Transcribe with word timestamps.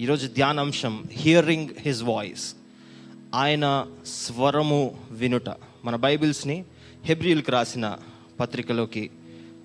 ఈరోజు 0.00 0.26
ధ్యానాంశం 0.26 1.04
hearing 1.10 1.68
his 1.78 2.02
voice. 2.02 2.54
ఆయన 3.34 3.86
స్వరము 4.06 5.00
వినుట. 5.10 5.48
మన 5.84 5.96
బైబిల్స్ని 5.96 6.64
హెబ్రియల్కి 7.04 7.50
రాసిన 7.50 7.96
పత్రికలోకి 8.40 9.10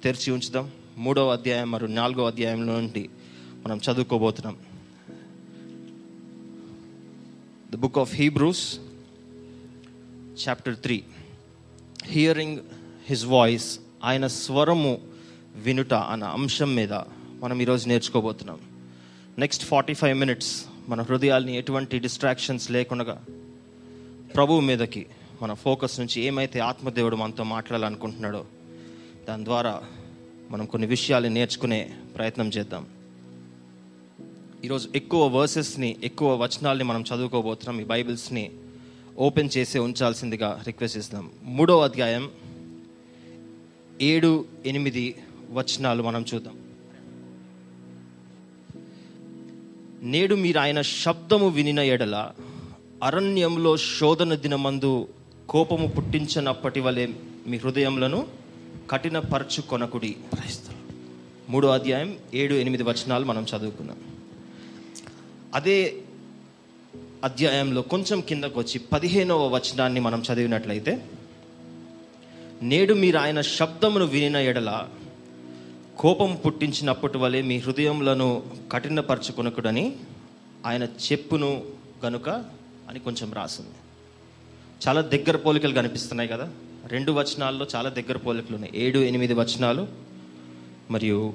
తెరిచి 0.04 0.32
ఉంచుదాం. 0.32 0.72
మూడవ 0.98 1.32
అధ్యాయం 1.32 1.72
మరియు 1.72 1.90
నాలుగో 1.90 2.28
అధ్యాయంలో 2.28 2.74
నుండి 2.74 3.10
మనం 3.66 3.78
చదువుకోబోతున్నాం. 3.78 4.58
The 7.72 7.76
book 7.76 7.98
of 7.98 8.16
Hebrews 8.16 8.80
chapter 10.48 10.76
three 10.76 11.04
hearing 12.06 12.60
his 13.08 13.26
voice 13.26 13.80
ఆయన 14.04 14.28
స్వరము 14.28 15.02
వినుట 15.56 15.94
అన్న 15.94 16.24
అంశం 16.24 16.76
మీద 16.76 16.94
మనం 17.40 17.62
ఈరోజు 17.62 17.88
నేర్చుకోబోతున్నాం. 17.88 18.69
నెక్స్ట్ 19.40 19.66
ఫార్టీ 19.66 19.94
ఫైవ్ 19.94 20.20
మినిట్స్ 20.20 20.66
మన 20.90 21.02
హృదయాల్ని 21.02 21.58
ఎటువంటి 21.58 22.00
డిస్ట్రాక్షన్స్ 22.00 22.72
లేకుండా 22.72 23.18
ప్రభువు 24.36 24.60
మీదకి 24.60 25.06
మన 25.42 25.54
ఫోకస్ 25.54 26.00
నుంచి 26.00 26.22
ఏమైతే 26.22 26.60
ఆత్మదేవుడు 26.60 27.16
మనతో 27.16 27.44
మాట్లాడాలనుకుంటున్నాడో 27.44 28.46
దాని 29.28 29.46
ద్వారా 29.46 29.84
మనం 30.52 30.66
కొన్ని 30.66 30.88
విషయాలు 30.88 31.28
నేర్చుకునే 31.28 31.94
ప్రయత్నం 32.16 32.50
చేద్దాం. 32.50 32.88
ఈరోజు 34.66 34.90
ఎక్కువ 34.96 35.28
వర్సెస్ని 35.28 35.98
ఎక్కువ 36.04 36.44
వచనాల్ని 36.44 36.84
మనం 36.84 37.02
చదువుకోబోతున్నాం. 37.02 37.82
ఈ 37.82 37.84
బైబిల్స్ని 37.84 38.52
ఓపెన్ 39.18 39.50
చేసి 39.58 39.80
ఉంచాల్సిందిగా 39.80 40.64
రిక్వెస్ట్ 40.68 40.98
చేస్తున్నాం. 40.98 41.32
మూడో 41.44 41.82
అధ్యాయం 41.82 42.32
ఏడు 44.02 44.46
ఎనిమిది 44.66 45.16
వచనాలు 45.52 46.04
మనం 46.04 46.26
చూద్దాం. 46.34 46.69
నేడు 50.04 50.36
మీరు 50.36 50.60
ఆయన 50.60 50.82
శబ్దము 50.82 51.48
వినిన 51.48 51.80
ఎడల 51.80 52.32
అరణ్యంలో 53.04 53.78
శోధన 53.78 54.36
దినమందు 54.36 55.08
కోపము 55.50 55.88
పుట్టించనప్పటి 55.88 56.80
వలె 56.80 57.08
మీ 57.48 57.58
హృదయములను 57.58 58.28
కఠినపరచుకొనకుడి. 58.92 60.16
మూడో 61.50 61.68
అధ్యాయం 61.68 62.18
ఏడు 62.34 62.54
ఎనిమిది 62.54 62.84
వచనాలు 62.84 63.26
మనం 63.26 63.44
చదువుకున్నాం 63.44 63.98
అదే 65.56 65.96
అధ్యాయంలో 67.24 67.82
కొంచెం 67.82 68.22
కిందకు 68.22 68.60
వచ్చి 68.60 68.80
పదిహేనవ 68.80 69.48
వచనాన్ని 69.56 70.00
మనం 70.00 70.24
చదివినట్లయితే 70.34 71.06
నేడు 72.62 72.94
మీరు 72.94 73.18
ఆయన 73.18 73.42
శబ్దమును 73.42 74.06
వినిన 74.06 74.36
ఎడల 74.36 74.88
కోపం 76.00 76.36
పుట్టించినప్పటి 76.46 77.18
వలె 77.18 77.42
మీ 77.42 77.58
హృదయములను 77.58 78.44
కఠినపరచుకొనకుడని 78.72 79.96
ఆయన 80.66 80.84
చెప్పును 80.84 81.64
గనుక 82.06 82.30
అని 82.90 83.00
కొంచెం 83.00 83.34
రాసింది. 83.34 83.76
చాలా 84.88 85.02
దగ్గర 85.02 85.36
పోలికలు 85.36 85.74
కనిపిస్తున్నాయి 85.74 86.30
కదా. 86.30 86.50
రెండు 86.88 87.12
వచనాల్లో 87.12 87.68
చాలా 87.76 87.90
దగ్గర 87.90 88.18
పోలికలు 88.18 88.56
ఉన్నాయి. 88.56 88.74
ఏడు 88.76 89.00
ఎనిమిది 89.00 89.34
వచనాలు 89.34 89.88
మరియు 90.92 91.34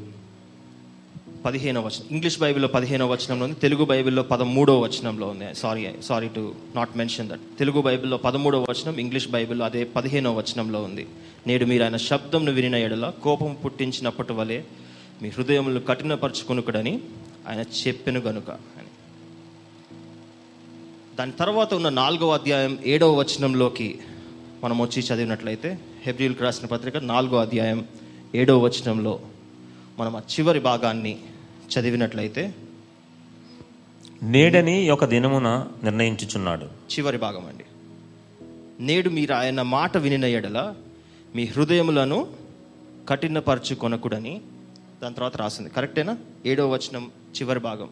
పదిహేనవ 1.45 1.87
వచనం. 1.87 2.07
ఇంగ్లీష్ 2.11 2.39
బైబిల్లో 2.39 2.69
పదిహేనవ 2.69 3.13
వచనంలో 3.13 3.45
ఉంది. 3.45 3.61
తెలుగు 3.61 3.85
బైబిల్లో 3.85 4.23
పదమూడవ 4.23 4.79
వచనంలో 4.79 5.27
ఉంది. 5.27 5.55
Sorry 5.55 5.89
sorry 6.03 6.29
to 6.29 6.55
not 6.75 6.97
mention 6.97 7.29
that 7.29 7.41
Telugu 7.59 7.81
బైబిల్లో 7.81 8.17
పదమూడవ 8.17 8.63
వచనం 8.63 8.99
ఇంగ్లీష్ 8.99 9.29
బైబిల్లో 9.29 9.65
అదే 9.65 9.85
పదిహేనవ 9.85 10.39
వచనంలో 10.39 10.83
ఉంది. 10.83 11.07
నేడు 11.47 11.65
మీరు 11.65 11.85
ఆయన 11.85 11.97
శబ్దంను 11.97 12.53
వినిన 12.53 12.75
ఎడల 12.75 13.13
కోపం 13.23 13.57
పుట్టించినప్పటి 13.65 14.33
వలె 14.33 14.63
మీ 15.23 15.29
హృదయములు 15.29 15.81
కఠినపరచుకొనుకుడని 15.81 17.01
ఆయన 17.49 17.61
చెప్పెను 17.61 18.21
గనుక 18.21 18.51
అని. 18.51 18.89
దాని 21.17 21.33
తర్వాత 21.33 21.75
ఉన్న 21.75 21.89
నాలుగవ 21.89 22.35
అధ్యాయం 22.35 22.79
ఏడవ 22.85 23.15
వచనంలోకి 23.15 23.99
మనం 24.65 24.83
వచ్చి 24.83 25.03
చదివినట్లయితే 25.03 25.79
హెబ్రిల్కి 26.03 26.43
రాసిన 26.43 26.67
పత్రిక 26.67 26.97
నాలుగో 26.97 27.37
అధ్యాయం 27.37 27.87
ఏడవ 28.35 28.59
వచనంలో 28.59 29.21
మనం 29.99 30.17
ఆ 30.17 30.19
చివరి 30.19 30.61
భాగాన్ని 30.61 31.19
చదివినట్లయితే 31.71 32.55
నేడని 34.23 34.91
ఒక 34.91 35.05
దినమున 35.05 35.67
నిర్ణయించుచున్నాడు. 35.85 36.65
చివరి 36.65 37.19
భాగం 37.19 37.47
అండి. 37.47 37.65
నేడు 38.85 39.11
మీరు 39.11 39.35
ఆయన 39.35 39.63
మాట 39.63 39.97
వినిన 39.97 40.25
ఎడల 40.25 40.75
మీ 41.35 41.45
హృదయములను 41.45 42.27
కఠినపరచుకొనకుడని 43.09 44.41
దాని 45.03 45.15
తర్వాత 45.15 45.37
రాసింది. 45.37 45.71
కరెక్టేనా? 45.71 46.19
ఏడవ 46.47 46.73
వచనం 46.73 47.11
చివరి 47.37 47.61
భాగం. 47.61 47.89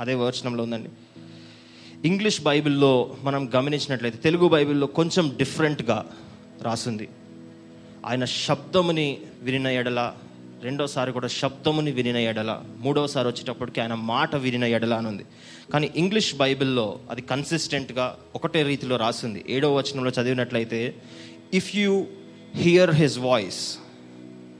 అదే 0.00 0.14
వచనంలో 0.14 0.64
ఉందండి. 0.64 0.88
ఇంగ్లీష్ 2.04 2.42
బైబిల్లో 2.42 3.16
మనం 3.22 3.50
గమనించినట్లయితే 3.56 4.18
తెలుగు 4.18 4.48
బైబిల్లో 4.48 4.86
కొంచెం 4.86 5.34
డిఫరెంట్గా 5.36 6.06
రాసింది. 6.62 7.08
ఆయన 8.06 8.24
శబ్దముని 8.24 9.18
వినిన 9.42 9.66
ఎడల 9.66 10.14
రెండోసారి 10.62 11.12
కూడా 11.12 11.28
శబ్దముని 11.28 11.90
వినిన 11.90 12.16
ఎడల 12.16 12.62
మూడోసారి 12.76 13.28
వచ్చేటప్పటికి 13.28 13.80
ఆయన 13.80 13.94
మాట 13.94 14.36
వినిన 14.36 14.64
ఎడల 14.64 14.94
అని 14.94 15.08
ఉంది. 15.08 15.24
కానీ 15.72 15.90
ఇంగ్లీష్ 15.96 16.34
బైబిల్లో 16.34 17.00
అది 17.10 17.22
కన్సిస్టెంట్గా 17.22 18.16
ఒకటే 18.34 18.62
రీతిలో 18.62 18.96
రాసింది. 18.96 19.44
ఏడవ 19.48 19.74
వచనంలో 19.78 20.22
చదివినట్లయితే 20.22 21.02
if 21.54 21.76
you 21.76 22.06
hear 22.54 22.90
his 22.90 23.18
voice 23.18 23.78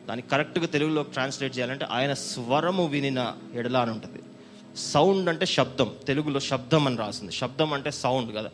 దాన్ని 0.08 0.30
కరెక్ట్గా 0.30 0.66
తెలుగులో 0.66 1.02
ట్రాన్స్లేట్ 1.02 1.58
చేయాలంటే 1.58 1.84
ఆయన 1.84 2.14
స్వరము 2.14 2.86
వినిన 2.86 3.32
ఎడల 3.54 3.76
అని 3.76 3.90
ఉంటుంది. 3.90 4.22
సౌండ్ 4.76 5.28
అంటే 5.28 5.46
శబ్దం. 5.46 5.92
తెలుగులో 6.06 6.40
శబ్దం 6.40 6.86
అని 6.86 6.96
రాసింది. 6.96 7.32
శబ్దం 7.32 7.72
అంటే 7.72 7.90
సౌండ్ 7.90 8.36
కదా. 8.36 8.50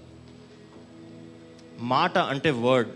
మాట 1.80 2.18
అంటే 2.18 2.50
వర్డ్ 2.50 2.88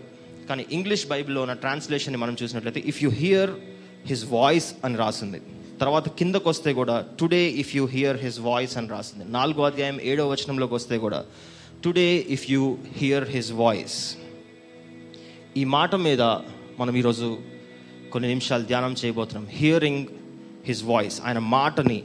కానీ 0.49 0.65
ఇంగ్లీష్ 0.71 1.07
బైబిల్లో 1.07 1.41
ఉన్న 1.41 1.53
ట్రాన్స్లేషన్ 1.53 2.17
మనం 2.17 2.35
చూసినట్లయితే 2.43 2.83
if 2.85 3.03
you 3.03 3.09
hear 3.09 3.51
his 4.05 4.25
voice 4.25 4.73
అని 4.85 4.95
రాసింది. 4.95 5.41
తర్వాత 5.81 6.09
కిందకు 6.09 6.49
వస్తే 6.49 6.73
కూడా 6.73 7.05
today 7.19 7.47
if 7.47 7.75
you 7.75 7.85
hear 7.85 8.17
his 8.17 8.39
voice 8.39 8.77
అని 8.77 8.87
రాసింది. 8.87 9.31
నాలుగో 9.31 9.63
అధ్యాయం 9.63 10.01
ఏడో 10.01 10.29
వచనంలోకి 10.29 10.73
వస్తే 10.73 10.97
కూడా 10.97 11.25
today 11.83 12.25
if 12.29 12.51
you 12.51 12.77
hear 12.97 13.29
his 13.29 13.51
voice 13.51 14.17
ఈ 15.57 15.63
మాట 15.63 15.95
మీద 15.95 16.21
మనం 16.79 16.95
ఈరోజు 16.95 17.39
కొన్ని 18.11 18.29
నిమిషాలు 18.29 18.63
ధ్యానం 18.63 18.95
చేయబోతున్నాం. 19.05 19.47
హియరింగ్ 19.51 20.07
హిస్ 20.65 20.83
వాయిస్ 20.83 21.21
ఆయన 21.25 21.39
మాటని 21.39 22.03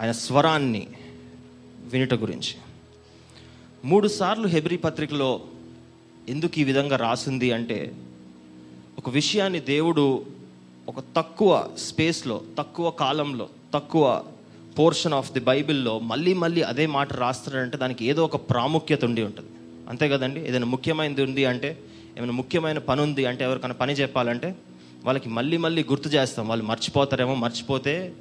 ఆయన 0.00 0.12
స్వరాన్ని 0.12 0.88
వినుట 1.84 2.14
గురించి. 2.14 2.54
మూడు 3.84 4.08
సార్లు 4.08 4.46
హెబ్రి 4.46 4.76
పత్రికలో 4.76 5.40
ఎందుకు 6.28 6.58
ఈ 6.58 6.64
విధంగా 6.64 6.96
రాసింది 6.96 7.52
అంటే 7.52 7.92
ఒక 8.98 9.10
విషయాన్ని 9.10 9.60
దేవుడు 9.60 10.26
ఒక 10.88 11.00
తక్కువ 11.16 11.70
స్పేస్లో 11.78 12.40
తక్కువ 12.58 12.90
కాలంలో 12.90 13.48
తక్కువ 13.74 14.22
పోర్షన్ 14.78 15.14
ఆఫ్ 15.14 15.32
ది 15.32 15.40
బైబిల్లో 15.40 15.98
మళ్ళీ 15.98 16.34
మళ్ళీ 16.34 16.62
అదే 16.62 16.86
మాట 16.86 17.12
రాస్తాడంటే 17.12 17.76
దానికి 17.76 18.04
ఏదో 18.04 18.24
ఒక 18.24 18.36
ప్రాముఖ్యత 18.36 19.04
ఉండి 19.04 19.22
ఉంటుంది. 19.22 19.50
అంతే 19.88 20.08
కదండి? 20.08 20.48
ఏదైనా 20.48 20.66
ముఖ్యమైనది 20.66 21.22
ఉంది 21.22 21.44
అంటే 21.44 21.78
ఏమైనా 22.18 22.32
ముఖ్యమైన 22.32 22.78
పని 22.78 23.00
ఉంది 23.00 23.26
అంటే 23.26 23.44
ఎవరికైనా 23.44 23.74
పని 23.74 23.92
చెప్పాలంటే 23.92 24.56
వాళ్ళకి 25.04 25.28
మళ్ళీ 25.28 25.56
మళ్ళీ 25.56 25.82
గుర్తు 25.82 26.08
చేస్తాం. 26.08 26.48
వాళ్ళు 26.48 26.64
మర్చిపోతారేమో 26.64 27.34
మర్చిపోతే 27.34 28.12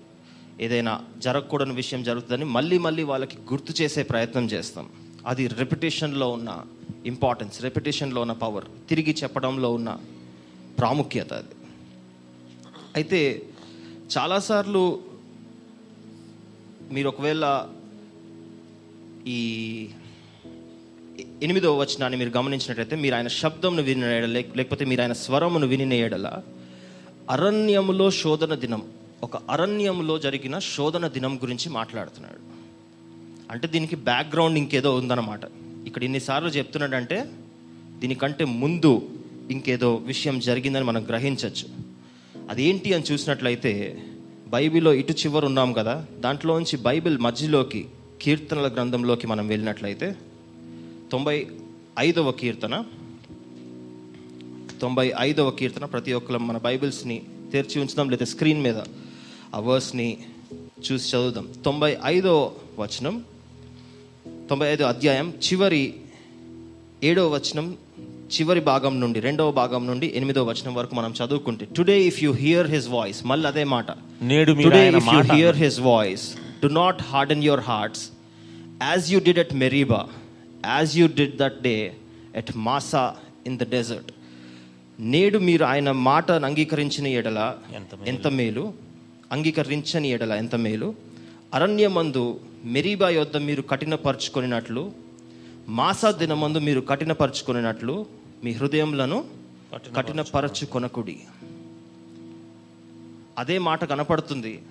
ఏదైనా 0.60 1.02
జరగకూడని 1.18 1.74
విషయం 1.74 2.04
జరుగుతుందని 2.04 2.46
మళ్ళీ 2.46 2.78
మళ్ళీ 2.78 3.04
వాళ్ళకి 3.04 3.38
గుర్తు 3.38 3.82
చేసే 3.82 4.04
ప్రయత్నం 4.04 4.46
చేస్తాం. 4.46 4.90
అది 5.28 5.48
రెప్యుటేషన్లో 5.48 6.30
ఉన్న 6.30 6.62
ఇంపార్టెన్స్ 7.06 7.62
రెప్యుటేషన్లో 7.62 8.22
ఉన్న 8.22 8.34
పవర్ 8.34 8.66
తిరిగి 8.90 9.16
చెప్పడంలో 9.24 9.74
ఉన్న 9.74 9.98
ప్రాముఖ్యత 10.80 11.34
అది. 11.34 11.56
అయితే 12.96 13.42
చాలాసార్లు 14.18 15.00
మీరు 16.92 17.08
ఒకవేళ 17.08 17.66
ఈ 19.28 19.40
ఎనిమిదవ 21.44 21.80
వచనాన్ని 21.80 22.20
మీరు 22.20 22.30
గమనించినట్లయితే 22.38 22.96
మీరు 22.96 23.16
ఆయన 23.16 23.28
శబ్దంను 23.28 23.84
విని 23.84 24.28
లేకపోతే 24.54 24.86
మీరు 24.86 25.02
ఆయన 25.02 25.14
స్వరమును 25.14 25.68
విని 25.68 25.98
ఎడల 25.98 26.42
అరణ్యములో 27.30 28.12
శోధన 28.12 28.56
దినం 28.56 28.84
ఒక 29.24 29.38
అరణ్యంలో 29.38 30.20
జరిగిన 30.20 30.60
శోధన 30.60 31.08
దినం 31.08 31.38
గురించి 31.38 31.70
మాట్లాడుతున్నాడు. 31.70 32.40
అంటే 33.52 33.68
దీనికి 33.68 33.96
బ్యాక్గ్రౌండ్ 33.96 34.58
ఇంకేదో 34.58 34.96
ఉందన్నమాట. 34.96 35.42
ఇక్కడ 35.86 36.04
ఇన్నిసార్లు 36.04 36.50
చెప్తున్నాడంటే 36.50 37.26
దీనికంటే 37.90 38.46
ముందు 38.46 39.10
ఇంకేదో 39.52 39.96
విషయం 39.96 40.40
జరిగిందని 40.40 40.84
మనం 40.84 41.06
గ్రహించవచ్చు 41.08 41.83
అదేంటి 42.50 42.94
అని 42.94 43.04
చూసినట్లయితే 43.12 44.04
బైబిల్లో 44.48 44.94
ఇటు 44.94 45.12
చివరు 45.12 45.46
ఉన్నాం 45.46 45.74
కదా 45.74 46.06
దాంట్లోంచి 46.20 46.78
బైబిల్ 46.78 47.18
మధ్యలోకి 47.18 47.86
కీర్తనల 48.22 48.68
గ్రంథంలోకి 48.68 49.28
మనం 49.28 49.48
వెళ్ళినట్లయితే 49.48 50.16
తొంభై 51.12 51.48
ఐదవ 52.00 52.32
కీర్తన 52.32 52.84
తొంభై 54.82 55.14
ఐదవ 55.20 55.50
కీర్తన 55.50 55.86
ప్రతి 55.86 56.14
ఒక్కరు 56.14 56.38
మన 56.38 56.58
బైబిల్స్ని 56.58 57.22
తెరిచి 57.52 57.82
ఉంచుదాం 57.82 58.10
లేదా 58.10 58.26
స్క్రీన్ 58.26 58.64
మీద 58.64 58.78
ఆ 59.56 59.60
వర్స్ని 59.60 60.18
చూసి 60.92 61.18
చదువుదాం. 61.18 61.54
తొంభై 61.66 61.98
ఐదో 62.06 62.56
వచనం 62.80 63.26
తొంభై 64.50 64.68
ఐదు 64.68 64.84
అధ్యాయం 64.84 65.30
చివరి 65.30 65.94
ఏడవ 67.04 67.28
వచనం 67.28 67.78
చివరి 68.34 68.62
భాగం 68.68 68.94
నుండి 69.02 69.20
రెండవ 69.26 69.52
భాగం 69.58 69.82
నుండి 69.90 70.08
ఎనిమిదవ 70.18 70.46
వచనం 70.50 70.74
వరకు 70.78 70.94
మనం 71.00 71.12
చదువుకుంటే 71.20 71.66
today 71.78 71.98
if 72.06 72.20
you 72.24 72.32
hear 72.42 72.70
his 72.72 72.88
voice 72.94 73.20
మళ్ళీ 73.32 73.48
అదే 73.50 73.64
మాట 73.74 73.90
నేడు 74.32 74.54
today 74.60 74.82
if 74.94 75.10
you 75.16 75.22
hear 75.34 75.58
his 75.58 75.80
voice 75.88 76.26
do 76.64 76.70
not 76.80 77.02
harden 77.12 77.44
your 77.44 77.66
hearts 77.68 78.04
as 78.84 79.08
you 79.14 79.20
did 79.28 79.42
at 79.44 79.54
Meribah 79.64 80.02
as 80.70 80.94
you 80.98 81.08
did 81.16 81.36
that 81.38 81.60
day 81.62 81.76
at 82.36 82.52
Massah 82.66 83.04
in 83.46 83.58
the 83.58 83.68
desert 83.72 84.12
నేడు 85.12 85.38
మీరు 85.46 85.64
ఆయన 85.66 85.92
మాటను 86.04 86.46
అంగీకరించిన 86.46 87.08
ఎడల 87.20 87.40
ఎంత 87.76 88.08
ఎంత 88.08 88.28
మేలు? 88.38 88.64
అంగీకరించని 89.32 90.10
ఎడల 90.12 90.34
ఎంత 90.34 90.56
మేలు? 90.56 90.88
అరణ్యమందు 91.54 92.26
మెరీబా 92.66 93.08
యొద్ద 93.10 93.38
మీరు 93.48 93.62
కఠినపరుచుకొనినట్లు 93.72 94.84
మాసా 95.72 96.10
దినమందు 96.12 96.60
మీరు 96.60 96.82
కఠినపరుచుకొనినట్లు 96.90 97.96
మీ 98.44 98.52
హృదయములను 98.52 99.26
కఠినపరచుకొనకుడి. 99.96 101.20
అదే 103.38 103.58
మాట 103.58 103.86
కనపడుతుంది. 103.86 104.62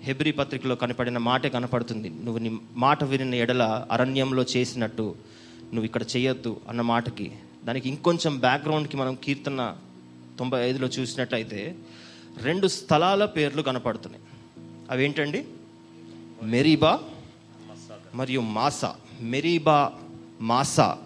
హెబ్రి 0.00 0.32
పత్రికలో 0.32 0.74
కనపడిన 0.74 1.18
మాటే 1.18 1.48
కనపడుతుంది. 1.48 2.08
నువ్వు 2.08 2.38
నీ 2.38 2.58
మాట 2.72 3.04
వినిన 3.04 3.34
ఎడల 3.34 3.86
అరణ్యంలో 3.90 4.44
చేసినట్టు 4.56 5.14
నువ్వు 5.64 5.84
ఇక్కడ 5.84 6.02
చేయొద్దు 6.02 6.60
అన్న 6.68 6.80
మాటకి. 6.80 7.32
దానికి 7.64 7.88
ఇంకొంచెం 7.88 8.38
బ్యాక్గ్రౌండ్కి 8.38 8.96
మనం 8.96 9.14
కీర్తన 9.24 9.76
తొంభై 10.38 10.68
ఐదులో 10.68 10.88
చూసినట్టయితే 10.88 11.76
రెండు 12.42 12.66
స్థలాల 12.66 13.24
పేర్లు 13.24 13.62
కనపడుతున్నాయి. 13.62 14.24
అవేంటండి? 14.90 15.44
మెరీబా 16.42 17.00
మరియు 18.14 18.40
మాసా. 18.40 18.96
మెరీబా 19.20 19.92
మాసా 20.40 20.98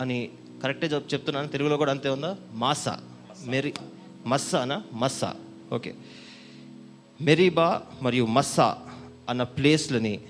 అని 0.00 0.28
కరెక్టే 0.62 0.86
చెప్తున్నాను. 0.86 1.48
తెలుగులో 1.48 1.76
కూడా 1.76 1.90
అంతే 1.90 2.08
ఉందా? 2.08 2.36
మాసా. 2.52 3.00
మెరి 3.46 3.74
మస్సానా 4.26 4.82
మస్సా. 4.92 5.34
ఓకే. 5.72 5.94
మెరీబా 7.20 7.82
మరియు 8.02 8.26
మస్సా 8.26 8.78
అన్న 9.28 9.42
ప్లేస్లని 9.42 10.20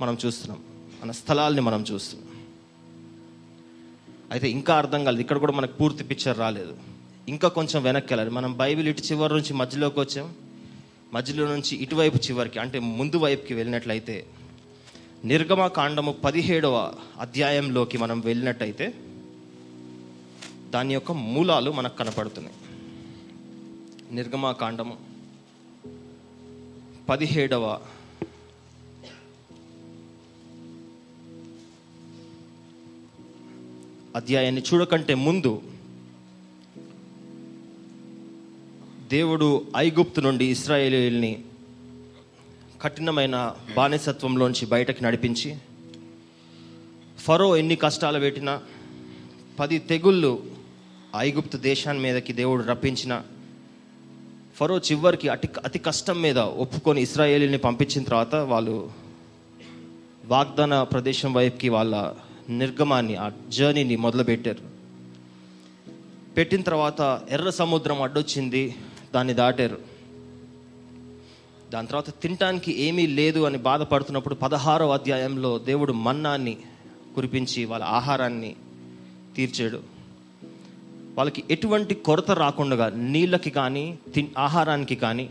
మనం 0.00 0.18
చూస్తున్నాం. 0.26 0.62
అన్న 1.02 1.12
స్థలాల్ని 1.12 1.60
మనం 1.60 1.84
చూస్తున్నాం. 1.92 2.30
అయితే 4.32 4.50
ఇంకా 4.50 4.76
అర్థం 4.76 5.04
కాలేదు. 5.04 5.20
ఇక్కడ 5.20 5.38
కూడా 5.38 5.52
మనకు 5.52 5.72
పూర్తి 5.72 6.04
పిక్చర్ 6.04 6.38
రాలేదు. 6.38 6.76
ఇంకా 7.28 7.48
కొంచెం 7.48 7.82
వెనక్కి 7.82 8.12
వెళ్ళాలి. 8.12 8.30
మనం 8.30 8.56
బైబిల్ 8.56 8.88
ఇటు 8.88 9.02
చివరి 9.02 9.34
నుంచి 9.34 9.54
మధ్యలోకి 9.54 10.00
వచ్చాం. 10.00 10.34
మధ్యలో 11.14 11.48
నుంచి 11.48 11.76
ఇటువైపు 11.76 12.16
చివరికి 12.16 12.58
అంటే 12.58 12.78
ముందు 12.78 13.16
వైపుకి 13.16 13.54
వెళ్ళినట్లయితే 13.54 14.26
నిర్గమ 15.24 15.66
కాండము 15.66 16.12
పదిహేడవ 16.12 16.92
అధ్యాయంలోకి 17.20 17.98
మనం 17.98 18.20
వెళ్ళినట్టయితే 18.20 18.94
దాని 20.70 20.94
యొక్క 20.94 21.12
మూలాలు 21.12 21.70
మనకు 21.70 21.96
కనపడుతున్నాయి. 21.96 22.56
నిర్గమాకాండము 24.14 24.96
పదిహేడవ 27.08 27.78
అధ్యాయాన్ని 34.16 34.62
చూడకంటే 34.74 35.14
ముందు 35.14 35.62
దేవుడు 39.08 39.66
ఐగుప్తు 39.76 40.20
నుండి 40.20 40.44
ఇస్రాయేలీల్ని 40.44 41.44
కఠినమైన 42.82 43.56
బానిసత్వంలోంచి 43.76 44.66
బయటకు 44.66 45.02
నడిపించి 45.02 45.58
ఫరో 47.18 47.56
ఎన్ని 47.56 47.76
కష్టాలు 47.76 48.18
పెట్టినా 48.18 48.62
పది 49.58 49.78
తెగుళ్ళు 49.78 50.59
ఐగుప్తు 51.16 51.56
దేశాన్ని 51.56 52.02
మీదకి 52.02 52.32
దేవుడు 52.32 52.62
రప్పించిన 52.62 53.22
ఫరో 54.56 54.78
చివరికి 54.78 55.28
అతి 55.28 55.48
అతి 55.64 55.78
కష్టం 55.78 56.22
మీద 56.22 56.38
ఒప్పుకొని 56.38 57.02
ఇస్రాయేలీని 57.02 57.58
పంపించిన 57.58 58.04
తర్వాత 58.04 58.34
వాళ్ళు 58.34 58.90
వాగ్దాన 60.24 60.82
ప్రదేశం 60.82 61.34
వైపుకి 61.34 61.68
వాళ్ళ 61.68 62.14
నిర్గమాన్ని 62.48 63.16
ఆ 63.16 63.30
జర్నీని 63.48 63.96
మొదలుపెట్టారు. 63.96 64.70
పెట్టిన 66.36 66.62
తర్వాత 66.62 67.20
ఎర్ర 67.30 67.50
సముద్రం 67.50 68.02
అడ్డొచ్చింది 68.02 68.74
దాన్ని 69.14 69.34
దాటారు. 69.34 69.78
దాని 71.70 71.86
తర్వాత 71.86 72.10
తినటానికి 72.10 72.80
ఏమీ 72.80 73.06
లేదు 73.06 73.40
అని 73.40 73.58
బాధపడుతున్నప్పుడు 73.58 74.34
పదహారో 74.34 74.90
అధ్యాయంలో 74.90 75.58
దేవుడు 75.58 75.92
మన్నాన్ని 75.92 76.56
కురిపించి 77.14 77.64
వాళ్ళ 77.64 77.84
ఆహారాన్ని 77.84 78.56
తీర్చాడు. 79.36 79.99
వాళ్ళకి 81.16 81.44
ఎటువంటి 81.50 81.94
కొరత 81.94 82.30
రాకుండా 82.30 82.88
నీళ్ళకి 82.88 83.50
కానీ 83.50 83.98
తి 84.14 84.32
ఆహారానికి 84.38 84.94
కానీ 84.94 85.30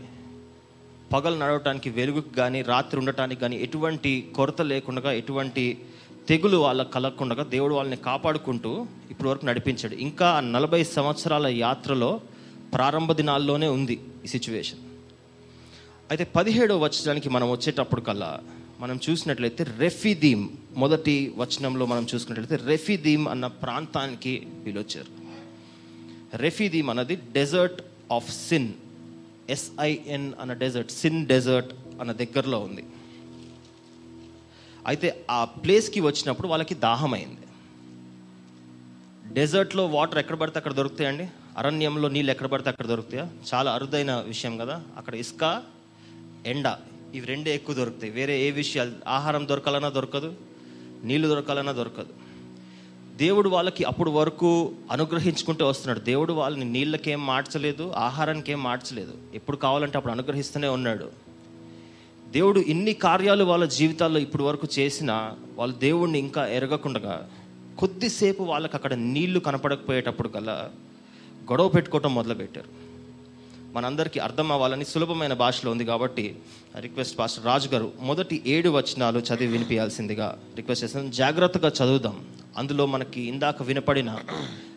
పగలు 1.12 1.36
నడవటానికి 1.36 1.90
వెలుగుకి 1.90 2.34
కానీ 2.34 2.62
రాత్రి 2.62 3.00
ఉండటానికి 3.00 3.40
కానీ 3.40 3.56
ఎటువంటి 3.56 4.32
కొరత 4.34 4.62
లేకుండా 4.62 5.12
ఎటువంటి 5.12 5.78
తెగులు 6.28 6.56
వాళ్ళకి 6.56 6.92
కలగకుండా 6.92 7.42
దేవుడు 7.42 7.74
వాళ్ళని 7.74 7.96
కాపాడుకుంటూ 7.96 8.86
ఇప్పటి 9.10 9.28
వరకు 9.28 9.46
నడిపించాడు. 9.46 9.94
ఇంకా 9.94 10.40
నలభై 10.40 10.84
సంవత్సరాల 10.84 11.46
యాత్రలో 11.46 12.20
ప్రారంభ 12.74 13.12
దినాల్లోనే 13.12 13.68
ఉంది 13.68 14.00
ఈ 14.24 14.26
సిచ్యువేషన్. 14.26 14.78
అయితే 16.10 16.24
పదిహేడో 16.24 16.78
వచనానికి 16.78 17.28
మనం 17.28 17.50
వచ్చేటప్పుడు 17.50 18.00
కల్లా 18.00 18.40
మనం 18.80 19.00
చూసినట్లయితే 19.10 19.66
రెఫిదీమ్ 19.78 20.48
మొదటి 20.76 21.34
వచనంలో 21.36 21.86
మనం 21.86 22.06
చూసుకున్నట్లయితే 22.14 22.66
రెఫిదీమ్ 22.66 23.28
అన్న 23.28 23.46
ప్రాంతానికి 23.46 24.46
వీళ్ళు 24.64 24.80
వచ్చారు 24.80 25.19
రెఫీదీమ్ 26.34 26.90
అన్నది 26.90 27.16
desert 27.16 27.82
of 28.12 28.48
sin 28.48 28.72
S 29.50 30.32
I 30.40 30.52
desert 30.52 30.90
sin 30.90 31.26
desert 31.26 31.74
అన్న 32.00 32.12
దగ్గరలో 32.12 32.58
ఉంది. 32.58 32.84
అయితే 34.86 35.26
ఆ 35.30 35.44
ప్లేస్కి 35.44 36.00
వచ్చినప్పుడు 36.00 36.48
వాళ్ళకి 36.48 36.74
దాహం 36.74 37.14
అయింది. 37.14 37.40
డెజర్ట్లో 39.34 39.86
వాటర్ 39.86 40.18
ఎక్కడ 40.18 40.36
పడితే 40.36 40.58
అక్కడ 40.58 40.72
దొరుకుతాయండి? 40.72 41.28
అరణ్యంలో 41.56 42.08
నీళ్ళు 42.08 42.30
ఎక్కడ 42.30 42.46
పడితే 42.46 42.70
అక్కడ 42.70 42.86
దొరుకుతాయా? 42.86 43.30
చాలా 43.54 43.72
అరుదైన 43.72 44.14
విషయం 44.14 44.58
కదా. 44.58 44.84
అక్కడ 44.96 45.14
ఇసుక 45.14 45.62
ఎండ 46.46 46.76
ఇవి 47.14 47.26
రెండే 47.26 47.54
ఎక్కువ 47.54 47.74
దొరుకుతాయి. 47.74 48.12
వేరే 48.12 48.42
ఏ 48.42 48.50
విషయాలు? 48.50 48.92
ఆహారం 49.06 49.48
దొరకాలన్నా 49.48 49.88
దొరకదు 49.88 50.34
నీళ్ళు 51.04 51.28
దొరకాలన్నా 51.28 51.72
దొరకదు. 51.72 52.29
దేవుడు 53.20 53.48
వాళ్ళకి 53.48 53.84
అప్పుడు 53.84 54.10
వరకు 54.10 54.72
అనుగ్రహించుకుంటూ 54.90 55.66
వస్తున్నాడు. 55.66 56.00
దేవుడు 56.00 56.32
వాళ్ళని 56.32 56.64
నీళ్ళకేం 56.64 57.26
మార్చలేదు 57.26 57.92
ఆహారానికి 57.96 58.52
ఏం 58.52 58.62
మార్చలేదు. 58.62 59.14
ఎప్పుడు 59.34 59.56
కావాలంటే 59.56 59.98
అప్పుడు 59.98 60.12
అనుగ్రహిస్తూనే 60.12 60.68
ఉన్నాడు. 60.68 61.10
దేవుడు 62.28 62.60
ఇన్ని 62.60 62.92
కార్యాలు 62.92 63.44
వాళ్ళ 63.44 63.64
జీవితాల్లో 63.64 64.20
ఇప్పటి 64.20 64.42
వరకు 64.42 64.68
చేసినా 64.78 65.36
వాళ్ళు 65.56 65.76
దేవుణ్ణి 65.76 66.18
ఇంకా 66.18 66.46
ఎరగకుండా 66.46 67.22
కొద్దిసేపు 67.78 68.42
వాళ్ళకి 68.42 68.76
అక్కడ 68.76 68.94
నీళ్ళు 68.94 69.40
కనపడకపోయేటప్పుడు 69.40 70.28
కల్లా 70.28 70.70
గొడవ 71.50 71.68
పెట్టుకోవటం 71.68 72.14
మొదలుపెట్టారు. 72.14 72.66
మనందరికీ 73.72 74.20
అర్థం 74.20 74.52
అవ్వాలని 74.52 74.84
సులభమైన 74.84 75.32
భాషలో 75.32 75.70
ఉంది 75.70 75.84
కాబట్టి 75.84 76.36
రిక్వెస్ట్ 76.80 77.18
పాస్టర్ 77.18 77.44
రాజు 77.44 77.68
గారు 77.68 77.92
మొదటి 78.00 78.42
ఏడు 78.46 78.70
వచనాలు 78.70 79.18
చదివి 79.18 79.46
వినిపించాల్సిందిగా 79.46 80.38
రిక్వెస్ట్ 80.56 80.84
చేస్తాను 80.84 81.10
జాగ్రత్తగా 81.10 81.68
చదువుదాం. 81.68 82.26
అందులో 82.58 82.86
మనకి 82.86 83.20
ఇందాక 83.20 83.62
వినపడిన 83.62 84.16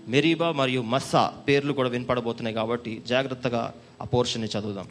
మెరీబా 0.08 0.52
మరియు 0.52 0.82
మస్సా 0.82 1.34
పేర్లు 1.48 1.74
కూడా 1.74 1.90
వినపడబోతున్నాయి 1.90 2.56
కాబట్టి 2.56 3.02
జాగ్రత్తగా 3.08 3.74
ఆ 4.02 4.06
పోర్షన్ని 4.06 4.50
చదువుదాం. 4.60 4.88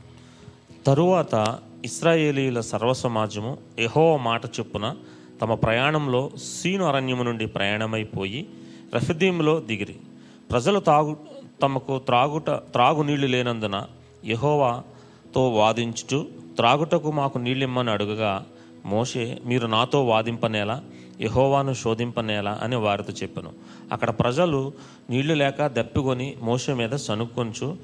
తరువాత 0.86 1.58
ఇస్రాయేలీల 1.84 2.60
సర్వసమాజము 2.60 3.58
ఎహో 3.78 4.16
మాట 4.16 4.46
చొప్పున 4.46 4.96
తమ 5.40 5.54
ప్రయాణంలో 5.54 6.30
సీను 6.36 6.84
అరణ్యము 6.84 7.22
నుండి 7.22 7.46
ప్రయాణమైపోయి 7.46 8.46
రఫిదీంలో 8.94 9.60
దిగిరి. 9.60 9.96
ప్రజలు 10.50 10.80
తాగు 10.80 11.16
తమకు 11.62 11.98
త్రాగుట 11.98 12.50
త్రాగునీళ్ళు 12.50 13.26
లేనందున 13.26 13.86
యహోవాతో 14.24 15.48
వాదించుచు 15.48 16.26
త్రాగుటకు 16.56 17.12
మాకు 17.12 17.38
నీళ్ళిమ్మని 17.38 17.90
అడుగగా 17.90 18.46
మోషే 18.84 19.38
మీరు 19.44 19.66
నాతో 19.66 20.04
వాదింపనేలా? 20.04 20.84
యహోవాను 21.22 21.74
శోధింపనేలా 21.74 22.60
అని 22.62 22.76
వారితో 22.76 23.12
చెప్పాను. 23.12 23.52
అక్కడ 23.92 24.10
ప్రజలు 24.10 24.72
నీళ్ళు 25.10 25.34
లేక 25.34 25.66
దప్పికొని 25.66 26.34
మోస 26.42 26.70
మీద 26.70 26.90
సనుక్కొంచు 26.90 27.76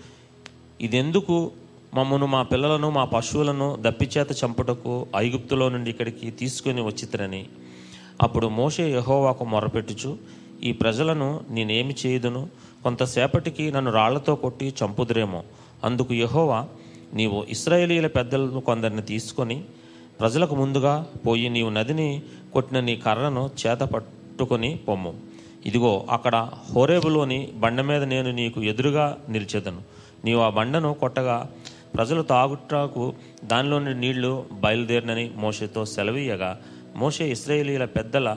ఇదెందుకు 0.80 1.50
మమ్మను 1.94 2.26
మా 2.26 2.42
పిల్లలను 2.42 2.90
మా 2.90 3.04
పశువులను 3.04 3.78
దప్పిచేత 3.80 4.26
చంపుటకు 4.44 5.06
ఐగుప్తులో 5.16 5.68
నుండి 5.68 5.90
ఇక్కడికి 5.90 6.30
తీసుకుని 6.30 6.80
వచ్చితరని? 6.80 7.46
అప్పుడు 8.22 8.46
మోషే 8.46 8.90
యహోవాకు 8.90 9.44
మొరపెట్టుచు 9.44 10.18
ఈ 10.64 10.72
ప్రజలను 10.72 11.40
నేనేమి 11.50 11.94
చేయదును? 12.06 12.48
కొంతసేపటికి 12.82 13.72
నన్ను 13.72 13.90
రాళ్ళతో 13.92 14.34
కొట్టి 14.34 14.74
చంపుదురేమో. 14.84 15.42
అందుకు 15.84 16.14
యహోవా 16.14 16.68
నీవు 17.14 17.46
ఇస్రాయేలీల 17.48 18.06
పెద్దలను 18.06 18.60
కొందరిని 18.60 19.02
తీసుకొని 19.02 19.64
ప్రజలకు 20.20 20.54
ముందుగా 20.54 21.06
పోయి 21.26 21.48
నీవు 21.48 21.70
నదిని 21.70 22.22
కొట్టిన 22.52 22.80
నీ 22.80 22.96
కర్రను 22.96 23.50
చేత 23.62 23.78
పట్టుకొని 23.78 24.80
పొమ్ము. 24.88 25.14
ఇదిగో 25.66 26.06
అక్కడ 26.10 26.48
హోరేబులోని 26.74 27.52
బండ 27.54 27.80
మీద 27.80 28.02
నేను 28.02 28.30
నీకు 28.30 28.62
ఎదురుగా 28.62 29.18
నిలిచెదను. 29.28 29.82
నీవు 30.24 30.40
ఆ 30.40 30.48
బండను 30.48 30.94
కొట్టగా 30.94 31.50
ప్రజలు 31.94 32.22
తాగుటకు 32.22 33.12
దానిలోని 33.44 33.94
నీళ్ళు 33.94 34.46
బయలుదేరినని 34.52 35.30
మోషేతో 35.36 35.84
సెలవీయగా 35.84 36.60
మోషే 36.96 37.30
ఇస్రాయేలీల 37.30 37.84
పెద్దల 37.84 38.36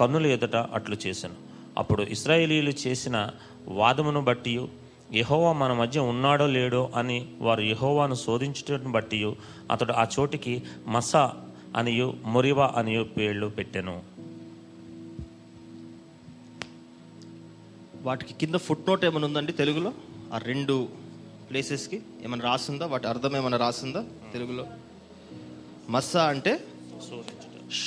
కన్నుల 0.00 0.26
ఎదుట 0.26 0.56
అట్లు 0.56 0.96
చేశాను. 1.06 1.34
అప్పుడు 1.78 2.02
ఇస్రాయేలీలు 2.02 2.72
చేసిన 2.86 3.28
వాదమును 3.68 4.20
బట్టి 4.20 4.60
యహోవా 5.14 5.52
మన 5.52 5.72
మధ్య 5.72 6.00
ఉన్నాడో 6.00 6.46
లేడో 6.46 6.90
అని 6.96 7.26
వారు 7.40 7.60
యహోవాను 7.60 8.14
శోధించుటను 8.14 8.92
బట్టి 8.92 9.34
అతడు 9.70 9.92
ఆ 9.92 10.04
చోటికి 10.20 10.62
మసా 10.86 11.32
అనియు 11.76 12.16
మురివ 12.24 12.60
అనియు 12.60 13.04
పేర్లు 13.04 13.46
పెట్టెను. 13.46 14.02
వాటికి 18.02 18.34
కింద 18.34 18.54
ఫుట్ 18.54 18.88
నోట్ 18.88 19.04
ఏమైనా 19.04 19.26
ఉందండి 19.26 19.52
తెలుగులో? 19.52 19.94
ఆ 20.32 20.38
రెండు 20.38 20.88
ప్లేసెస్కి 21.50 22.02
ఏమైనా 22.22 22.44
రాసిందా? 22.44 22.86
వాటి 22.86 23.06
అర్థం 23.06 23.36
ఏమైనా 23.36 23.56
రాసిందా 23.56 24.04
తెలుగులో? 24.32 24.66
మస్సా 25.90 26.26
అంటే 26.26 26.64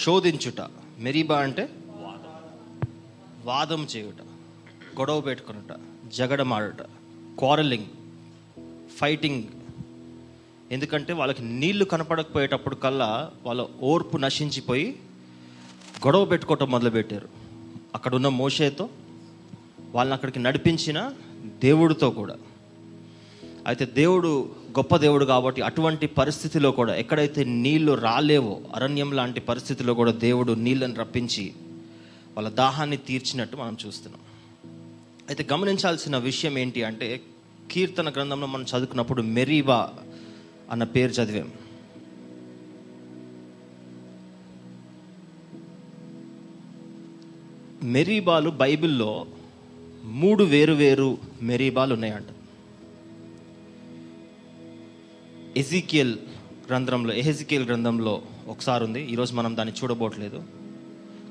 శోధించుట. 0.03 0.69
మెరీబా 0.99 1.39
అంటే 1.39 1.69
వాదం 3.43 3.83
చేయుట. 3.83 4.21
గొడవ 4.99 5.21
పెట్టుకునుట. 5.21 5.79
జగడమాడుట 6.11 6.81
క్వారలింగ్ 7.39 7.85
ఫైటింగ్ 8.89 9.43
ఎందుకంటే 10.71 11.13
వాళ్ళకి 11.13 11.43
నీళ్ళు 11.43 11.85
కనపడకపోయేటప్పుడు 11.85 12.75
కల్లా 12.75 13.31
వాళ్ళ 13.45 13.65
ఓర్పు 13.81 14.17
నశించిపోయి 14.17 14.95
గొడవ 16.07 16.25
పెట్టుకోవటం 16.25 16.71
మొదలుపెట్టారు. 16.71 17.29
అక్కడ 17.95 18.15
ఉన్న 18.15 18.27
మోషేతో 18.27 18.89
వాళ్ళని 19.91 20.13
అక్కడికి 20.13 20.39
నడిపించిన 20.39 21.11
దేవుడితో 21.45 22.09
కూడా. 22.09 22.35
అయితే 23.67 23.85
దేవుడు 23.85 24.49
గొప్ప 24.69 24.95
దేవుడు 24.95 25.25
కాబట్టి 25.25 25.61
అటువంటి 25.61 26.07
పరిస్థితిలో 26.07 26.71
కూడా 26.71 26.95
ఎక్కడైతే 26.95 27.43
నీళ్ళు 27.43 27.93
రాలేవో 27.93 28.61
అరణ్యం 28.75 29.11
లాంటి 29.11 29.39
పరిస్థితిలో 29.39 29.93
కూడా 29.93 30.11
దేవుడు 30.11 30.53
నీళ్ళని 30.53 30.95
రప్పించి 30.95 31.53
వాళ్ళ 32.37 32.49
దాహాన్ని 32.49 32.97
తీర్చినట్టు 32.97 33.57
మనం 33.57 33.77
చూస్తున్నాం. 33.87 34.21
అయితే 35.29 35.47
గమనించాల్సిన 35.53 36.17
విషయం 36.17 36.57
ఏంటి 36.57 36.83
అంటే 36.83 37.21
కీర్తన 37.71 38.09
గ్రంథంలో 38.09 38.47
మనం 38.47 38.63
చదువుకున్నప్పుడు 38.63 39.21
మెరీబా 39.21 39.89
అన్న 40.71 40.83
పేరు 40.83 41.11
చదివాం. 41.11 41.51
మెరీబాలు 47.83 48.49
బైబిల్లో 48.49 49.25
మూడు 50.03 50.43
వేరు 50.43 50.73
వేరు 50.73 51.17
మెరీబాలు 51.41 51.93
ఉన్నాయంట. 51.93 52.25
ఎజికియల్ 55.57 56.13
గ్రంథంలో 56.67 57.13
ఎహెజికియల్ 57.13 57.65
గ్రంథంలో 57.65 58.21
ఒకసారి 58.47 58.83
ఉంది 58.83 59.01
ఈరోజు 59.11 59.33
మనం 59.33 59.57
దాన్ని 59.57 59.73
చూడబోట్లేదు 59.79 60.43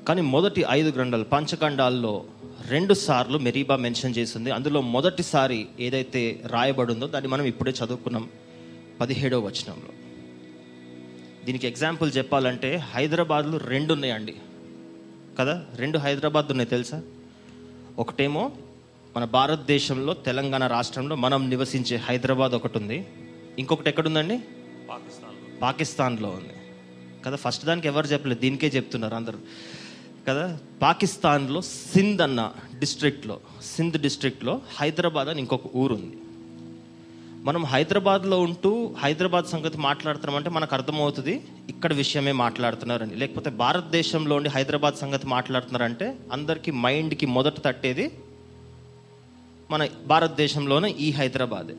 కానీ 0.07 0.21
మొదటి 0.21 0.65
ఐదు 0.69 0.89
గ్రంథాలు 0.89 1.23
పంచఖండాల్లో 1.23 2.25
రెండు 2.67 2.93
సార్లు 2.93 3.37
మెరీబా 3.37 3.75
మెన్షన్ 3.75 4.15
చేసింది. 4.15 4.51
అందులో 4.51 4.81
మొదటిసారి 4.81 5.67
ఏదైతే 5.79 6.43
రాయబడిందో 6.45 7.07
దాన్ని 7.07 7.29
మనం 7.29 7.45
ఇప్పుడే 7.45 7.73
చదువుకున్నాం. 7.85 8.27
పదిహేడవ 8.99 9.39
వచనంలో. 9.39 9.93
దీనికి 11.45 11.67
ఎగ్జాంపుల్ 11.67 12.11
చెప్పాలంటే 12.17 12.75
హైదరాబాద్లో 12.75 13.57
రెండు 13.57 13.93
ఉన్నాయండి. 13.93 14.35
కదా? 15.39 15.65
రెండు 15.75 15.97
హైదరాబాద్ 15.97 16.45
ఉన్నాయి 16.51 16.69
తెలుసా? 16.69 17.01
ఒకటేమో 17.99 18.51
మన 19.17 19.25
భారతదేశంలో 19.25 20.13
తెలంగాణ 20.13 20.67
రాష్ట్రంలో 20.67 21.15
మనం 21.15 21.49
నివసించే 21.49 21.97
హైదరాబాద్ 21.97 22.51
ఒకటి 22.51 22.77
ఉంది. 22.77 23.07
ఇంకొకటి 23.59 23.89
ఎక్కడుందండి? 23.89 24.39
పాకిస్తాన్లో. 25.61 26.29
ఉంది. 26.29 26.53
కదా? 27.25 27.35
ఫస్ట్ 27.35 27.65
దానికి 27.65 27.87
ఎవరు 27.87 28.07
చెప్పలేదు? 28.07 28.39
దీనికే 28.39 28.67
చెప్తున్నారు 28.67 29.15
అందరూ. 29.15 29.39
కదా? 30.27 30.59
పాకిస్తాన్లో 30.81 31.61
సింధ్ 31.61 32.21
అన్న 32.21 32.53
డిస్ట్రిక్ట్లో 32.79 33.39
సింధ్ 33.61 34.01
డిస్ట్రిక్ట్లో 34.01 34.61
హైదరాబాద్ 34.75 35.27
అని 35.27 35.39
ఇంకొక 35.39 35.75
ఊరు 35.75 35.93
ఉంది. 35.93 36.17
మనం 37.49 37.63
హైదరాబాద్లో 37.65 38.39
ఉంటూ 38.39 38.95
హైదరాబాద్ 38.99 39.45
సంగతి 39.45 39.77
మాట్లాడుతున్నామంటే 39.77 40.49
మనకు 40.49 40.75
అర్థమవుతుంది 40.75 41.47
ఇక్కడ 41.69 41.93
విషయమే 41.93 42.31
మాట్లాడుతున్నారని. 42.31 43.15
లేకపోతే 43.15 43.49
భారతదేశంలో 43.49 44.35
ఉండి 44.35 44.49
హైదరాబాద్ 44.49 44.95
సంగతి 44.95 45.27
మాట్లాడుతున్నారంటే 45.27 46.17
అందరికీ 46.31 46.71
మైండ్కి 46.71 47.25
మొదట 47.25 47.59
తట్టేది 47.65 48.11
మన 49.71 49.87
భారతదేశంలోనే 50.07 50.89
ఈ 50.89 51.11
హైదరాబాదే. 51.11 51.75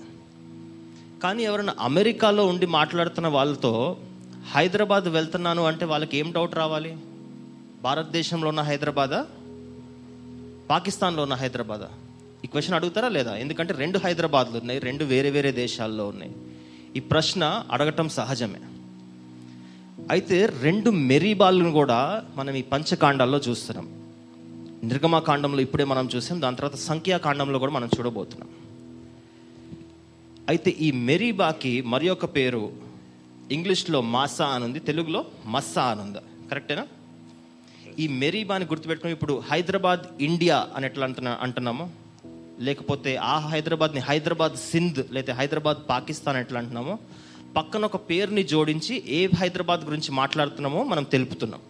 కానీ 1.22 1.42
ఎవరైనా 1.42 1.74
అమెరికాలో 1.80 2.46
ఉండి 2.46 2.66
మాట్లాడుతున్న 2.66 3.28
వాళ్ళతో 3.28 3.96
హైదరాబాద్ 4.54 5.04
వెళ్తున్నాను 5.04 5.64
అంటే 5.64 5.84
వాళ్ళకి 5.84 6.18
ఏం 6.18 6.32
డౌట్ 6.32 6.54
రావాలి? 6.54 6.96
భారతదేశంలో 7.82 8.48
ఉన్న 8.48 8.60
హైదరాబాదా? 8.60 9.26
పాకిస్తాన్లో 10.70 11.22
ఉన్న 11.22 11.34
హైదరాబాదా? 11.34 11.90
ఈ 12.44 12.46
క్వశ్చన్ 12.46 12.74
అడుగుతారా 12.74 13.08
లేదా? 13.08 13.36
ఎందుకంటే 13.36 13.72
రెండు 13.74 13.98
హైదరాబాద్లు 13.98 14.58
ఉన్నాయి 14.58 14.80
రెండు 14.80 15.04
వేరే 15.04 15.30
వేరే 15.30 15.52
దేశాల్లో 15.52 16.08
ఉన్నాయి. 16.08 16.32
ఈ 16.96 17.00
ప్రశ్న 17.00 17.64
అడగటం 17.70 18.08
సహజమే. 18.08 18.60
అయితే 20.10 20.46
రెండు 20.46 20.90
మెరీబాల్ను 20.90 21.72
కూడా 21.72 22.24
మనం 22.36 22.54
ఈ 22.54 22.62
పంచకాండాల్లో 22.62 23.38
చూస్తున్నాం. 23.38 23.88
నిర్గమకాండంలో 24.88 25.60
ఇప్పుడే 25.60 25.84
మనం 25.84 26.08
చూసాం 26.16 26.42
దాని 26.42 26.56
తర్వాత 26.56 26.74
సంఖ్యాకాండంలో 26.74 27.58
కూడా 27.58 27.72
మనం 27.72 27.88
చూడబోతున్నాం. 27.98 28.48
అయితే 30.48 30.70
ఈ 30.70 30.90
మెరీబాకి 30.90 31.82
మరి 31.82 32.08
ఒక 32.08 32.24
పేరు 32.36 32.72
ఇంగ్లీష్లో 33.50 34.00
మాసా 34.00 34.46
అని 34.46 34.64
ఉంది 34.64 34.78
తెలుగులో 34.78 35.24
మస్సా 35.46 35.82
అని 35.82 36.00
ఉంది 36.00 36.18
కరెక్టేనా? 36.48 36.86
ఈ 37.98 38.08
మెరీబాని 38.08 38.64
గుర్తుపెట్టుకుని 38.64 39.12
ఇప్పుడు 39.12 39.42
హైదరాబాద్ 39.50 40.00
ఇండియా 40.20 40.68
అని 40.76 40.86
ఎట్లా 40.86 41.04
అంటున్నా 41.06 41.38
అంటున్నాము? 41.40 41.90
లేకపోతే 42.60 43.16
ఆ 43.16 43.38
హైదరాబాద్ని 43.38 44.00
హైదరాబాద్ 44.00 44.56
సింధ్ 44.56 44.98
లేకపోతే 45.12 45.32
హైదరాబాద్ 45.32 45.88
పాకిస్తాన్ 45.88 46.36
ఎట్లా 46.36 46.58
అంటున్నామో 46.58 46.98
పక్కన 47.56 47.84
ఒక 47.84 47.96
పేరుని 47.96 48.42
జోడించి 48.42 49.02
ఏ 49.08 49.28
హైదరాబాద్ 49.38 49.80
గురించి 49.80 50.10
మాట్లాడుతున్నామో 50.12 50.84
మనం 50.84 51.02
తెలుపుతున్నాం. 51.02 51.60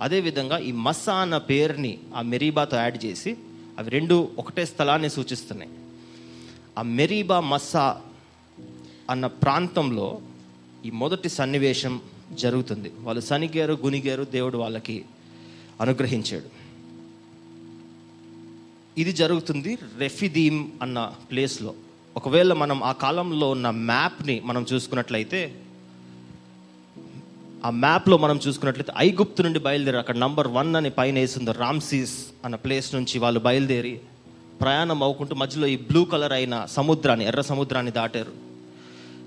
అదేవిధంగా 0.00 0.58
ఈ 0.58 0.72
మస్సా 0.72 1.14
అన్న 1.14 1.36
పేరుని 1.38 1.98
ఆ 2.16 2.22
మెరీబాతో 2.22 2.76
యాడ్ 2.76 3.04
చేసి 3.04 3.36
అవి 3.78 3.90
రెండు 3.90 4.28
ఒకటే 4.38 4.64
స్థలాన్ని 4.64 5.10
సూచిస్తున్నాయి. 5.10 5.70
ఆ 6.78 6.82
మెరీబా 6.82 7.40
మస్సా 7.40 8.00
అన్న 9.10 9.26
ప్రాంతంలో 9.26 10.18
ఈ 10.84 10.90
మొదటి 10.90 11.28
సన్నివేశం 11.28 12.00
జరుగుతుంది. 12.32 12.92
వాళ్ళు 13.00 13.20
సనిగారు 13.20 13.78
గునిగారు 13.84 14.24
దేవుడు 14.24 14.58
వాళ్ళకి 14.58 15.04
అనుగ్రహించాడు. 15.80 16.55
ఇది 18.98 19.12
జరుగుతుంది 19.12 19.78
రెఫిదీమ్ 19.98 20.60
అన్న 20.82 20.98
ప్లేస్లో. 21.30 21.74
ఒకవేళ 22.16 22.52
మనం 22.52 22.78
ఆ 22.82 22.92
కాలంలో 22.92 23.50
ఉన్న 23.50 23.70
మ్యాప్ని 23.70 24.40
మనం 24.40 24.66
చూసుకున్నట్లయితే 24.72 25.40
ఆ 27.64 27.70
మ్యాప్లో 27.70 28.16
మనం 28.16 28.36
చూసుకున్నట్లయితే 28.46 28.92
ఐగుప్తు 28.96 29.42
నుండి 29.42 29.58
బయలుదేరి 29.58 29.98
అక్కడ 29.98 30.16
నంబర్ 30.16 30.48
వన్ 30.48 30.76
అని 30.76 30.90
పైన 30.90 31.18
వేసింది 31.18 31.52
రామ్సీస్ 31.52 32.14
అన్న 32.44 32.56
ప్లేస్ 32.56 32.94
నుంచి 32.94 33.18
వాళ్ళు 33.18 33.40
బయలుదేరి 33.40 34.00
ప్రయాణం 34.60 35.02
అవుకుంటూ 35.02 35.34
మధ్యలో 35.34 35.66
ఈ 35.66 35.76
బ్లూ 35.76 36.04
కలర్ 36.04 36.32
అయిన 36.32 36.54
సముద్రాన్ని 36.64 37.24
ఎర్ర 37.26 37.40
సముద్రాన్ని 37.40 37.92
దాటారు. 37.92 38.32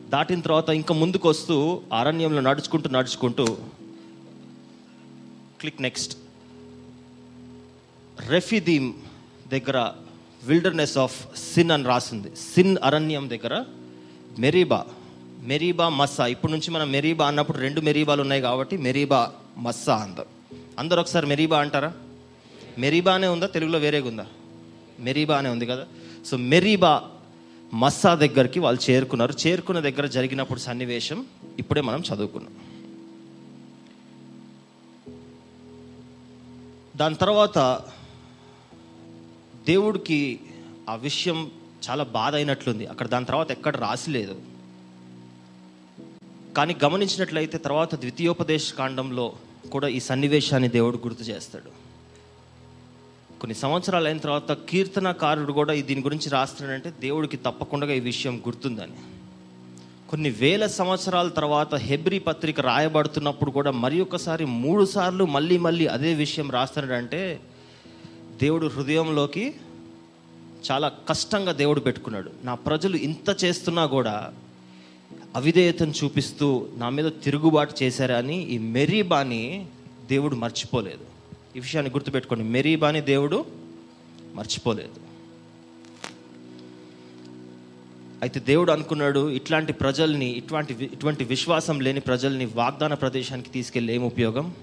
దాటిన 0.09 0.39
తర్వాత 0.39 0.69
ఇంకా 0.69 0.93
ముందుకు 0.95 1.29
వస్తూ 1.29 1.81
అరణ్యంలో 1.93 2.41
నడుచుకుంటూ 2.41 2.89
నడుచుకుంటూ 2.89 3.45
క్లిక్ 5.59 5.81
నెక్స్ట్. 5.81 6.13
రెఫిదీమ్ 8.27 8.93
దగ్గర 9.51 9.91
విల్డర్నెస్ 10.43 10.97
ఆఫ్ 10.97 11.37
సిన్ 11.53 11.71
అని 11.71 11.83
రాసింది. 11.83 12.35
సిన్ 12.35 12.77
అరణ్యం 12.83 13.29
దగ్గర 13.29 13.63
మెరీబా 14.39 14.85
మెరీబా 15.39 15.89
మస్సా. 15.89 16.25
ఇప్పటి 16.25 16.53
నుంచి 16.53 16.71
మనం 16.71 16.91
మెరీబా 16.91 17.27
అన్నప్పుడు 17.27 17.57
రెండు 17.57 17.81
మెరీబాలు 17.81 18.21
ఉన్నాయి 18.21 18.41
కాబట్టి 18.41 18.77
మెరీబా 18.77 19.31
మస్సా 19.57 19.95
అందరు 19.95 20.25
అందరు 20.79 20.99
ఒకసారి 20.99 21.27
మెరీబా 21.27 21.59
అంటారా? 21.59 21.93
మెరీబానే 22.77 23.27
ఉందా? 23.27 23.47
తెలుగులో 23.47 23.79
వేరేగా 23.79 24.07
ఉందా? 24.07 24.25
మెరీబానే 24.99 25.49
ఉంది 25.49 25.65
కదా. 25.65 25.85
సో 26.25 26.37
మెరీబా 26.37 27.03
మస్సా 27.73 28.15
దగ్గరికి 28.15 28.59
వాళ్ళు 28.59 28.91
చేరుకున్నారు. 28.91 29.33
చేరుకున్న 29.47 29.79
దగ్గర 29.79 30.05
జరిగినప్పుడు 30.05 30.59
సన్నివేశం 30.59 31.25
ఇప్పుడే 31.59 31.81
మనం 31.81 32.03
చదువుకున్నాం. 32.13 32.53
దాని 36.97 37.15
తర్వాత 37.15 37.81
దేవుడికి 39.69 40.39
ఆ 40.89 40.95
విషయం 40.95 41.39
చాలా 41.85 42.03
బాధ 42.03 42.35
అయినట్లుంది. 42.35 42.85
అక్కడ 42.85 43.07
దాని 43.07 43.25
తర్వాత 43.25 43.51
ఎక్కడ 43.51 43.75
రాసిలేదు 43.77 44.35
కానీ 46.57 46.75
గమనించినట్లయితే 46.83 47.57
తర్వాత 47.57 47.95
ద్వితీయోపదేశ 47.95 48.73
కాండంలో 48.73 49.27
కూడా 49.71 49.87
ఈ 49.87 49.99
సన్నివేశాన్ని 49.99 50.69
దేవుడు 50.69 50.97
గుర్తు 50.97 51.23
చేస్తాడు. 51.23 51.71
కొన్ని 53.39 53.55
సంవత్సరాలు 53.55 54.05
అయిన 54.05 54.17
తర్వాత 54.17 54.51
కీర్తనకారుడు 54.69 55.51
కూడా 55.51 55.73
దీని 55.73 56.01
గురించి 56.01 56.29
రాస్తున్నాడంటే 56.29 56.93
దేవుడికి 56.99 57.37
తప్పకుండా 57.37 57.93
ఈ 57.93 57.99
విషయం 57.99 58.35
గుర్తుందని. 58.47 58.97
కొన్ని 60.09 60.29
వేల 60.29 60.65
సంవత్సరాల 60.67 61.27
తర్వాత 61.27 61.75
హెబ్రి 61.75 62.19
పత్రిక 62.19 62.59
రాయబడుతున్నప్పుడు 62.61 63.51
కూడా 63.51 63.71
మరి 63.83 64.01
ఒకసారి 64.01 64.45
మూడు 64.45 64.85
సార్లు 64.85 65.25
మళ్ళీ 65.35 65.57
మళ్ళీ 65.57 65.87
అదే 65.87 66.13
విషయం 66.13 66.51
రాస్తున్నాడంటే 66.51 67.21
దేవుడు 68.41 68.67
హృదయంలోకి 68.67 69.55
చాలా 70.71 70.91
కష్టంగా 71.09 71.51
దేవుడు 71.51 71.79
పెట్టుకున్నాడు. 71.79 72.31
నా 72.43 72.53
ప్రజలు 72.55 72.95
ఇంత 72.95 73.43
చేస్తున్నా 73.43 73.85
కూడా 73.85 74.33
అవిధేయతను 75.35 75.93
చూపిస్తూ 76.03 76.67
నా 76.75 76.89
మీద 76.89 77.11
తిరుగుబాటు 77.23 77.83
చేశారని 77.83 78.43
ఈ 78.43 78.57
మెరీబాని 78.57 79.67
దేవుడు 80.09 80.35
మర్చిపోలేదు. 80.35 81.05
ఈ 81.55 81.59
విషయాన్ని 81.59 81.91
గుర్తుపెట్టుకోండి. 81.91 82.43
మెరీబాని 82.43 83.01
దేవుడు 83.01 83.45
మర్చిపోలేదు. 84.33 84.99
అయితే 88.21 88.39
దేవుడు 88.39 88.71
అనుకున్నాడు 88.71 89.29
ఇట్లాంటి 89.29 89.73
ప్రజల్ని 89.73 90.29
ఇట్లాంటి 90.29 90.89
ఇటువంటి 90.93 91.23
విశ్వాసం 91.23 91.79
లేని 91.79 91.99
ప్రజల్ని 91.99 92.45
వాగ్దాన 92.45 92.93
ప్రదేశానికి 92.93 93.49
తీసుకెళ్ళి 93.49 93.93
ఏం 93.93 94.03
ఉపయోగం? 94.03 94.53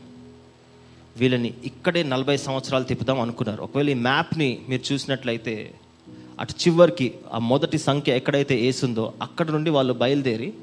వీళ్ళని 1.17 1.55
ఇక్కడే 1.65 2.03
నలభై 2.03 2.37
సంవత్సరాలు 2.37 2.85
తిప్పుదాం 2.85 3.21
అనుకున్నారు. 3.21 3.63
ఒకవేళ 3.63 3.91
ఈ 3.91 3.95
మ్యాప్ని 3.95 4.63
మీరు 4.69 4.93
చూసినట్లయితే 4.93 5.75
అటు 6.41 6.53
చివరికి 6.53 7.15
ఆ 7.33 7.39
మొదటి 7.39 7.79
సంఖ్య 7.79 8.17
ఎక్కడైతే 8.17 8.55
వేసిందో 8.55 9.13
అక్కడ 9.23 9.51
నుండి 9.51 9.71
వాళ్ళు 9.71 9.93
బయలుదేరి 9.93 10.55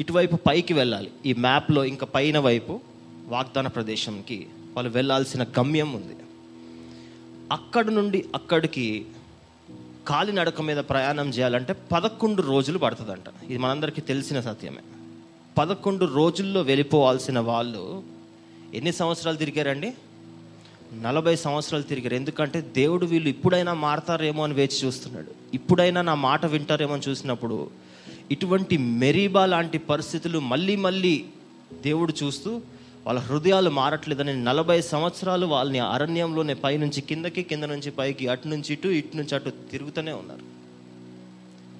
ఇటువైపు 0.00 0.36
పైకి 0.36 0.74
వెళ్ళాలి. 0.74 1.10
ఈ 1.26 1.32
మ్యాప్లో 1.32 1.84
ఇంకా 1.84 2.06
పైన 2.06 2.38
వైపు 2.38 2.80
వాగ్దాన 3.28 3.66
ప్రదేశంకి 3.66 4.46
వాళ్ళు 4.74 4.90
వెళ్ళాల్సిన 4.90 5.42
గమ్యం 5.42 5.92
ఉంది. 5.92 6.16
అక్కడ 7.52 7.86
నుండి 7.86 8.24
అక్కడికి 8.34 9.06
కాలినడక 10.08 10.60
మీద 10.60 10.76
ప్రయాణం 10.76 11.28
చేయాలంటే 11.28 11.76
పదకొండు 11.92 12.42
రోజులు 12.42 12.78
పడుతుందంట. 12.78 13.44
ఇది 13.44 13.58
మనందరికీ 13.58 14.00
తెలిసిన 14.00 14.40
సత్యమే. 14.40 14.82
పదకొండు 15.58 16.04
రోజుల్లో 16.04 16.62
వెళ్ళిపోవాల్సిన 16.62 17.38
వాళ్ళు 17.38 18.02
ఎన్ని 18.74 18.92
సంవత్సరాలు 18.92 19.36
తిరిగారండి? 19.36 19.92
నలభై 21.00 21.36
సంవత్సరాలు 21.36 21.82
తిరిగారు. 21.82 22.14
ఎందుకంటే 22.14 22.60
దేవుడు 22.60 23.06
వీళ్ళు 23.06 23.28
ఇప్పుడైనా 23.28 23.74
మారతారేమో 23.74 24.44
అని 24.44 24.54
వేచి 24.54 24.86
చూస్తున్నాడు. 24.86 25.26
ఇప్పుడైనా 25.54 26.02
నా 26.02 26.14
మాట 26.14 26.46
వింటారేమో 26.46 26.94
అని 26.94 27.10
చూసినప్పుడు 27.10 27.70
ఇటువంటి 28.30 28.76
మెరీబా 28.76 29.46
లాంటి 29.46 29.78
పరిస్థితులు 29.78 30.38
మళ్ళీ 30.38 30.76
మళ్ళీ 30.76 31.24
దేవుడు 31.82 32.14
చూస్తూ 32.22 32.60
వాళ్ళ 33.06 33.20
హృదయాలు 33.20 33.70
మారట్లేదని 33.70 34.44
నలభై 34.44 34.80
సంవత్సరాలు 34.80 35.46
వాళ్ళని 35.46 35.78
అరణ్యంలోనే 35.78 36.54
పైనుంచి 36.54 37.00
కిందకి 37.00 37.42
కింద 37.42 37.64
నుంచి 37.64 37.90
పైకి 37.90 38.28
అటు 38.28 38.48
నుంచి 38.48 38.72
ఇటు 38.72 38.88
ఇటు 38.88 39.16
నుంచి 39.16 39.34
అటు 39.34 39.50
తిరుగుతూనే 39.50 40.12
ఉన్నారు. 40.12 40.62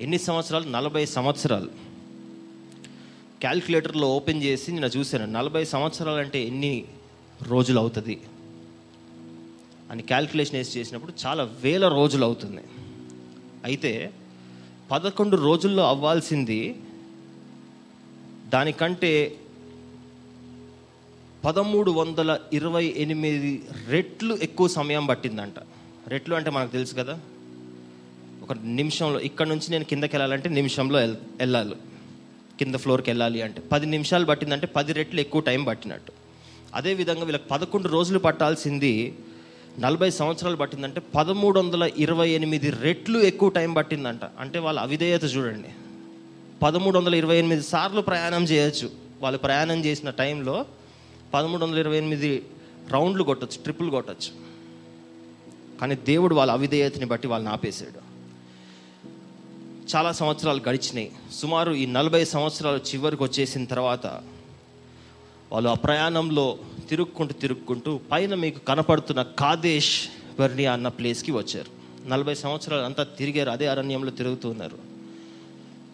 ఎన్ని 0.02 0.18
సంవత్సరాలు? 0.18 0.68
నలభై 0.68 1.06
సంవత్సరాలు. 1.06 1.91
క్యాల్కులేటర్లో 3.42 4.08
ఓపెన్ 4.08 4.42
చేసి 4.42 4.72
నేను 4.72 4.87
చూశాను. 4.87 5.26
నలభై 5.26 5.64
సంవత్సరాలు 5.64 6.16
అంటే 6.16 6.42
ఎన్ని 6.46 6.84
రోజులు 7.42 7.78
అవుతుంది? 7.78 8.20
అని 9.90 10.02
క్యాల్కులేషన్ 10.02 10.56
వేసి 10.56 10.80
చేసినప్పుడు 10.80 11.12
చాలా 11.26 11.44
వేల 11.44 11.88
రోజులు 11.88 12.25
అవుతుంది. 12.25 12.62
అయితే 13.64 14.12
పదకొండు 14.90 15.37
రోజుల్లో 15.37 15.88
అవ్వాల్సింది 15.88 16.76
దానికంటే 18.49 19.37
పదమూడు 21.44 21.90
వందల 21.90 22.38
ఇరవై 22.52 22.94
ఎనిమిది 22.96 23.62
రెట్లు 23.88 24.38
ఎక్కువ 24.42 24.68
సమయం 24.68 25.06
పట్టిందంట. 25.06 25.54
రెట్లు 26.06 26.34
అంటే 26.34 26.50
మనకు 26.50 26.72
తెలుసు 26.72 26.94
కదా? 26.94 27.20
ఒక 28.42 28.52
నిమిషంలో 28.52 29.20
ఇక్కడ 29.20 29.46
నుంచి 29.46 29.70
నేను 29.70 29.85
కిందకి 29.85 30.16
వెళ్ళాలంటే 30.16 30.48
నిమిషంలో 30.48 30.98
వెళ్ళాలి. 30.98 31.74
కింద 32.64 32.75
ఫ్లోర్కి 32.75 33.11
వెళ్ళాలి 33.11 33.42
అంటే 33.42 33.62
పది 33.72 33.87
నిమిషాలు 33.87 34.25
పట్టిందంటే 34.25 34.66
పది 34.66 34.92
రెట్లు 34.92 35.20
ఎక్కువ 35.20 35.40
టైం 35.40 35.64
పట్టినట్టు. 35.64 36.12
అదేవిధంగా 36.75 37.20
వీళ్ళకి 37.20 37.48
పదకొండు 37.51 37.88
రోజులు 37.88 38.18
పట్టాల్సింది 38.18 39.18
నలభై 39.79 40.11
సంవత్సరాలు 40.11 40.57
పట్టిందంటే 40.57 41.03
పదమూడు 41.14 41.61
వందల 41.61 41.90
ఇరవై 41.96 42.29
ఎనిమిది 42.29 42.70
రెట్లు 42.70 43.18
ఎక్కువ 43.18 43.48
టైం 43.48 43.72
పట్టిందంట. 43.72 44.20
అంటే 44.38 44.59
వాళ్ళ 44.59 44.81
అవిధేయత 44.81 45.25
చూడండి. 45.25 45.68
పదమూడు 46.62 46.98
వందల 46.98 47.14
ఇరవై 47.14 47.37
ఎనిమిది 47.37 47.62
సార్లు 47.62 48.01
ప్రయాణం 48.01 48.44
చేయొచ్చు. 48.44 48.90
వాళ్ళు 49.20 49.38
ప్రయాణం 49.38 49.85
చేసిన 49.85 50.11
టైంలో 50.11 50.66
పదమూడు 51.35 51.64
వందల 51.64 51.79
ఇరవై 51.79 51.96
ఎనిమిది 51.96 52.42
రౌండ్లు 52.90 53.25
కొట్టచ్చు 53.25 53.62
ట్రిపుల్ 53.62 53.90
కొట్టచ్చు. 53.90 54.33
కానీ 55.81 55.94
దేవుడు 55.94 56.35
వాళ్ళ 56.35 56.53
అవిధేయతని 56.53 57.05
బట్టి 57.05 57.29
వాళ్ళని 57.29 57.53
ఆపేశాడు. 57.53 58.02
చాలా 59.94 60.12
సంవత్సరాలు 60.12 60.61
గడిచినాయి. 60.68 61.12
సుమారు 61.35 61.72
ఈ 61.72 61.87
నలభై 61.87 62.24
సంవత్సరాలు 62.24 62.76
చివరికి 62.76 63.22
వచ్చేసిన 63.22 63.64
తర్వాత 63.64 64.07
వాళ్ళు 65.52 65.68
ఆ 65.70 65.74
ప్రయాణంలో 65.74 66.59
తిరుక్కుంటూ 66.88 67.35
తిరుక్కుంటూ 67.35 68.00
పైన 68.12 68.35
మీకు 68.35 68.59
కనపడుతున్న 68.59 69.22
కాదేశ్ 69.22 70.09
వర్ణి 70.40 70.66
అన్న 70.66 70.88
ప్లేస్కి 70.88 71.33
వచ్చారు. 71.33 71.70
నలభై 72.09 72.35
సంవత్సరాలు 72.35 72.83
అంతా 72.83 73.02
తిరిగారు 73.02 73.50
అదే 73.50 73.66
అరణ్యంలో 73.66 74.11
తిరుగుతున్నారు 74.11 74.78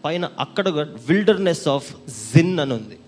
పైన 0.04 0.30
అక్కడ 0.38 0.68
విల్డర్నెస్ 1.08 1.68
ఆఫ్ 1.68 1.92
జిన్ 2.34 2.60
అని 2.60 2.72
ఉంది. 2.72 2.98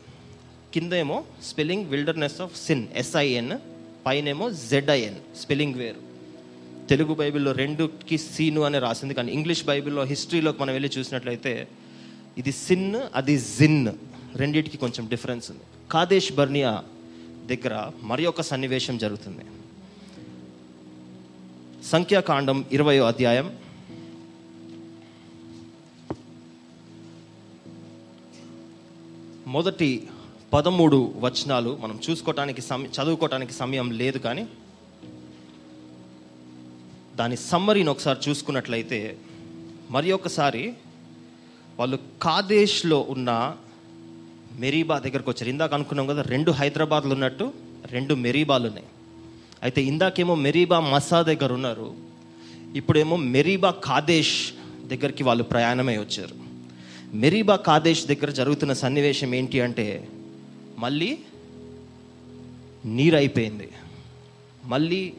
కిందేమో 0.74 1.24
spelling 1.44 1.86
wilderness 1.86 2.40
of 2.40 2.56
Sin 2.66 2.88
S I N 2.96 3.58
పైనేమో 4.06 4.50
జెడ్ఐఎన్ 4.50 5.18
spelling 5.40 5.74
వేరు. 5.74 6.09
తెలుగు 6.90 7.14
బైబిల్లో 7.14 7.52
రెండుకి 7.52 8.18
సీను 8.18 8.60
అని 8.60 8.78
రాసింది 8.78 9.14
కానీ 9.14 9.32
ఇంగ్లీష్ 9.32 9.64
బైబిల్లో 9.64 10.04
హిస్టరీలోకి 10.04 10.62
మనం 10.62 10.72
వెళ్ళి 10.72 10.90
చూసినట్లయితే 10.98 11.68
ఇది 12.38 12.52
సిన్ 12.52 12.96
అది 13.14 13.38
జిన్. 13.38 13.88
రెండింటికి 14.34 14.78
కొంచెం 14.78 15.08
డిఫరెన్స్ 15.08 15.50
ఉంది. 15.50 15.60
కాదేశ్ 15.90 16.32
బర్నియా 16.32 16.84
దగ్గర 17.46 17.90
మరి 18.02 18.26
ఒక 18.26 18.40
సన్నివేశం 18.40 18.98
జరుగుతుంది. 18.98 19.44
సంఖ్యాకాండం 21.84 22.64
ఇరవయో 22.72 23.04
అధ్యాయం. 23.04 23.56
మొదటి 29.46 30.08
పదమూడు 30.52 31.14
వచనాలు 31.16 31.78
మనం 31.80 32.00
చూసుకోవటానికి 32.10 32.62
సమయం 32.62 32.90
చదువుకోవటానికి 33.02 33.52
సమయం 33.52 33.90
లేదు 33.90 34.18
కానీ 34.18 34.46
దాని 37.16 37.36
సమ్మరీని 37.36 37.90
ఒకసారి 37.90 38.30
చూసుకున్నట్లయితే 38.30 39.18
మరి 39.90 40.12
ఒకసారి 40.12 40.74
వాళ్ళు 41.78 41.98
కాదేశ్లో 42.22 43.06
ఉన్న 43.08 43.56
మెరీబా 44.58 44.98
దగ్గరకు 44.98 45.30
వచ్చారు. 45.30 45.50
ఇందాక 45.50 45.74
అనుకున్నాం 45.74 46.06
కదా 46.06 46.22
రెండు 46.22 46.50
హైదరాబాద్లు 46.50 47.12
ఉన్నట్టు 47.12 47.52
రెండు 47.86 48.14
మెరీబాలు 48.14 48.66
ఉన్నాయి. 48.66 48.86
అయితే 49.62 49.82
ఇందాకేమో 49.82 50.34
మెరీబా 50.34 50.80
మసా 50.80 51.22
దగ్గర 51.22 51.52
ఉన్నారు. 51.52 51.94
ఇప్పుడేమో 52.74 53.16
మెరీబా 53.16 53.70
కాదేశ్ 53.70 54.52
దగ్గరికి 54.86 55.22
వాళ్ళు 55.24 55.44
ప్రయాణమై 55.44 55.96
వచ్చారు. 55.96 56.34
మెరీబా 57.14 57.56
కాదేశ్ 57.56 58.06
దగ్గర 58.06 58.30
జరుగుతున్న 58.30 58.72
సన్నివేశం 58.72 59.34
ఏంటి 59.34 59.60
అంటే 59.60 60.08
మళ్ళీ 60.78 61.18
నీరు 62.84 63.16
అయిపోయింది 63.16 63.68
మళ్ళీ 64.64 65.12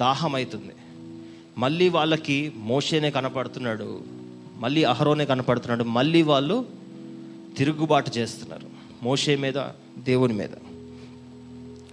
దాహం 0.00 0.34
అవుతుంది. 0.34 0.75
మళ్ళీ 1.56 1.88
వాళ్ళకి 1.88 2.52
మోషేనే 2.56 3.10
కనపడుతున్నాడు 3.10 4.00
మళ్ళీ 4.56 4.84
అహరోనే 4.84 5.24
కనపడుతున్నాడు 5.24 5.84
మళ్ళీ 5.84 6.22
వాళ్ళు 6.22 6.66
తిరుగుబాటు 7.58 8.18
చేస్తున్నారు 8.18 8.66
మోషే 9.02 9.36
మీద 9.36 9.58
దేవుని 9.98 10.34
మీద. 10.34 10.50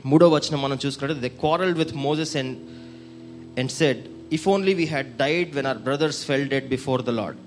మూడో 0.06 0.30
వచనం 0.30 0.62
మనం 0.62 0.78
చూసుకుంటే 0.86 1.14
they 1.14 1.30
quarrelled 1.30 1.78
with 1.78 1.96
Moses 1.96 2.36
and 2.38 2.58
and 3.60 3.72
said 3.72 4.06
if 4.34 4.48
only 4.48 4.74
we 4.74 4.86
had 4.86 5.18
died 5.18 5.56
when 5.56 5.68
our 5.68 5.78
brothers 5.78 6.26
fell 6.26 6.48
dead 6.48 6.70
before 6.70 7.04
the 7.04 7.10
Lord 7.10 7.38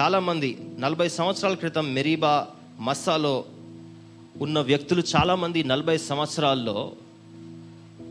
చాలామంది 0.00 0.58
నలభై 0.78 1.08
సంవత్సరాల 1.08 1.54
క్రితం 1.54 1.94
మెరీబా 1.94 2.46
మస్సాలో 2.80 3.44
ఉన్న 4.40 4.60
వ్యక్తులు 4.60 5.02
చాలామంది 5.16 5.64
నలభై 5.64 5.98
సంవత్సరాల్లో 5.98 6.92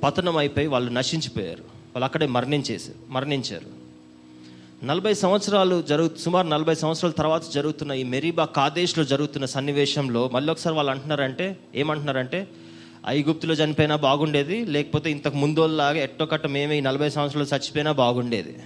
పతనం 0.04 0.38
అయిపోయి 0.38 0.68
వాళ్ళు 0.68 0.92
నశించిపోయారు. 0.92 1.71
వాళ్ళు 1.92 2.06
అక్కడే 2.06 2.28
మరణించేసారు 2.28 3.12
మరణించారు. 3.12 3.82
నలభై 4.86 5.14
సంవత్సరాలు 5.14 5.82
జరుగు 5.82 6.12
సుమారు 6.20 6.48
నలభై 6.48 6.76
సంవత్సరాల 6.76 7.12
తర్వాత 7.12 7.52
జరుగుతున్న 7.54 7.92
ఈ 7.92 8.04
మెరీబా 8.04 8.46
కాదేశ్లో 8.46 9.04
జరుగుతున్న 9.04 9.46
సన్నివేశంలో 9.46 10.30
మళ్ళీ 10.34 10.52
ఒకసారి 10.52 10.76
వాళ్ళు 10.76 10.92
అంటున్నారంటే 10.92 11.58
ఏమంటున్నారంటే 11.76 12.48
ఐగుప్తులో 13.08 13.54
చనిపోయినా 13.54 13.96
బాగుండేది 13.96 14.66
లేకపోతే 14.66 15.12
ఇంతకు 15.12 15.38
ముందోళ్ళలాగా 15.38 15.98
ఎట్టొకట్ట 15.98 16.48
మేమే 16.48 16.78
ఈ 16.78 16.82
నలభై 16.82 17.10
సంవత్సరాలు 17.10 17.48
చచ్చిపోయినా 17.48 17.92
బాగుండేది. 17.92 18.58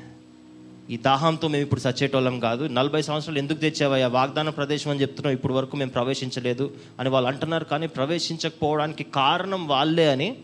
ఈ 0.90 0.98
దాహంతో 0.98 1.48
మేము 1.48 1.64
ఇప్పుడు 1.64 1.90
చచ్చేటోళ్ళం 1.90 2.40
కాదు. 2.40 2.68
నలభై 2.68 3.02
సంవత్సరాలు 3.02 3.40
ఎందుకు 3.40 3.58
తెచ్చావయ్యా? 3.58 4.08
వాగ్దాన 4.08 4.50
ప్రదేశం 4.50 4.92
అని 4.92 5.02
చెప్తున్నాం 5.02 5.34
ఇప్పుడు 5.34 5.54
వరకు 5.54 5.78
మేము 5.78 5.92
ప్రవేశించలేదు 5.92 6.72
అని 7.00 7.10
వాళ్ళు 7.10 7.30
అంటున్నారు. 7.30 7.64
కానీ 7.64 7.88
ప్రవేశించకపోవడానికి 7.88 9.04
కారణం 9.04 9.68
వాళ్ళే 9.68 10.12
అని 10.12 10.36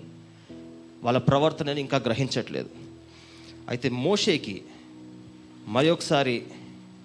వాళ్ళ 1.04 1.20
ప్రవర్తనని 1.20 1.82
ఇంకా 1.82 1.98
గ్రహించట్లేదు. 1.98 2.70
అయితే 3.70 3.90
మోషేకి 3.90 4.62
మరొకసారి 5.68 6.44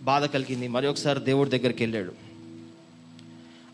బాధ 0.02 0.24
కలిగింది. 0.24 0.68
మరొకసారి 0.68 1.20
దేవుడి 1.20 1.50
దగ్గరికి 1.50 1.82
వెళ్ళాడు. 1.82 2.12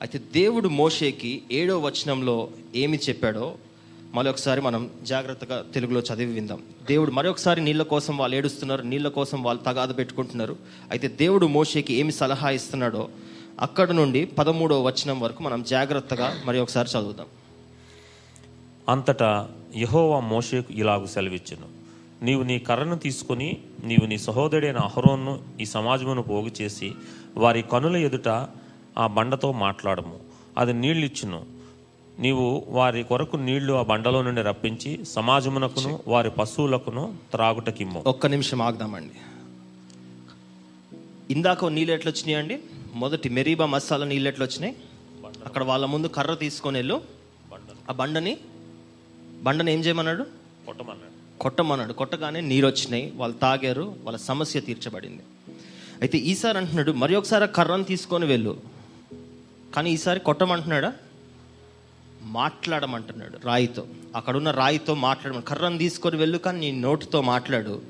అయితే 0.01 0.19
దేవుడు 0.19 0.69
మోషేకి 0.69 1.43
ఏడో 1.53 1.79
వచనంలో 1.79 2.51
ఏమి 2.75 2.99
చెప్పాడో 3.09 3.55
మరొకసారి 4.15 4.61
మనం 4.61 4.91
జాగ్రత్తగా 5.03 5.65
తెలుగులో 5.75 6.01
చదివి 6.01 6.33
విందాం. 6.33 6.63
దేవుడు 6.89 7.11
మరొకసారి 7.11 7.61
నీళ్ళ 7.61 7.83
కోసం 7.83 8.17
వాళ్ళు 8.17 8.37
ఏడుస్తున్నారు. 8.37 8.83
నీళ్ళ 8.83 9.09
కోసం 9.09 9.43
వాళ్ళు 9.43 9.63
తగాద 9.63 9.89
పెట్టుకుంటున్నారు. 9.89 10.57
అయితే 10.91 11.09
దేవుడు 11.09 11.47
మోషేకి 11.47 11.95
ఏమి 11.95 12.13
సలహా 12.13 12.51
ఇస్తున్నాడో 12.51 13.09
అక్కడ 13.61 13.91
నుండి 13.91 14.25
పదమూడో 14.25 14.83
వచనం 14.83 15.21
వరకు 15.21 15.43
మనం 15.43 15.63
జాగ్రత్తగా 15.63 16.43
మరి 16.45 16.59
ఒకసారి 16.59 16.89
చదువుదాం. 16.99 17.27
అంతటా 18.89 19.51
యెహోవా 19.75 20.21
మోషేకు 20.21 20.73
ఇలాగు 20.73 21.07
సెలవిచ్చును. 21.07 21.83
నీవు 22.25 22.43
నీ 22.43 22.59
కర్రను 22.59 22.97
తీసుకొని 22.97 23.59
నీవు 23.85 24.07
నీ 24.07 24.19
సహోదరుడైన 24.19 24.77
అహరోన్ను 24.77 25.41
ఈ 25.61 25.65
సమాజమును 25.65 26.23
పోగు 26.23 26.51
చేసి 26.63 26.93
వారి 27.37 27.63
కనుల 27.63 27.97
ఎదుట 27.97 28.29
ఆ 28.99 29.07
బండతో 29.07 29.53
మాట్లాడము. 29.53 30.21
అది 30.59 30.73
నీళ్ళిచ్చును. 30.73 31.47
నీవు 32.19 32.65
వారి 32.69 33.03
కొరకు 33.03 33.37
నీళ్ళు 33.37 33.73
ఆ 33.73 33.83
బండలో 33.83 34.23
నుండి 34.23 34.43
రప్పించి 34.43 35.05
సమాజమునకును 35.05 36.01
వారి 36.09 36.31
పశువులకును 36.31 37.15
త్రాగుటకిమ్ము. 37.33 38.03
ఒక్క 38.07 38.27
నిమిషం 38.27 38.63
ఆగుదామండి. 38.63 39.15
ఇందాక 41.33 41.65
నీళ్ళు 41.65 41.95
ఎట్లా 41.95 42.13
వచ్చినాయండి 42.13 42.59
మొదటి 42.95 43.29
మెరీబా 43.29 43.67
మసాలా 43.67 44.07
నీళ్ళు 44.07 44.29
ఎట్లా 44.29 44.47
వచ్చినాయి 44.47 44.77
అక్కడ 45.47 45.65
వాళ్ళ 45.65 45.87
ముందు 45.87 46.07
కర్ర 46.07 46.35
తీసుకొని 46.35 46.79
వెళ్ళు. 46.79 47.03
ఆ 47.91 47.93
బండని 47.93 48.37
బండని 49.43 49.73
ఏం 49.73 49.81
చేయమన్నాడు? 49.81 50.23
కొట్టమన్నాడు. 50.67 51.39
కొట్టమన్నాడు. 51.39 51.93
కొట్టగానే 51.93 52.41
నీరు 52.41 52.67
వచ్చినాయి 52.67 53.13
వాళ్ళు 53.17 53.39
తాగారు. 53.39 53.95
వాళ్ళ 54.03 54.19
సమస్య 54.19 54.61
తీర్చబడింది. 54.61 55.23
అయితే 56.01 56.19
ఈసారి 56.19 56.59
అంటున్నాడు 56.59 56.93
మరి 56.93 57.15
ఒకసారి 57.15 57.49
కర్రను 57.49 57.85
తీసుకొని 57.85 58.27
వెళ్ళు. 58.27 58.61
కానీ 59.75 59.91
ఈసారి 59.91 60.21
కొట్టమంటున్నాడా? 60.21 60.93
మాట్లాడమంటున్నాడు 62.23 63.39
రాయితో. 63.45 63.87
అక్కడున్న 64.17 64.51
రాయితో 64.51 64.95
మాట్లాడమని 64.95 65.43
కర్రను 65.43 65.79
తీసుకొని 65.79 66.17
వెళ్ళు 66.17 66.39
కానీ 66.39 66.71
నీ 66.71 66.81
నోటితో 66.81 67.23
మాట్లాడు. 67.23 67.83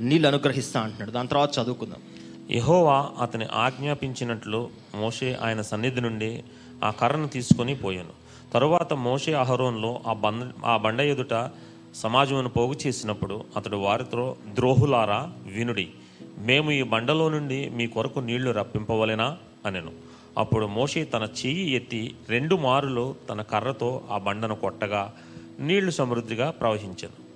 నీళ్ళు 0.00 0.28
అనుగ్రహిస్తా 0.28 0.80
అంటున్నాడు. 0.80 1.10
దాని 1.10 1.28
తర్వాత 1.28 1.58
చదువుకుందాం. 1.58 2.02
యెహోవా 2.50 3.10
అతని 3.20 3.46
ఆజ్ఞాపించినట్లు 3.52 4.70
మోషే 4.94 5.38
ఆయన 5.42 5.60
సన్నిధి 5.60 6.00
నుండి 6.00 6.44
ఆ 6.84 6.90
కర్రను 6.90 7.28
తీసుకొని 7.28 7.74
పోయాను. 7.74 8.21
తరువాత 8.52 8.92
మోషే 8.92 9.32
అహరోన్లో 9.32 10.00
ఆ 10.06 10.12
బండ 10.12 10.66
ఆ 10.66 10.76
బండ 10.76 11.00
ఎదుట 11.00 11.50
సమాజమును 11.94 12.48
పోగు 12.48 12.74
చేసినప్పుడు 12.86 13.44
అతడు 13.56 13.76
వారితో 13.76 14.36
ద్రోహులారా 14.54 15.32
వినుడి. 15.46 15.88
మేము 16.38 16.70
ఈ 16.70 16.82
బండలో 16.82 17.28
నుండి 17.28 17.68
మీ 17.68 17.86
కొరకు 17.86 18.20
నీళ్ళు 18.20 18.50
రప్పింపవలెనా? 18.50 19.38
అనెను. 19.66 19.90
అప్పుడు 20.38 20.66
మోషే 20.66 21.04
తన 21.04 21.22
చెయ్యి 21.22 21.70
ఎత్తి 21.70 22.14
రెండు 22.28 22.56
మారులు 22.56 23.14
తన 23.30 23.42
కర్రతో 23.42 24.02
ఆ 24.10 24.18
బండను 24.18 24.56
కొట్టగా 24.56 25.14
నీళ్ళు 25.60 25.90
సమృద్ధిగా 25.90 26.50
ప్రవహించను. 26.50 27.32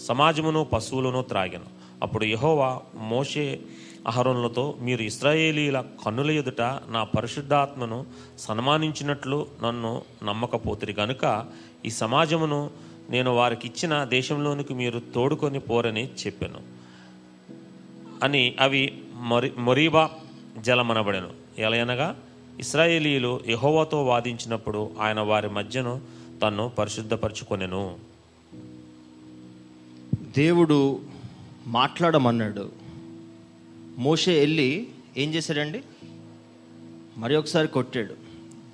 సమాజమును 0.00 0.64
పశువులను 0.64 1.22
త్రాగెను. 1.22 1.64
అప్పుడు 2.02 2.24
యహోవా 2.24 2.80
మోషే 2.94 3.60
అహరోనులతో 4.06 4.76
మీరు 4.80 5.02
ఇస్రాయేలీల 5.02 5.84
కన్నుల 6.04 6.30
ఎదుట 6.30 6.60
నా 6.88 7.04
పరిశుద్ధాత్మను 7.04 8.06
సన్మానించినట్లు 8.38 9.46
నన్ను 9.64 10.02
నమ్మకపోతిరి 10.24 10.94
గనుక 11.00 11.46
ఈ 11.86 11.90
సమాజమును 11.90 12.70
నేను 13.10 13.34
వారికి 13.34 13.68
ఇచ్చిన 13.68 14.04
దేశంలోనికి 14.04 14.74
మీరు 14.74 15.02
తోడుకొని 15.14 15.60
పోరని 15.60 16.10
చెప్పాను 16.26 16.60
అని 18.22 18.56
అవి 18.60 19.02
మరి 19.14 19.52
మొరీబా 19.58 20.10
జలమనబడెను. 20.58 21.28
ఎలయనగా 21.58 22.16
ఇస్రాయేలీలు 22.60 23.40
యహోవాతో 23.48 24.04
వాదించినప్పుడు 24.04 24.90
ఆయన 25.00 25.20
వారి 25.20 25.48
మధ్యను 25.48 26.00
తను 26.42 26.68
పరిశుద్ధపరచుకొనెను. 26.68 27.98
దేవుడు 30.36 31.00
మాట్లాడమన్నాడు. 31.66 32.79
మోషే 34.00 34.40
వెళ్ళి 34.40 34.88
ఏం 35.16 35.34
చేశాడండి? 35.34 35.82
మరి 37.16 37.36
ఒకసారి 37.36 37.68
కొట్టాడు. 37.68 38.14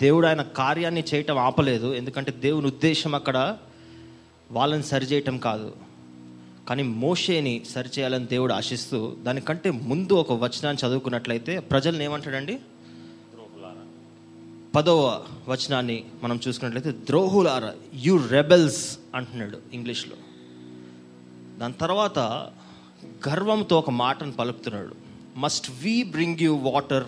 దేవుడు 0.01 0.27
ఆయన 0.27 0.43
కార్యాన్ని 0.43 1.05
చేయటం 1.15 1.39
ఆపలేదు. 1.39 1.95
ఎందుకంటే 1.95 2.33
దేవుని 2.33 2.67
ఉద్దేశం 2.67 3.15
అక్కడ 3.15 3.59
వాళ్ళని 4.51 4.83
సరిచేయటం 4.83 5.39
కాదు. 5.39 5.77
కానీ 6.69 6.83
మోషేని 6.83 7.63
సరిచేయాలని 7.71 8.27
దేవుడు 8.27 8.53
ఆశిస్తూ 8.53 9.17
దానికంటే 9.23 9.71
ముందు 9.71 10.13
ఒక 10.13 10.33
వచనాన్ని 10.33 10.87
చదువుకున్నట్లయితే 10.87 11.59
ప్రజల్ని 11.59 12.05
ఏమంటాడండి? 12.05 12.59
పదవ 14.75 15.25
వచనాన్ని 15.49 16.05
మనం 16.23 16.41
చూసుకున్నట్లయితే 16.49 17.01
ద్రోహులారా 17.07 17.75
యు 17.95 18.27
రెబెల్స్ 18.29 18.99
అంటున్నాడు 19.15 19.59
ఇంగ్లీష్లో. 19.73 20.17
దాని 21.59 21.75
తర్వాత 21.75 22.19
గర్వంతో 23.29 23.79
ఒక 23.79 23.91
మాటను 23.91 24.33
పలుకుతున్నాడు. 24.33 25.06
Must 25.37 25.71
we 25.83 26.03
bring 26.03 26.37
you 26.41 26.57
water 26.57 27.05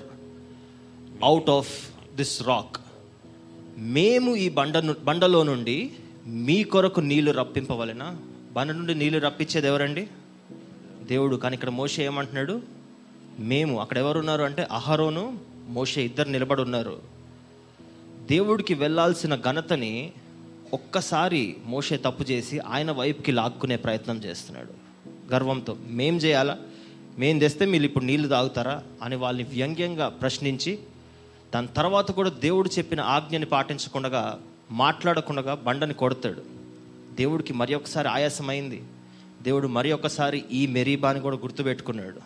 out 1.25 1.51
of 1.51 1.91
this 2.17 2.43
rock 2.43 2.77
మేము 3.79 4.37
ఈ 4.37 4.49
బండను 4.49 4.95
బండలో 5.05 5.43
నుండి 5.43 5.93
మీ 6.27 6.65
కొరకు 6.65 7.01
నీళ్ళు 7.01 7.31
రప్పింపవలెనా? 7.31 8.17
బండ 8.53 8.71
నుండి 8.71 8.95
నీళ్ళు 8.95 9.19
రప్పించేది 9.19 9.67
ఎవరండి? 9.67 10.09
దేవుడు. 11.03 11.37
కానీ 11.37 11.55
ఇక్కడ 11.55 11.69
మోషే 11.69 12.05
ఏమంటున్నాడు? 12.05 12.63
మేము. 13.39 13.81
అక్కడ 13.81 13.99
ఎవరు 13.99 14.19
ఉన్నారు 14.19 14.43
అంటే 14.43 14.69
అహరోను 14.73 15.39
మోషే 15.69 16.03
ఇద్దరు 16.03 16.29
నిలబడి 16.29 16.63
ఉన్నారు. 16.63 16.99
దేవుడికి 18.27 18.75
వెళ్ళాల్సిన 18.75 19.37
ఘనతని 19.37 20.13
ఒక్కసారి 20.73 21.57
మోషే 21.67 21.97
తప్పు 21.97 22.23
చేసి 22.23 22.59
ఆయన 22.59 22.93
వైపుకి 22.93 23.33
లాక్కునే 23.33 23.77
ప్రయత్నం 23.77 24.17
చేస్తున్నాడు. 24.19 24.73
గర్వంతో. 25.33 25.77
మేం 25.87 26.17
చేయాలా? 26.17 26.59
మేం 27.19 27.39
తెస్తే 27.39 27.67
మీరు 27.67 27.83
ఇప్పుడు 27.83 28.05
నీళ్ళు 28.05 28.29
తాగుతారా 28.29 28.83
అని 29.03 29.17
వాళ్ళని 29.17 29.45
వ్యంగ్యంగా 29.45 30.09
ప్రశ్నించి 30.09 30.79
దాని 31.55 31.67
తర్వాత 31.67 32.11
కూడా 32.11 32.31
దేవుడు 32.31 32.69
చెప్పిన 32.69 33.01
ఆజ్ఞని 33.01 33.47
పాటించకుండా 33.47 34.39
మాట్లాడకుండా 34.71 35.55
బండని 35.55 35.95
కొడతాడు. 35.95 36.43
దేవుడికి 37.15 37.53
మరి 37.53 37.75
ఒకసారి 37.75 38.09
ఆయాసమైంది. 38.09 38.83
దేవుడు 39.43 39.69
మరి 39.69 39.93
ఒకసారి 39.93 40.45
ఈ 40.53 40.67
మెరీబాని 40.67 41.21
కూడా 41.21 41.37
గుర్తుపెట్టుకున్నాడు. 41.37 42.17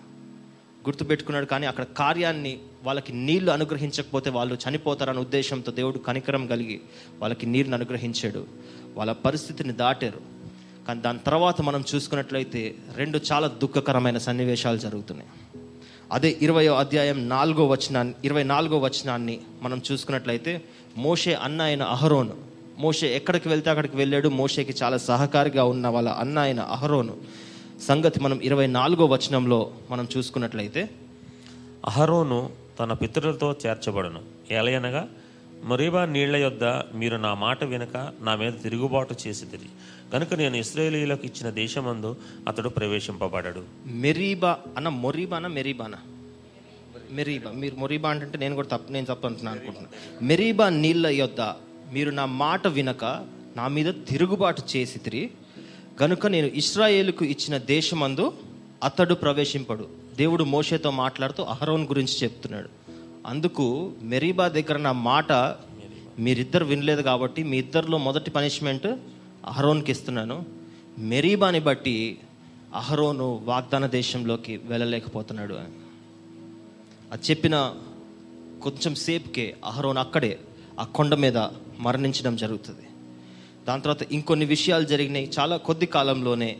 గుర్తుపెట్టుకున్నాడు 0.83 1.47
కానీ 1.47 1.67
అక్కడ 1.67 1.85
కార్యాన్ని 1.85 2.59
వాళ్ళకి 2.85 3.13
నీళ్ళు 3.13 3.51
అనుగ్రహించకపోతే 3.51 4.31
వాళ్ళు 4.31 4.59
చనిపోతారన్న 4.69 5.21
ఉద్దేశంతో 5.21 5.73
దేవుడు 5.73 5.99
కనికరం 5.99 6.47
కలిగి 6.47 6.81
వాళ్ళకి 7.19 7.47
నీరుని 7.47 7.75
అనుగ్రహించాడు. 7.75 8.47
వాళ్ళ 8.95 9.13
పరిస్థితిని 9.13 9.73
దాటారు. 9.73 10.32
కానీ 10.89 11.01
దాని 11.01 11.19
తర్వాత 11.27 11.61
మనం 11.61 11.85
చూసుకున్నట్లయితే 11.95 12.75
రెండు 12.95 13.21
చాలా 13.33 13.49
దుఃఖకరమైన 13.49 14.19
సన్నివేశాలు 14.19 14.79
జరుగుతున్నాయి. 14.79 15.31
అదే 16.13 16.39
ఇరవయో 16.43 16.75
అధ్యాయం 16.75 17.29
నాలుగో 17.29 17.67
వచనాన్ని 17.67 18.15
ఇరవై 18.25 18.43
నాలుగో 18.43 18.79
వచనాన్ని 18.79 19.41
మనం 19.63 19.83
చూసుకున్నట్లయితే 19.93 20.63
మోషే 20.97 21.35
అన్న 21.35 21.63
అయిన 21.63 21.83
అహరోను 21.83 22.35
మోషే 22.79 23.17
ఎక్కడికి 23.17 23.49
వెళ్తే 23.49 23.71
అక్కడికి 23.71 23.97
వెళ్ళాడు 23.97 24.29
మోషేకి 24.29 24.75
చాలా 24.83 24.97
సహకారిగా 24.97 25.65
ఉన్న 25.65 25.89
వాళ్ళ 25.89 26.09
అన్న 26.09 26.39
అయిన 26.39 26.61
అహరోను. 26.61 27.17
సంగతి 27.83 28.21
మనం 28.21 28.41
ఇరవై 28.41 28.67
నాలుగో 28.67 29.07
వచనంలో 29.07 29.71
మనం 29.91 30.09
చూసుకున్నట్లయితే 30.17 30.91
అహరోను 31.87 32.51
తన 32.81 32.93
పితరులతో 32.93 33.55
చేర్చబడును. 33.67 34.21
ఏలయనగా 34.51 35.09
మరీబా 35.65 36.05
నీళ్ళ 36.05 36.37
యొద్ద 36.37 36.65
మీరు 36.95 37.17
నా 37.17 37.35
మాట 37.35 37.65
వినక 37.65 38.13
నా 38.21 38.37
మీద 38.37 38.53
తిరుగుబాటు 38.63 39.15
చేసిదిరి 39.27 39.69
కనుక 40.13 40.35
నేను 40.35 40.57
ఇస్రాయేలీలకు 40.57 41.25
ఇచ్చిన 41.25 41.51
దేశమందు 41.51 42.17
అతడు 42.49 42.69
ప్రవేశింపబడడు. 42.69 43.63
మెరీబా 43.87 44.59
అన్న 44.77 44.89
మొరీబానా 44.89 45.49
మెరీబానా? 45.49 45.99
మెరీబా. 47.11 47.51
మీరు 47.51 47.75
మొరీబా 47.75 48.11
అంటే 48.11 48.39
నేను 48.39 48.55
కూడా 48.55 48.69
తప్పు 48.69 48.93
నేను 48.93 49.07
తప్పు 49.07 49.27
అంటున్నాను 49.27 49.57
అనుకుంటున్నాను 49.57 50.25
మెరీబా 50.25 50.69
నీళ్ళ 50.69 51.07
యొద్ద 51.07 51.41
మీరు 51.93 52.11
నా 52.11 52.27
మాట 52.27 52.67
వినక 52.67 53.05
నా 53.57 53.69
మీద 53.69 53.95
తిరుగుబాటు 54.09 54.63
చేసి 54.77 54.99
తిరిగి 54.99 55.31
గనుక 56.03 56.27
నేను 56.27 56.47
ఇస్రాయేలుకు 56.47 57.25
ఇచ్చిన 57.25 57.59
దేశమందు 57.59 58.33
అతడు 58.83 59.15
ప్రవేశింపడు. 59.15 59.89
దేవుడు 60.17 60.45
మోషేతో 60.45 60.91
మాట్లాడుతూ 60.91 61.43
అహరోన్ 61.43 61.85
గురించి 61.85 62.15
చెప్తున్నాడు. 62.23 62.69
అందుకు 63.27 63.93
మెరీబా 64.03 64.49
దగ్గర 64.49 64.77
నా 64.77 64.93
మాట 64.93 65.33
మీరిద్దరు 66.19 66.65
వినలేదు 66.65 67.03
కాబట్టి 67.03 67.43
మీ 67.43 67.59
ఇద్దరిలో 67.59 67.99
మొదటి 67.99 68.31
పనిష్మెంట్ 68.31 68.87
అహరోన్కి 69.47 69.93
ఇస్తున్నాను. 69.93 70.47
మెరీబాని 70.99 71.61
బట్టి 71.61 72.19
అహరోను 72.75 73.41
వాగ్దాన 73.45 73.87
దేశంలోకి 73.87 74.61
వెళ్ళలేకపోతున్నాడు 74.65 75.55
అని. 75.55 75.73
అది 77.13 77.23
చెప్పిన 77.31 77.75
కొంచెం 78.63 78.95
సేపుకే 78.95 79.57
అహరోన్ 79.65 79.99
అక్కడే 79.99 80.39
ఆ 80.81 80.85
కొండ 80.85 81.15
మీద 81.15 81.39
మరణించడం 81.79 82.37
జరుగుతుంది. 82.37 82.83
దాని 83.69 83.83
తర్వాత 83.83 84.03
ఇంకొన్ని 84.03 84.47
విషయాలు 84.47 84.85
జరిగినాయి. 84.85 85.31
చాలా 85.39 85.57
కొద్ది 85.57 85.87
కాలంలోనే 85.87 86.59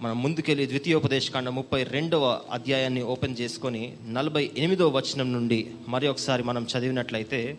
మనం 0.00 0.22
ముందుకెళ్ళి 0.22 0.66
ద్వితీయోపదేశకాండ 0.66 1.48
ముప్పై 1.48 1.82
రెండవ 1.82 2.40
అధ్యాయాన్ని 2.50 3.02
ఓపెన్ 3.02 3.36
చేసుకొని 3.40 3.96
నలభై 4.08 4.50
ఎనిమిదవ 4.56 4.88
వచనం 4.88 5.32
నుండి 5.32 5.70
మరి 5.88 6.08
ఒకసారి 6.08 6.42
మనం 6.42 6.66
చదివినట్లయితే 6.78 7.58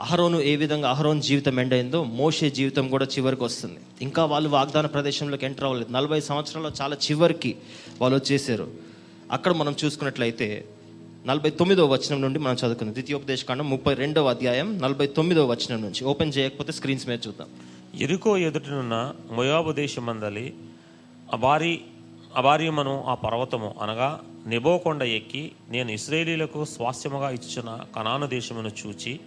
అహరోను 0.00 0.40
ఏ 0.40 0.56
విధంగా 0.56 0.90
అహరోన్ 0.90 1.22
జీవితం 1.22 1.60
ఎండ్ 1.60 1.74
అయిందో 1.74 2.04
మోషే 2.04 2.50
జీవితం 2.50 2.88
కూడా 2.88 3.04
చివరికి 3.04 3.44
వస్తుంది. 3.44 3.80
ఇంకా 4.02 4.24
వాళ్ళు 4.24 4.48
వాగ్దాన 4.48 4.86
ప్రదేశంలోకి 4.86 5.46
ఎంటర్ 5.46 5.64
అవ్వలేదు. 5.64 5.92
నలభై 5.92 6.20
సంవత్సరాల్లో 6.20 6.72
చాలా 6.80 6.96
చివరికి 7.10 7.56
వాళ్ళు 8.00 8.18
వచ్చేసారు. 8.18 8.70
అక్కడ 9.32 9.52
మనం 9.52 9.74
చూసుకున్నట్లయితే 9.84 10.64
నలభై 11.26 11.50
తొమ్మిదో 11.50 11.86
వచనం 11.86 12.22
నుండి 12.22 12.38
మనం 12.38 12.54
చదువుకుందాం. 12.54 12.94
ద్వితీయోపదేశకాండం 12.94 13.70
ముప్పై 13.70 13.94
రెండవ 13.94 14.28
అధ్యాయం 14.28 14.78
నలభై 14.78 15.06
తొమ్మిదో 15.06 15.46
వచనం 15.46 15.82
నుంచి. 15.82 16.04
ఓపెన్ 16.04 16.32
చేయకపోతే 16.38 16.72
స్క్రీన్స్ 16.72 17.08
మీద 17.08 17.18
చూద్దాం. 17.26 17.48
ఎరుకో 18.00 18.36
ఎదుటనున్న 18.36 19.14
మొయాబు 19.32 19.72
దేశమందలి 19.72 20.54
అబారి 21.32 21.80
అబార్యమను 22.36 23.04
ఆ 23.04 23.14
పర్వతము 23.14 23.74
అనగా 23.82 24.20
నిబోకొండ 24.46 25.02
ఎక్కి 25.02 25.52
నేను 25.68 25.90
ఇస్రాయేలీలకు 25.90 26.64
స్వాస్థ్యముగా 26.64 27.30
ఇచ్చిన 27.30 27.78
కనాను 27.96 28.26
దేశమును 28.26 28.70
చూచి 28.86 29.20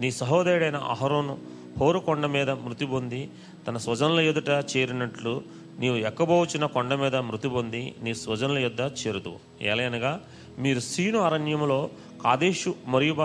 నీ 0.00 0.08
సహోదరుడైన 0.18 0.78
అహరోను 0.92 1.34
హోరు 1.78 2.00
కొండ 2.00 2.26
మీద 2.34 2.50
మృతి 2.62 2.86
పొంది 2.86 3.20
తన 3.66 3.76
స్వజనుల 3.84 4.20
ఎదుట 4.30 4.50
చేరినట్లు 4.72 5.32
నీవు 5.80 5.96
ఎక్కబోచిన 6.08 6.64
కొండ 6.74 6.92
మీద 7.02 7.16
మృతి 7.28 7.48
పొంది 7.48 7.82
నీ 8.04 8.12
స్వజనుల 8.14 8.58
యొద్ద 8.64 8.80
చేరుదు 9.00 9.32
ఎలయనగా 9.64 10.12
మీరు 10.58 10.80
సీను 10.88 11.18
అరణ్యములో 11.20 11.78
కాదేశు 12.24 12.70
మరియుబ 12.86 13.22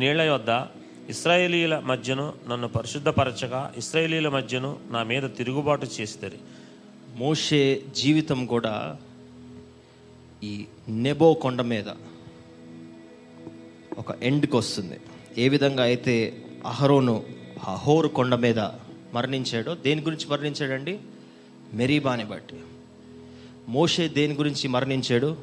నీళ్ళ 0.00 0.22
యొద్ద 0.22 0.50
ఇస్రాయేలీల 1.12 1.74
మధ్యను 1.88 2.26
నన్ను 2.48 2.68
పరిశుద్ధపరచగా 2.76 3.62
ఇస్రాయేలీల 3.76 4.28
మధ్యను 4.28 4.70
నా 4.90 5.00
మీద 5.10 5.24
తిరుగుబాటు 5.38 5.86
చేసిదరి. 5.96 6.38
మోషే 7.18 7.60
జీవితం 7.94 8.40
కూడా 8.46 8.74
ఈ 10.42 10.54
నెబో 11.04 11.28
కొండ 11.42 11.60
మీద 11.72 11.88
ఒక 13.98 14.10
ఎండ్కి 14.22 14.56
వస్తుంది 14.56 14.98
ఏ 15.38 15.48
విధంగా 15.48 15.82
అయితే 15.82 16.14
అహరోను 16.66 17.24
అహోరు 17.68 18.08
కొండ 18.08 18.34
మీద 18.34 18.60
మరణించాడో 19.14 19.74
దేని 19.74 20.00
గురించి 20.00 20.26
మరణించాడండి? 20.28 20.98
మెరీబాని 21.74 22.24
బట్టి 22.24 22.58
మోషే 23.68 24.08
దేని 24.08 24.34
గురించి 24.34 24.68
మరణించాడు? 24.68 25.36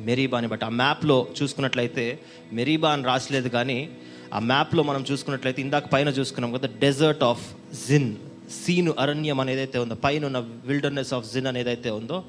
మెరీబాని 0.00 0.48
బట్టి 0.48 0.64
ఆ 0.64 0.68
మ్యాప్లో 0.68 1.28
చూసుకున్నట్లయితే 1.42 2.20
మెరీబా 2.52 2.92
అని 2.92 3.04
రాసలేదు 3.04 3.48
కానీ 3.48 3.90
ఆ 4.34 4.38
మ్యాప్లో 4.38 4.82
మనం 4.82 5.04
చూసుకున్నట్లయితే 5.10 5.62
ఇందాక 5.62 5.86
పైన 5.92 6.08
చూసుకున్నాం 6.08 6.52
కదా 6.52 6.68
డెజర్ట్ 6.78 7.24
ఆఫ్ 7.24 7.44
జిన్ 7.88 8.16
సీను 8.50 8.94
అరణ్యం 8.98 9.40
అనేదైతే 9.40 9.78
ఉందో 9.78 9.94
పైన 9.94 10.26
ఉన్న 10.26 10.38
విల్డర్నెస్ 10.38 11.14
ఆఫ్ 11.14 11.32
జిన్ 11.32 11.46
అనేదైతే 11.46 11.90
ఉందో 11.90 12.24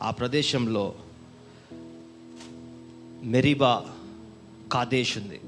ఆ 0.00 0.10
ప్రదేశంలో 0.10 0.94
మెరీబా 3.22 3.72
కాదేశ్ 4.72 5.18
ఉంది. 5.18 5.40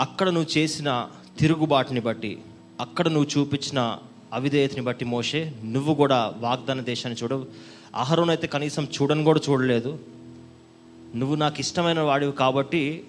అక్కడ 0.00 0.28
నువ్వు 0.30 0.58
చేసిన 0.58 1.08
తిరుగుబాటుని 1.38 2.00
బట్టి 2.00 2.38
అక్కడ 2.80 3.08
నువ్వు 3.08 3.40
చూపించిన 3.40 3.98
అవిధేయతని 4.32 4.80
బట్టి 4.80 5.04
మోషే 5.04 5.52
నువ్వు 5.64 5.94
కూడా 5.94 6.34
వాగ్దాన 6.38 6.80
దేశాన్ని 6.80 7.22
చూడవు 7.22 7.46
ఆహారం 7.94 8.30
అయితే 8.30 8.46
కనీసం 8.46 8.84
చూడని 8.84 9.24
కూడా 9.24 9.40
చూడలేదు. 9.48 9.98
నువ్వు 11.14 11.34
నాకు 11.34 11.60
ఇష్టమైన 11.60 12.00
వాడివి 12.00 12.32
కాబట్టి 12.32 13.04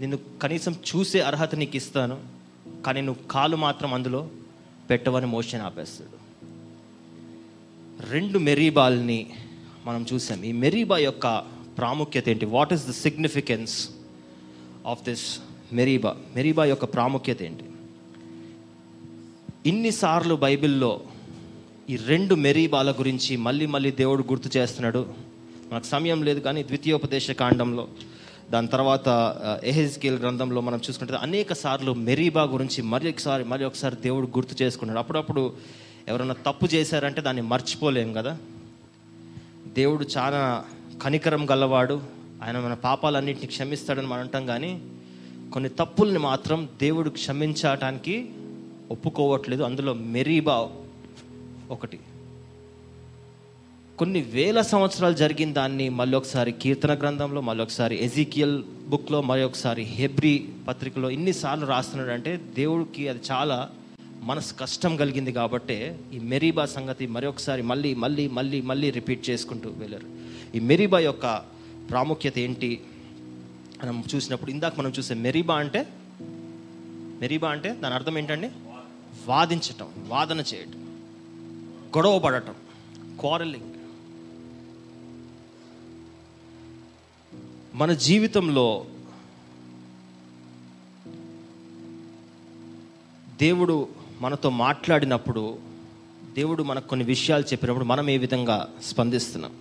నిన్ను 0.00 0.18
కనీసం 0.42 0.72
చూసే 0.72 1.20
అర్హత 1.20 1.54
నీకు 1.54 1.76
ఇస్తాను. 1.76 2.18
కానీ 2.86 3.00
నువ్వు 3.00 3.28
కాలు 3.28 3.56
మాత్రం 3.56 3.94
అందులో 3.94 4.28
పెట్టవని 4.90 5.26
మోషన్ 5.26 5.60
ఆపేస్తాడు. 5.60 6.16
రెండు 8.10 8.38
మెరీబాల్ని 8.38 9.30
మనం 9.84 10.06
చూసాం. 10.12 10.42
ఈ 10.44 10.52
మెరీబా 10.52 10.98
యొక్క 10.98 11.44
ప్రాముఖ్యత 11.78 12.28
ఏంటి? 12.28 12.46
What 12.46 12.72
is 12.72 12.88
the 12.88 12.90
significance 12.90 13.88
of 14.86 15.02
this 15.02 15.38
Meribah. 15.72 16.16
Meribah 16.36 16.64
యొక్క 16.64 16.84
ప్రాముఖ్యత 16.84 17.42
ఏంటి? 17.42 17.64
ఇన్నిసార్లు 19.66 20.34
బైబిల్లో 20.34 21.00
ఈ 21.90 21.96
రెండు 21.96 22.34
మెరీబాల 22.34 22.90
గురించి 22.92 23.36
మళ్ళీ 23.36 23.66
మళ్ళీ 23.66 23.90
దేవుడు 23.90 24.22
గుర్తు 24.22 24.58
చేస్తున్నాడు. 24.58 25.06
మనకు 25.72 25.84
సమయం 25.84 26.22
లేదు 26.22 26.40
కానీ 26.40 26.62
ద్వితీయోపదేశ 26.62 27.30
కాండంలో 27.30 27.88
దాని 28.50 28.68
తర్వాత 28.68 29.36
ఎహెజ్కేల్ 29.64 30.18
గ్రంథంలో 30.18 30.60
మనం 30.60 30.78
చూసుకుంటే 30.78 31.14
అనేక 31.14 31.52
సార్లు 31.52 31.94
మెరీబా 31.94 32.42
గురించి 32.42 32.82
మరి 32.82 33.08
ఒకసారి 33.08 33.44
మరి 33.44 33.64
ఒకసారి 33.64 33.96
దేవుడు 33.96 34.26
గుర్తు 34.26 34.62
చేసుకున్నాడు. 34.62 34.98
అప్పుడప్పుడు 34.98 35.52
ఎవరైనా 36.08 36.34
తప్పు 36.46 36.66
చేశారంటే 36.66 37.20
దాన్ని 37.20 37.42
మర్చిపోలేం 37.42 38.12
కదా? 38.12 38.38
దేవుడు 39.66 40.06
చాలా 40.16 40.64
కనికరం 41.02 41.50
గలవాడు. 41.50 42.02
ఆయన 42.42 42.58
మన 42.58 42.74
పాపాలన్నింటినీ 42.74 43.46
క్షమిస్తాడని 43.46 44.06
మనం 44.06 44.20
అంటాం 44.20 44.46
కానీ 44.46 44.82
కొన్ని 45.54 45.70
తప్పుల్ని 45.70 46.18
మాత్రం 46.18 46.68
దేవుడు 46.80 47.10
క్షమించటానికి 47.10 48.30
ఒప్పుకోవట్లేదు. 48.90 49.62
అందులో 49.62 49.94
మెరీబా 49.94 50.70
ఒకటి. 51.70 51.98
కొన్ని 53.98 54.20
వేల 54.20 54.60
సంవత్సరాలు 54.60 55.14
జరిగిన 55.14 55.52
దాన్ని 55.52 55.88
మళ్ళీ 55.88 56.16
ఒకసారి 56.16 56.52
కీర్తన 56.52 56.98
గ్రంథంలో 56.98 57.40
మళ్ళీ 57.40 57.64
ఒకసారి 57.64 58.04
ఎజికియల్ 58.04 58.62
బుక్లో 58.88 59.22
మరి 59.22 59.42
ఒకసారి 59.42 59.82
హెబ్రి 59.82 60.48
పత్రికలో 60.68 61.10
ఇన్నిసార్లు 61.10 61.66
రాస్తున్నాడు 61.66 62.10
అంటే 62.10 62.40
దేవుడికి 62.54 63.08
అది 63.08 63.20
చాలా 63.30 63.70
మనసు 64.22 64.54
కష్టం 64.54 64.96
కలిగింది 64.96 65.32
కాబట్టే 65.32 65.98
ఈ 66.14 66.18
మెరీబా 66.18 66.66
సంగతి 66.66 67.06
మరొకసారి 67.06 67.62
మళ్ళీ 67.62 67.94
మళ్ళీ 67.94 68.28
మళ్ళీ 68.28 68.60
మళ్ళీ 68.60 68.90
రిపీట్ 68.90 69.30
చేసుకుంటూ 69.30 69.70
వెళ్ళారు. 69.70 70.06
ఈ 70.56 70.60
మెరీబా 70.60 70.98
యొక్క 70.98 71.42
ప్రాముఖ్యత 71.90 72.38
ఏంటి? 72.38 72.80
మనం 73.84 74.04
చూసినప్పుడు 74.14 74.50
ఇందాక 74.50 74.80
మనం 74.80 74.90
చూసే 74.90 75.14
మెరీబా 75.14 75.56
అంటే 75.56 75.86
మెరీబా 77.20 77.50
అంటే 77.50 77.74
దాని 77.74 77.94
అర్థం 77.94 78.18
ఏంటండి? 78.18 78.50
వాదించటం 79.26 79.88
వాదన 80.08 80.40
చేయటం 80.54 80.80
గొడవ 81.96 82.18
పడటం 82.18 82.54
క్వారలింగ్ 83.20 83.70
మన 87.74 87.92
జీవితంలో 87.92 88.86
దేవుడు 93.40 93.88
మనతో 94.20 94.50
మాట్లాడినప్పుడు 94.50 95.58
దేవుడు 96.34 96.62
మనకు 96.62 96.88
కొన్ని 96.88 97.06
విషయాలు 97.06 97.44
చెప్పినప్పుడు 97.44 97.84
మనం 97.84 98.10
ఏ 98.10 98.16
విధంగా 98.16 98.68
స్పందిస్తున్నాం? 98.82 99.52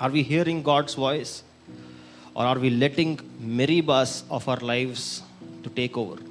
Are 0.00 0.12
we 0.12 0.20
hearing 0.20 0.64
God's 0.64 0.98
voice 0.98 1.42
or 2.36 2.48
are 2.50 2.60
we 2.64 2.70
letting 2.76 3.18
Meribahs 3.60 4.14
of 4.32 4.44
our 4.48 4.64
lives 4.64 5.08
to 5.64 5.70
take 5.76 5.96
over 5.98 6.22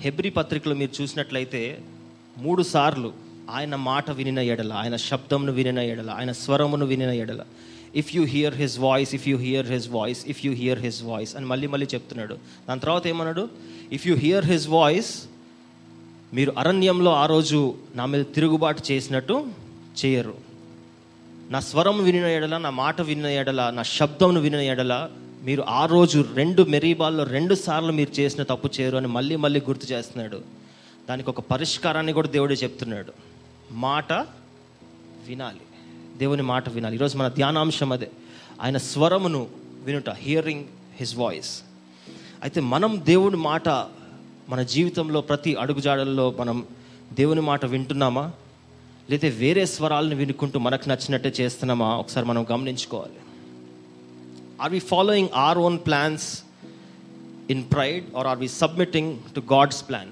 Hebrew 0.00 0.30
పత్రికలో 0.30 0.74
మీరు 0.74 0.92
చూసినట్లయితే 1.00 1.62
మూడు 2.38 2.62
సార్లు 2.74 3.10
ఆయన 3.50 3.74
మాట 3.84 4.10
వినిన 4.10 4.40
ఎడల 4.52 4.72
ఆయన 4.72 4.96
శబ్దమును 5.08 5.52
వినిన 5.52 5.80
ఎడల 5.92 6.10
ఆయన 6.10 6.32
స్వరమును 6.40 6.86
వినిన 6.86 7.12
ఎడల 7.22 7.42
if 7.94 8.10
you 8.16 8.22
hear 8.24 8.54
his 8.54 8.76
voice 8.78 9.12
if 9.14 9.26
you 9.28 9.36
hear 9.38 9.66
his 9.66 9.88
voice 9.88 10.22
if 10.28 10.40
you 10.46 10.52
hear 10.52 10.80
his 10.80 11.00
voice 11.02 11.32
అని 11.36 11.46
మళ్ళీ 11.46 11.66
మళ్ళీ 11.66 11.86
చెప్తున్నాడు 11.94 12.36
దాని 12.68 12.80
తర్వాత 12.80 13.04
ఏమన్నాడు 13.06 13.44
if 13.92 14.06
you 14.06 14.14
hear 14.16 14.46
his 14.46 14.66
voice 14.68 15.12
మీరు 16.34 16.52
అరణ్యంలో 16.58 17.10
ఆ 17.14 17.26
రోజు 17.26 17.58
నా 17.94 18.06
మీద 18.06 18.24
తిరుగుబాటు 18.34 18.82
చేసినట్టు 18.90 19.36
చేయరు 20.02 20.36
నా 21.50 21.60
స్వరం 21.60 22.04
వినిన 22.04 22.24
ఎడల 22.24 22.56
నా 22.56 22.70
మాట 22.70 23.00
వినిన 23.00 23.26
ఎడల 23.26 23.70
నా 23.70 23.82
శబ్దంను 23.82 24.40
వినిన 24.40 24.60
ఎడల 24.60 25.10
మీరు 25.42 25.64
ఆ 25.68 25.86
రోజు 25.86 26.24
రెండు 26.34 26.62
మెరీబాల్లో 26.62 27.24
రెండు 27.24 27.54
సార్లు 27.54 27.92
మీరు 27.92 28.20
చేసిన 28.20 28.42
తప్పు 28.42 28.70
చేయరు 28.80 28.96
అని 28.96 29.06
మళ్ళీ 29.06 29.36
మళ్ళీ 29.36 29.60
గుర్తు 29.60 29.92
చేస్తున్నాడు. 29.92 30.42
దానికి 31.08 31.30
ఒక 31.30 31.40
పరిష్కారాన్ని 31.40 32.12
కూడా 32.12 32.28
దేవుడే 32.28 32.54
చెప్తున్నాడు. 32.54 33.12
మాట 33.72 34.12
వినాలి. 35.28 35.60
దేవుని 36.18 36.42
మాట 36.42 36.68
వినాలి. 36.68 36.96
ఈరోజు 36.96 37.16
మన 37.16 37.28
ధ్యానాంశం 37.28 37.92
అదే. 37.92 38.10
ఆయన 38.62 38.76
స్వరమును 38.76 39.46
వినుట 39.84 40.10
హియరింగ్ 40.10 40.64
హిస్ 40.96 41.16
వాయిస్ 41.16 41.62
అయితే 42.42 42.60
మనం 42.60 43.02
దేవుని 43.04 43.36
మాట 43.36 43.68
మన 44.48 44.62
జీవితంలో 44.62 45.20
ప్రతి 45.20 45.54
అడుగుజాడల్లో 45.54 46.34
మనం 46.40 46.64
దేవుని 47.12 47.40
మాట 47.40 47.66
వింటున్నామా? 47.66 48.32
లేదా 49.10 49.28
వేరే 49.28 49.66
స్వరాలను 49.66 50.16
వినుకుంటూ 50.16 50.58
మనకు 50.58 50.88
నచ్చినట్టే 50.88 51.32
చేస్తున్నామా? 51.40 51.96
ఒకసారి 51.96 52.26
మనం 52.26 52.46
గమనించుకోవాలి. 52.52 53.12
Are 54.62 54.72
we 54.72 54.78
following 54.78 55.28
our 55.34 55.58
own 55.58 55.78
plans 55.78 56.42
in 57.50 57.64
pride 57.72 58.16
or 58.16 58.26
are 58.26 58.38
we 58.38 58.48
submitting 58.48 59.18
to 59.36 59.40
God's 59.40 59.88
plan 59.88 60.08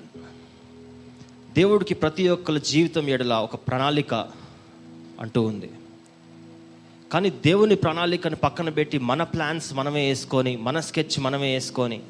దేవుడికి 1.54 1.94
ప్రతి 1.94 2.28
ఒక్కరి 2.28 2.60
జీవితం 2.60 3.08
ఎడల 3.08 3.34
ఒక 3.34 3.54
ప్రణాళిక 3.54 4.14
అంటూ 5.20 5.42
ఉంది. 5.42 5.70
కానీ 7.12 7.30
దేవుని 7.30 7.74
ప్రణాళికను 7.74 8.36
పక్కన 8.36 8.68
పెట్టి 8.68 8.98
మన 8.98 9.22
ప్లాన్స్ 9.22 9.74
మనమే 9.74 10.08
వేసుకొని 10.08 10.56
మన 10.56 10.80
స్కెచ్ 10.80 11.20
మనమే 11.20 11.52
వేసుకొని 11.52 12.00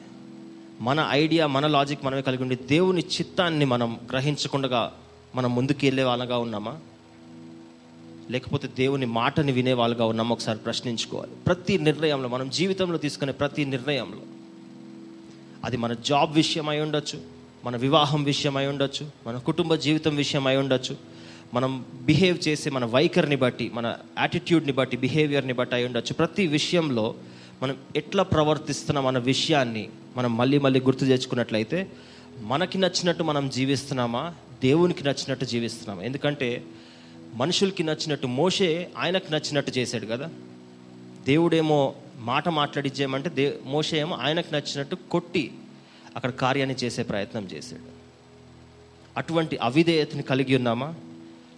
మన 0.80 1.06
ఐడియా 1.10 1.46
మన 1.46 1.66
లాజిక్ 1.66 2.04
మనమే 2.04 2.22
కలిగి 2.22 2.42
ఉండి 2.42 2.56
దేవుని 2.56 3.00
చిత్తాన్ని 3.00 3.64
మనం 3.64 4.00
గ్రహించకుండా 4.10 4.92
మనం 5.34 5.54
ముందుకు 5.54 5.78
వెళ్ళే 5.82 6.02
వాళ్ళగా 6.02 6.38
ఉన్నామా? 6.38 6.78
లేకపోతే 8.30 8.68
దేవుని 8.68 9.06
మాటని 9.06 9.52
వినే 9.52 9.72
వాళ్ళగా 9.72 10.04
ఉన్నామా? 10.04 10.32
ఒకసారి 10.32 10.58
ప్రశ్నించుకోవాలి. 10.58 11.30
ప్రతి 11.46 11.78
నిర్ణయంలో 11.78 12.28
మనం 12.28 12.50
జీవితంలో 12.50 12.98
తీసుకునే 12.98 13.32
ప్రతి 13.32 13.64
నిర్ణయంలో 13.64 14.18
అది 15.64 15.76
మన 15.76 15.92
జాబ్ 15.92 16.34
విషయం 16.34 16.68
అయి 16.68 16.80
ఉండొచ్చు 16.80 17.20
మన 17.64 17.76
వివాహం 17.76 18.24
విషయం 18.24 18.56
అయి 18.56 18.66
ఉండొచ్చు 18.66 19.10
మన 19.26 19.38
కుటుంబ 19.38 19.74
జీవితం 19.74 20.16
విషయం 20.16 20.46
అయి 20.46 20.56
ఉండొచ్చు. 20.56 20.96
మనం 21.54 21.84
బిహేవ్ 22.02 22.48
చేసే 22.48 22.70
మన 22.70 22.84
వైఖరిని 22.84 23.36
బట్టి 23.36 23.70
మన 23.74 23.96
యాటిట్యూడ్ని 24.18 24.72
బట్టి 24.72 24.96
బిహేవియర్ని 24.96 25.52
బట్టి 25.52 25.74
అయి 25.74 25.84
ఉండొచ్చు. 25.84 26.14
ప్రతి 26.14 26.46
విషయంలో 26.46 27.14
మనం 27.62 27.76
ఎట్లా 27.96 28.22
ప్రవర్తిస్తున్నాం 28.22 29.06
అన్న 29.06 29.18
విషయాన్ని 29.18 29.88
మనం 30.16 30.36
మళ్ళీ 30.36 30.58
మళ్ళీ 30.58 30.80
గుర్తు 30.80 31.04
తెచ్చుకున్నట్లయితే 31.04 31.92
మనకి 32.40 32.78
నచ్చినట్టు 32.78 33.22
మనం 33.22 33.48
జీవిస్తున్నామా? 33.48 34.34
దేవునికి 34.62 35.04
నచ్చినట్టు 35.04 35.44
జీవిస్తున్నాం. 35.44 36.02
ఎందుకంటే 36.02 36.64
మనుషులకి 37.34 37.82
నచ్చినట్టు 37.82 38.26
మోషే 38.26 38.90
ఆయనకు 38.98 39.32
నచ్చినట్టు 39.32 39.70
చేశాడు 39.70 40.06
కదా. 40.06 40.30
దేవుడేమో 41.26 41.94
మాట 42.16 42.48
మాట్లాడిచ్చేయమంటే 42.48 43.30
దే 43.30 43.58
మోషే 43.64 43.98
ఏమో 43.98 44.16
ఆయనకు 44.16 44.54
నచ్చినట్టు 44.54 44.94
కొట్టి 44.94 45.52
అక్కడ 46.16 46.30
కార్యాన్ని 46.30 46.76
చేసే 46.84 47.02
ప్రయత్నం 47.02 47.44
చేశాడు. 47.44 47.82
అటువంటి 49.16 49.56
అవిధేయతని 49.56 50.22
కలిగి 50.22 50.56
ఉన్నామా? 50.56 50.94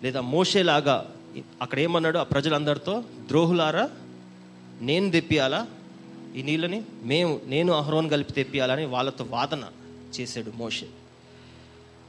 లేదా 0.02 0.20
మోసేలాగా 0.20 1.14
అక్కడ 1.62 1.78
ఏమన్నాడు 1.78 2.18
ఆ 2.18 2.22
ప్రజలందరితో 2.22 3.04
ద్రోహులారా 3.28 3.90
నేను 4.80 5.10
తెప్పియాలా? 5.10 5.66
ఈ 6.36 6.42
నీళ్ళని 6.42 6.82
మేము 7.02 7.40
నేను 7.46 7.72
అహరోన్ 7.72 8.10
కలిపి 8.10 8.32
తెప్పియాలని 8.32 8.86
వాళ్ళతో 8.86 9.24
వాదన 9.24 9.64
చేశాడు 10.20 10.52
మోషే. 10.56 10.86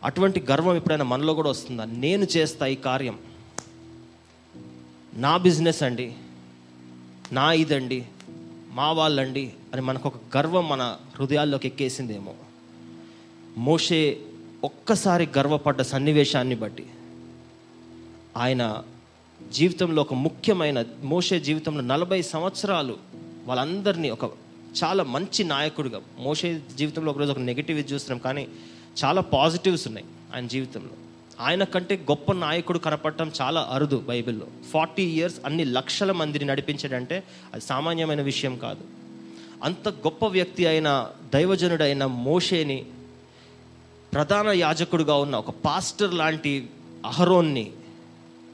అటువంటి 0.06 0.40
గర్వం 0.52 0.76
ఎప్పుడైనా 0.76 1.04
మనలో 1.04 1.34
కూడా 1.34 1.50
వస్తుందా? 1.50 1.86
నేను 1.86 2.28
చేస్తా 2.38 2.66
ఈ 2.66 2.76
కార్యం. 2.76 3.20
నా 5.14 5.38
బిజినెస్ 5.38 5.84
అండి 5.84 6.14
నా 7.32 7.52
ఇదండి 7.52 8.06
మా 8.72 8.92
వాళ్ళండి 8.92 9.54
అని 9.74 9.82
మనకు 9.82 10.10
ఒక 10.10 10.38
గర్వం 10.38 10.70
మన 10.70 10.98
హృదయాల్లోకి 11.20 11.68
ఎక్కేసిందేమో. 11.68 12.34
మోషే 13.58 14.22
ఒక్కసారి 14.64 15.30
గర్వపడ్డ 15.38 15.82
సన్నివేశాన్ని 15.82 16.56
బట్టి 16.56 16.86
ఆయన 18.38 18.84
జీవితంలో 19.52 20.02
ఒక 20.02 20.14
ముఖ్యమైన 20.14 20.86
మోషే 21.04 21.40
జీవితంలో 21.40 21.82
నలభై 21.82 22.22
సంవత్సరాలు 22.22 22.98
వాళ్ళందరినీ 23.46 24.10
ఒక 24.10 24.32
చాలా 24.84 25.04
మంచి 25.04 25.44
నాయకుడిగా 25.44 26.02
మోషే 26.20 26.62
జీవితంలో 26.78 27.12
ఒకరోజు 27.12 27.32
ఒక 27.32 27.40
నెగిటివ్ 27.40 27.94
చూస్తున్నాం 27.94 28.20
కానీ 28.20 28.48
చాలా 29.04 29.22
పాజిటివ్స్ 29.22 29.88
ఉన్నాయి 29.88 30.08
ఆయన 30.36 30.48
జీవితంలో. 30.48 30.90
ఆయన 31.40 31.64
కంటే 31.64 31.96
గొప్ప 31.96 32.32
నాయకుడు 32.32 32.80
కనపడటం 32.80 33.32
చాలా 33.42 33.68
అరుదు 33.72 33.98
బైబిల్లో. 33.98 34.48
ఫార్టీ 34.72 35.04
ఇయర్స్ 35.04 35.38
అన్ని 35.46 35.66
లక్షల 35.66 36.12
మందిని 36.12 36.46
నడిపించడంటే 36.46 37.24
అది 37.54 37.62
సామాన్యమైన 37.62 38.22
విషయం 38.22 38.58
కాదు. 38.58 38.82
అంత 39.64 39.90
గొప్ప 39.90 40.26
వ్యక్తి 40.26 40.66
అయిన 40.66 41.08
దైవజనుడైన 41.34 42.06
మోషేని 42.06 42.86
ప్రధాన 44.14 44.48
యాజకుడుగా 44.48 45.16
ఉన్న 45.16 45.36
ఒక 45.36 45.50
పాస్టర్ 45.50 46.14
లాంటి 46.14 46.70
అహరోన్ని 47.06 47.72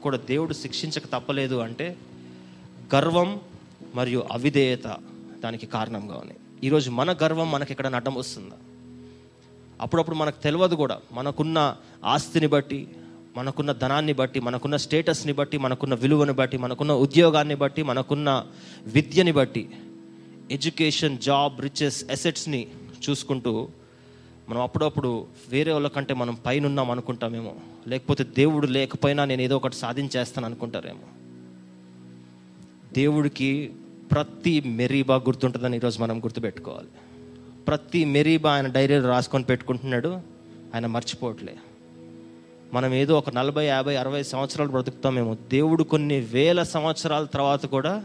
కూడా 0.02 0.16
దేవుడు 0.16 0.52
శిక్షించక 0.52 1.02
తప్పలేదు 1.06 1.54
అంటే 1.54 1.96
గర్వం 2.94 3.40
మరియు 3.94 4.24
అవిధేయత 4.32 4.96
దానికి 5.44 5.66
కారణంగా 5.66 6.14
ఉన్నాయి. 6.14 6.40
ఈరోజు 6.64 6.90
మన 6.90 7.12
గర్వం 7.12 7.50
మనకి 7.50 7.72
ఎక్కడ 7.72 7.88
నడ్డం 7.88 8.14
వస్తుందా? 8.14 8.56
అప్పుడప్పుడు 9.82 10.16
మనకు 10.16 10.42
తెలియదు 10.42 10.74
కూడా. 10.74 11.00
మనకున్న 11.12 11.76
ఆస్తిని 12.04 12.46
బట్టి 12.46 12.88
మనకున్న 13.36 13.72
ధనాన్ని 13.72 14.12
బట్టి 14.12 14.40
మనకున్న 14.40 14.76
స్టేటస్ని 14.76 15.32
బట్టి 15.32 15.58
మనకున్న 15.58 15.94
విలువని 15.94 16.32
బట్టి 16.32 16.58
మనకున్న 16.58 16.92
ఉద్యోగాన్ని 16.92 17.54
బట్టి 17.54 17.82
మనకున్న 17.82 18.46
విద్యని 18.86 19.32
బట్టి 19.32 19.70
ఎడ్యుకేషన్ 20.50 21.18
జాబ్ 21.18 21.60
రిచెస్ 21.60 22.10
అసెట్స్ని 22.10 22.68
చూసుకుంటూ 23.10 23.68
మనం 24.48 24.60
అప్పుడప్పుడు 24.60 25.26
వేరే 25.48 25.72
వాళ్ళకంటే 25.72 26.14
మనం 26.14 26.34
పైన 26.46 26.66
ఉన్నాం 26.66 26.90
అనుకుంటామేమో. 26.90 27.54
లేకపోతే 27.88 28.24
దేవుడు 28.24 28.66
లేకపోయినా 28.66 29.24
నేను 29.24 29.42
ఏదో 29.42 29.56
ఒకటి 29.56 29.76
సాధించేస్తాను 29.76 30.46
అనుకుంటారేమో. 30.46 31.02
దేవుడికి 32.92 33.72
ప్రతి 34.12 34.60
మెరీబా 34.60 35.16
గుర్తుంటుందని 35.16 35.76
ఈరోజు 35.76 36.02
మనం 36.02 36.18
గుర్తుపెట్టుకోవాలి. 36.18 36.88
ప్రతి 37.66 38.04
మెరీబా 38.04 38.52
ఆయన 38.52 38.66
డైరీలో 38.66 39.08
రాసుకొని 39.08 39.44
పెట్టుకుంటున్నాడు 39.44 40.20
ఆయన 40.74 40.86
మర్చిపోవట్లే. 40.86 41.56
మనం 42.72 42.94
ఏదో 42.94 43.18
ఒక 43.18 43.30
నలభై 43.30 43.64
యాభై 43.64 43.96
అరవై 43.96 44.22
సంవత్సరాలు 44.22 44.70
బ్రతుకుతామేమో 44.70 45.34
దేవుడు 45.34 45.82
కొన్ని 45.82 46.20
వేల 46.20 46.62
సంవత్సరాల 46.62 47.24
తర్వాత 47.24 47.66
కూడా 47.66 48.04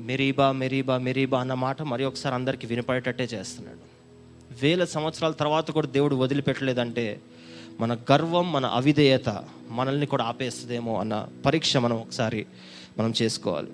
మెరీబా 0.00 0.52
మెరీబా 0.52 0.98
మెరీబా 0.98 1.40
అన్న 1.40 1.54
మాట 1.54 1.82
మరి 1.82 2.04
ఒకసారి 2.04 2.34
అందరికీ 2.34 2.66
వినపడేటట్టే 2.66 3.24
చేస్తున్నాడు. 3.24 3.78
వేల 4.62 4.84
సంవత్సరాల 4.84 5.32
తర్వాత 5.32 5.70
కూడా 5.70 5.86
దేవుడు 5.86 6.16
వదిలిపెట్టలేదంటే 6.16 7.20
మన 7.80 7.98
గర్వం 8.12 8.52
మన 8.52 8.66
అవిధేయత 8.66 9.44
మనల్ని 9.70 10.06
కూడా 10.06 10.24
ఆపేస్తుందేమో 10.24 11.00
అన్న 11.00 11.28
పరీక్ష 11.46 11.76
మనం 11.76 11.96
ఒకసారి 11.96 12.46
మనం 12.98 13.12
చేసుకోవాలి. 13.22 13.68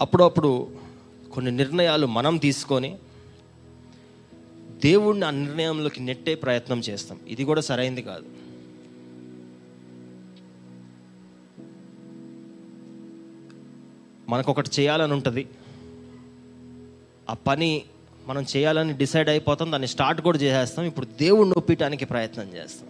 అప్పుడప్పుడు 0.00 0.81
కొన్ని 1.32 1.50
నిర్ణయాలు 1.50 2.06
మనం 2.06 2.36
తీసుకొని 2.36 2.98
దేవుడిని 4.84 5.24
ఆ 5.24 5.30
నిర్ణయంలోకి 5.30 6.00
నెట్టే 6.00 6.34
ప్రయత్నం 6.34 6.80
చేస్తాం. 6.80 7.20
ఇది 7.26 7.44
కూడా 7.44 7.60
సరైంది 7.60 8.02
కాదు. 8.02 8.26
మనకొకటి 14.28 14.70
చేయాలని 14.80 15.12
ఉంటుంది. 15.12 15.48
ఆ 17.30 17.34
పని 17.34 17.82
మనం 18.26 18.46
చేయాలని 18.56 18.92
డిసైడ్ 18.92 19.28
అయిపోతాం. 19.28 19.72
దాన్ని 19.72 19.88
స్టార్ట్ 19.88 20.20
కూడా 20.20 20.38
చేసేస్తాం. 20.38 20.84
ఇప్పుడు 20.84 21.06
దేవుడిని 21.06 21.54
ఒప్పించడానికి 21.56 22.04
ప్రయత్నం 22.04 22.54
చేస్తాం. 22.54 22.88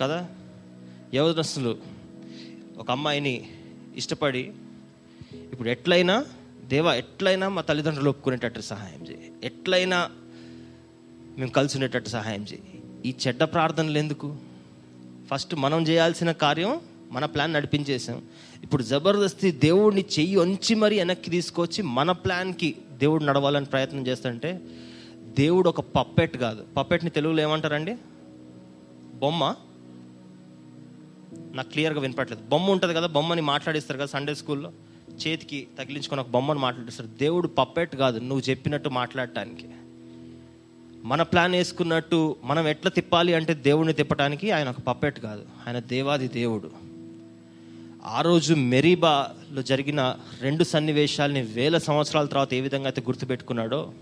కదా? 0.00 0.28
యవనస్తులు 1.14 1.76
ఒక 2.78 2.90
అమ్మాయిని 2.90 3.50
ఇష్టపడి 3.96 4.52
ఇప్పుడు 5.32 5.68
ఎట్లయినా 5.68 6.24
దేవా 6.66 6.94
ఎట్లయినా 6.94 7.48
మా 7.48 7.62
తల్లిదండ్రులు 7.62 8.10
ఒప్పుకునేటట్టు 8.10 8.60
సహాయం 8.60 9.06
చేయి. 9.06 9.32
ఎట్లయినా 9.44 10.10
మేము 11.38 11.50
కలిసి 11.50 11.76
ఉండేటట్టు 11.76 12.08
సహాయం 12.08 12.42
చేయి. 12.42 12.82
ఈ 13.06 13.14
చెడ్డ 13.26 13.44
ప్రార్థనలు 13.44 13.98
ఎందుకు? 13.98 14.36
ఫస్ట్ 15.30 15.54
మనం 15.54 15.82
చేయాల్సిన 15.82 16.32
కార్యం 16.32 16.80
మన 17.10 17.24
ప్లాన్ 17.24 17.52
నడిపించేసాం 17.52 18.22
ఇప్పుడు 18.62 18.82
జబర్దస్తి 18.82 19.50
దేవుడిని 19.50 20.04
చెయ్యి 20.18 20.36
వంచి 20.36 20.74
మరీ 20.74 20.98
వెనక్కి 20.98 21.30
తీసుకొచ్చి 21.30 21.82
మన 21.82 22.12
ప్లాన్కి 22.12 22.76
దేవుడు 22.92 23.24
నడవాలని 23.24 23.66
ప్రయత్నం 23.66 24.06
చేస్తుంటే 24.06 24.60
దేవుడు 25.22 25.68
ఒక 25.68 25.80
పప్పెట్ 25.80 26.36
కాదు. 26.36 26.64
పప్పెట్ని 26.76 27.10
తెలుగులో 27.10 27.42
ఏమంటారండి? 27.42 27.96
బొమ్మ? 29.14 29.54
నాకు 31.54 31.68
క్లియర్గా 31.68 32.00
వినపట్లేదు 32.00 32.42
బొమ్మ 32.42 32.70
ఉంటుంది 32.70 32.94
కదా 32.94 33.06
బొమ్మని 33.06 33.40
మాట్లాడిస్తారు 33.40 33.98
కదా 33.98 34.06
సండే 34.06 34.34
స్కూల్లో 34.34 34.72
చేతికి 35.16 35.66
తగిలించుకొని 35.78 36.20
ఒక 36.20 36.28
బొమ్మను 36.28 36.58
మాట్లాడేస్తారు 36.58 37.08
దేవుడు 37.08 37.48
పప్పెట్ 37.48 37.96
కాదు 37.96 38.18
నువ్వు 38.18 38.50
చెప్పినట్టు 38.50 38.88
మాట్లాడటానికి. 38.88 39.68
మన 41.04 41.22
ప్లాన్ 41.22 41.52
వేసుకున్నట్టు 41.52 42.36
మనం 42.44 42.68
ఎట్లా 42.68 42.90
తిప్పాలి 42.90 43.34
అంటే 43.34 43.54
దేవుడిని 43.54 43.94
తిప్పడానికి 43.94 44.50
ఆయన 44.50 44.68
ఒక 44.68 44.80
పప్పెట్ 44.80 45.20
కాదు. 45.20 45.42
ఆయన 45.66 45.78
దేవాది 45.78 46.28
దేవుడు. 46.28 46.70
ఆ 48.04 48.20
రోజు 48.20 48.54
మెరీబాలో 48.54 49.62
జరిగిన 49.62 50.16
రెండు 50.40 50.64
సన్నివేశాలని 50.64 51.42
వేల 51.42 51.78
సంవత్సరాల 51.78 52.26
తర్వాత 52.26 52.54
ఏ 52.54 52.60
విధంగా 52.60 52.86
అయితే 52.86 53.00
గుర్తుపెట్టుకున్నాడో 53.00 53.92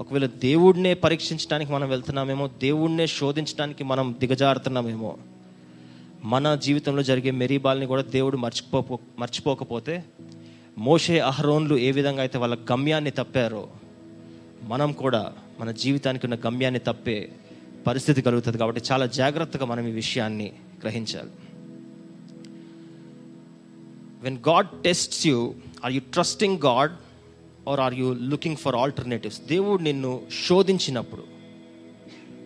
ఒకవేళ 0.00 0.26
దేవుడినే 0.26 0.94
పరీక్షించడానికి 0.94 1.72
మనం 1.72 1.88
వెళ్తున్నామేమో 1.88 2.48
దేవుడినే 2.48 3.06
శోధించడానికి 3.06 3.84
మనం 3.84 4.16
దిగజారుతున్నామేమో 4.18 5.16
మన 6.24 6.54
జీవితంలో 6.54 7.02
జరిగే 7.02 7.30
మెరీబాల్ని 7.30 7.86
కూడా 7.86 8.02
దేవుడు 8.02 8.36
మర్చిపో 8.36 8.98
మర్చిపోకపోతే 9.18 10.04
మోషే 10.78 11.18
అహరోన్లు 11.18 11.76
ఏ 11.78 11.90
విధంగా 11.90 12.20
అయితే 12.20 12.38
వాళ్ళ 12.38 12.58
గమ్యాన్ని 12.72 13.10
తప్పారో 13.10 13.68
మనం 14.62 14.92
కూడా 14.92 15.34
మన 15.60 15.70
జీవితానికి 15.70 16.26
ఉన్న 16.26 16.36
గమ్యాన్ని 16.46 16.80
తప్పే 16.80 17.32
పరిస్థితి 17.86 18.22
కలుగుతుంది 18.22 18.58
కాబట్టి 18.58 18.82
చాలా 18.92 19.06
జాగ్రత్తగా 19.06 19.66
మనం 19.66 19.88
ఈ 19.88 19.90
విషయాన్ని 19.90 20.52
గ్రహించాలి. 20.82 21.30
When 24.22 24.38
God 24.48 24.82
tests 24.82 25.26
you 25.26 25.54
are 25.84 25.92
you 25.92 26.00
trusting 26.00 26.58
God 26.58 26.92
or 27.68 27.80
are 27.80 27.94
you 27.94 28.12
looking 28.12 28.56
for 28.56 28.76
alternatives 28.76 29.40
దేవుడు 29.40 29.82
నిన్ను 29.82 30.20
శోధించినప్పుడు 30.46 31.24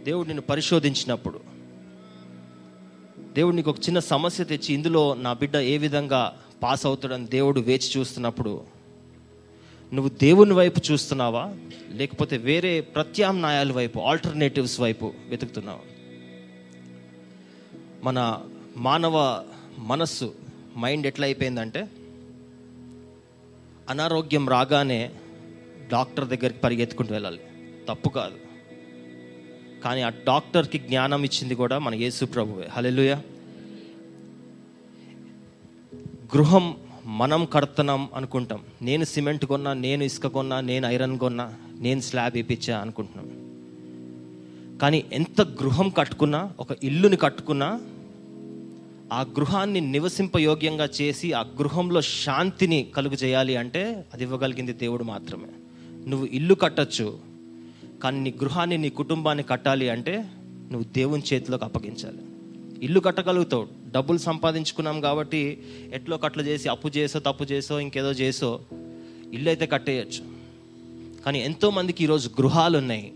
దేవుడు 0.04 0.26
నిన్ను 0.26 0.42
పరిశోధించినప్పుడు 0.42 1.40
దేవుడు 3.32 3.56
నీకు 3.56 3.70
ఒక 3.70 3.78
చిన్న 3.78 3.98
సమస్య 3.98 4.44
తెచ్చి 4.44 4.74
ఇందులో 4.74 5.14
నా 5.14 5.32
బిడ్డ 5.32 5.56
ఏ 5.56 5.78
విధంగా 5.78 6.36
పాస్ 6.62 6.86
అవుతాడని 6.86 7.26
దేవుడు 7.26 7.60
వేచి 7.60 7.98
చూస్తున్నప్పుడు 7.98 8.62
నువ్వు 9.94 10.08
దేవుని 10.08 10.52
వైపు 10.52 10.80
చూస్తున్నావా? 10.92 11.54
లేకపోతే 11.90 12.36
వేరే 12.36 12.80
ప్రత్యామ్నాయాల 12.80 13.72
వైపు 13.72 13.98
ఆల్టర్నేటివ్స్ 13.98 14.80
వైపు 14.80 15.12
వెతుకుతున్నావా? 15.28 15.80
మన 18.04 18.42
మానవ 18.76 19.44
మనస్సు 19.78 20.34
మైండ్ 20.78 21.06
ఎట్లా 21.06 21.26
అయిపోయిందంటే 21.26 21.88
అనారోగ్యం 23.88 24.48
రాగానే 24.48 25.10
డాక్టర్ 25.92 26.28
దగ్గరికి 26.28 26.58
పరిగెత్తుకుంటూ 26.58 27.14
వెళ్ళాలి. 27.14 27.40
తప్పు 27.88 28.08
కాదు. 28.08 28.34
కానీ 29.84 30.02
ఆ 30.02 30.08
డాక్టర్కి 30.08 30.78
జ్ఞానం 30.78 31.24
ఇచ్చింది 31.24 31.54
కూడా 31.54 31.78
మన 31.78 31.94
యేసు 31.94 32.24
ప్రభువే. 32.24 32.68
హలెలుయా 32.72 33.22
గృహం 36.36 36.76
మనం 37.06 37.44
కడుతున్నాం 37.44 38.08
అనుకుంటాం. 38.14 38.60
నేను 38.82 39.04
సిమెంట్ 39.04 39.44
కొన్నా 39.44 39.72
నేను 39.72 40.04
ఇసుక 40.04 40.26
కొన్నా 40.26 40.60
నేను 40.60 40.86
ఐరన్ 40.86 41.18
కొన్నా 41.18 41.54
నేను 41.78 42.00
స్లాబ్ 42.00 42.36
వేయించా 42.36 42.78
అనుకుంటున్నాం. 42.78 43.28
కానీ 44.78 45.04
ఎంత 45.12 45.42
గృహం 45.42 45.88
కట్టుకున్నా 45.88 46.52
ఒక 46.60 46.68
ఇల్లుని 46.84 47.16
కట్టుకున్నా 47.16 47.80
ఆ 49.12 49.22
గృహాన్ని 49.22 49.80
నివసింపయోగ్యంగా 49.80 50.88
చేసి 51.00 51.32
ఆ 51.32 51.40
గృహంలో 51.40 52.00
శాంతిని 52.00 52.86
కలుగు 52.96 53.14
చేయాలి 53.14 53.56
అంటే 53.56 54.04
అది 54.14 54.22
ఇవ్వగలిగింది 54.22 54.72
దేవుడు 54.72 55.04
మాత్రమే. 55.04 55.48
నువ్వు 56.08 56.26
ఇల్లు 56.26 56.54
కట్టచ్చు 56.54 57.18
కానీ 58.02 58.20
నీ 58.20 58.30
గృహాన్ని 58.30 58.78
నీ 58.78 58.90
కుటుంబాన్ని 58.90 59.44
కట్టాలి 59.44 59.88
అంటే 59.88 60.24
నువ్వు 60.72 60.84
దేవుని 60.92 61.22
చేతిలోకి 61.32 61.64
అప్పగించాలి. 61.64 62.18
ఇల్లు 62.84 63.00
కట్టగలుగుతావు 63.00 63.79
డబ్బులు 63.90 64.18
సంపాదించుకున్నాం 64.18 65.00
కాబట్టి 65.00 65.42
ఎట్లో 65.92 66.16
కట్లు 66.16 66.42
చేసి 66.42 66.68
అప్పు 66.68 66.88
చేసో 66.96 67.18
తప్పు 67.18 67.44
చేసో 67.44 67.80
ఇంకేదో 67.80 68.10
చేసో 68.22 68.50
ఇల్లు 69.32 69.48
అయితే 69.48 69.66
కట్టేయచ్చు. 69.66 70.22
కానీ 71.24 71.38
ఎంతోమందికి 71.44 72.04
ఈరోజు 72.04 72.28
గృహాలు 72.28 72.78
ఉన్నాయి 72.78 73.12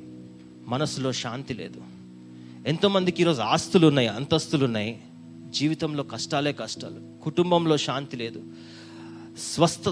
మనసులో 0.67 1.13
శాంతి 1.13 1.55
లేదు. 1.55 1.81
ఎంతోమందికి 2.67 3.23
ఈరోజు 3.23 3.41
ఆస్తులు 3.41 3.87
ఉన్నాయి 3.87 4.09
అంతస్తులు 4.09 4.65
ఉన్నాయి 4.65 4.93
జీవితంలో 5.51 6.03
కష్టాలే 6.03 6.53
కష్టాలు 6.53 7.01
కుటుంబంలో 7.25 7.77
శాంతి 7.77 8.17
లేదు 8.17 8.41
స్వస్థ 9.55 9.89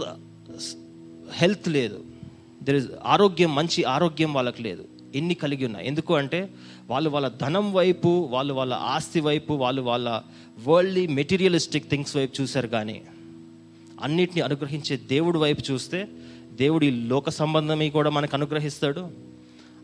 హెల్త్ 1.37 1.69
లేదు 1.69 1.99
దర్ 2.63 2.77
ఇస్ 2.77 2.89
ఆరోగ్యం 3.05 3.55
మంచి 3.55 3.85
ఆరోగ్యం 3.85 4.33
వాళ్ళకి 4.35 4.63
లేదు 4.63 4.85
ఎన్ని 5.15 5.35
కలిగి 5.35 5.65
ఉన్నాయి. 5.67 5.87
ఎందుకు 5.87 6.13
అంటే 6.15 6.49
వాళ్ళు 6.93 7.11
వాళ్ళ 7.11 7.29
ధనం 7.29 7.73
వైపు 7.73 8.29
వాళ్ళు 8.31 8.55
వాళ్ళ 8.55 8.75
ఆస్తి 8.75 9.21
వైపు 9.21 9.53
వాళ్ళు 9.53 9.83
వాళ్ళ 9.83 10.09
వరల్డ్లీ 10.67 11.07
మెటీరియలిస్టిక్ 11.07 11.91
థింగ్స్ 11.91 12.17
వైపు 12.17 12.43
చూశారు 12.43 12.67
కానీ 12.67 13.03
అన్నిటిని 14.03 14.41
అనుగ్రహించే 14.41 14.97
దేవుడి 14.97 15.39
వైపు 15.39 15.63
చూస్తే 15.73 16.09
దేవుడి 16.53 16.91
లోక 16.91 17.31
సంబంధమే 17.31 17.91
కూడా 17.91 18.11
మనకు 18.11 18.35
అనుగ్రహిస్తాడు. 18.37 19.11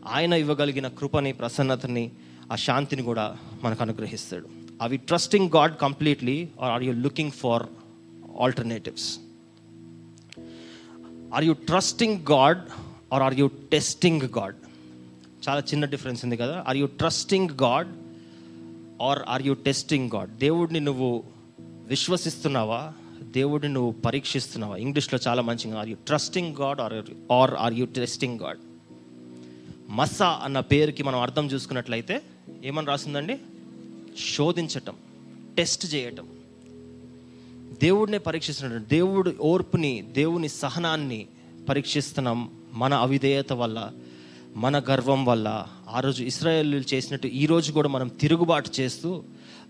ఆయన 0.07 0.33
ఇవ్వగలిగిన 0.33 0.87
కృపని 0.87 1.31
ప్రసన్నతని 1.33 2.11
ఆ 2.51 2.55
శాంతిని 2.55 3.01
కూడా 3.01 3.37
మనకు 3.63 3.81
అనుగ్రహిస్తాడు. 3.83 4.47
అవి 4.81 4.97
trusting 4.97 5.49
God 5.55 5.73
completely 5.81 6.49
or 6.61 6.71
are 6.71 6.83
you 6.83 6.93
looking 6.93 7.31
for 7.31 7.63
alternatives 8.41 9.19
are 11.35 11.43
you 11.43 11.53
trusting 11.53 12.17
God 12.31 12.61
or 13.13 13.23
are 13.23 13.35
you 13.39 13.47
testing 13.71 14.21
God 14.37 14.55
చాలా 15.49 15.59
చిన్న 15.59 15.85
డిఫరెన్స్ 15.85 16.25
ఉంది 16.25 16.37
కదా. 16.37 16.65
Are 16.67 16.77
you 16.77 16.85
trusting 16.85 17.49
God 17.49 17.87
or 19.01 19.19
are 19.27 19.41
you 19.41 19.53
testing 19.53 20.09
God 20.15 20.37
దేవుడిని 20.37 20.79
నువ్వు 20.79 21.23
విశ్వసిస్తున్నావా? 21.87 22.93
దేవుడిని 23.21 23.73
నువ్వు 23.73 23.91
పరీక్షిస్తున్నావా? 23.91 24.75
ఇంగ్లీష్లో 24.75 25.19
చాలా 25.27 25.41
మంచిగా 25.41 25.79
are 25.79 25.89
you 25.89 25.95
trusting 25.95 26.55
God 26.55 26.81
or 26.81 26.93
are 27.31 27.51
are 27.53 27.73
you 27.73 27.85
testing 27.85 28.39
God 28.39 28.57
మసా 29.89 30.39
అన్న 30.43 30.59
పేరుకి 30.59 31.03
మనం 31.03 31.19
అర్థం 31.19 31.47
చూసుకున్నట్లయితే 31.47 32.21
ఏమని 32.65 32.87
రాసిందండి? 32.87 33.37
శోధించటం 34.33 34.95
టెస్ట్ 35.57 35.95
చేయటం. 35.95 36.27
దేవుడినే 37.81 38.17
పరీక్షిస్తున్నాడు 38.17 38.83
దేవుడు 38.83 39.35
ఓర్పుని 39.41 40.01
దేవుని 40.01 40.49
సహనాన్ని 40.49 41.25
పరీక్షిస్తున్నాం 41.69 42.49
మన 42.73 42.93
అవిధేయత 42.93 43.53
వల్ల. 43.53 43.91
మన 44.55 44.81
గర్వం 44.89 45.25
వల్ల 45.25 45.65
ఆ 45.89 45.99
రోజు 45.99 46.23
ఇస్రాయేల్ 46.23 46.83
చేసినట్టు 46.93 47.27
ఈరోజు 47.27 47.71
కూడా 47.71 47.89
మనం 47.89 48.07
తిరుగుబాటు 48.07 48.69
చేస్తూ 48.79 49.23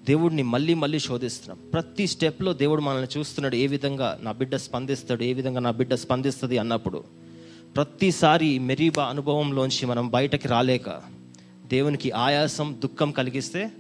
దేవుడిని 0.06 0.44
మళ్ళీ 0.44 0.74
మళ్ళీ 0.74 1.00
శోధిస్తున్నాం. 1.00 1.70
ప్రతి 1.74 2.08
స్టెప్లో 2.08 2.54
దేవుడు 2.54 2.82
మనల్ని 2.82 3.20
చూస్తున్నాడు 3.20 3.56
ఏ 3.56 3.68
విధంగా 3.68 4.20
నా 4.22 4.32
బిడ్డ 4.32 4.56
స్పందిస్తాడు 4.56 5.24
ఏ 5.24 5.34
విధంగా 5.34 5.60
నా 5.60 5.72
బిడ్డ 5.72 5.94
స్పందిస్తుంది 5.94 6.58
అన్నప్పుడు 6.58 7.04
ప్రతిసారి 7.76 8.60
మెరీబా 8.60 9.04
అనుభవంలోంచి 9.04 9.86
మనం 9.86 10.10
బయటకి 10.10 10.48
రాలేక 10.48 10.90
దేవునికి 11.66 12.12
ఆయాసం 12.12 12.78
దుఃఖం 12.84 13.12
కలిగిస్తే 13.12 13.72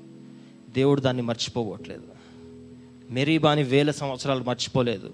దేవుడు 0.70 1.02
దాన్ని 1.02 1.24
మర్చిపోవట్లేదు. 1.24 2.04
మెరీబాని 3.12 3.64
వేల 3.64 3.92
సంవత్సరాలు 3.92 4.44
మర్చిపోలేదు. 4.44 5.14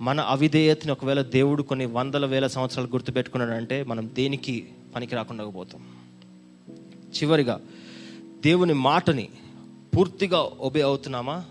మన 0.00 0.20
అవిధేయతని 0.20 0.92
ఒకవేళ 0.92 1.22
దేవుడు 1.22 1.62
కొన్ని 1.62 1.86
వందల 1.86 2.26
వేల 2.26 2.46
సంవత్సరాలు 2.46 2.88
గుర్తుపెట్టుకున్నాడంటే 2.88 3.84
మనం 3.84 4.10
దేనికి 4.14 4.68
పనికి 4.96 5.14
రాకుండా 5.14 5.44
పోతాం. 5.44 5.82
చివరిగా 6.90 7.60
దేవుని 8.44 8.72
మాటని 8.72 9.28
పూర్తిగా 9.96 10.38
ఒబే 10.38 10.80
అవుతున్నామా? 10.80 11.44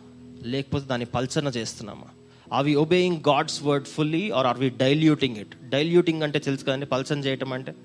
లేకపోతే 0.43 0.85
దాన్ని 0.85 1.05
పల్చన 1.05 1.47
చేస్తున్నామా? 1.47 2.07
Are 2.53 2.65
we 2.65 2.75
obeying 2.75 3.17
God's 3.17 3.63
word 3.63 3.87
fully 3.87 4.31
or 4.31 4.47
are 4.47 4.59
we 4.59 4.69
diluting 4.69 5.37
it 5.37 5.69
diluting 5.69 6.23
అంటే 6.23 6.39
తెలుసు 6.39 6.65
కదండి 6.65 6.85
పల్చన 6.85 7.19
చేయటం 7.19 7.53
అంటే? 7.53 7.75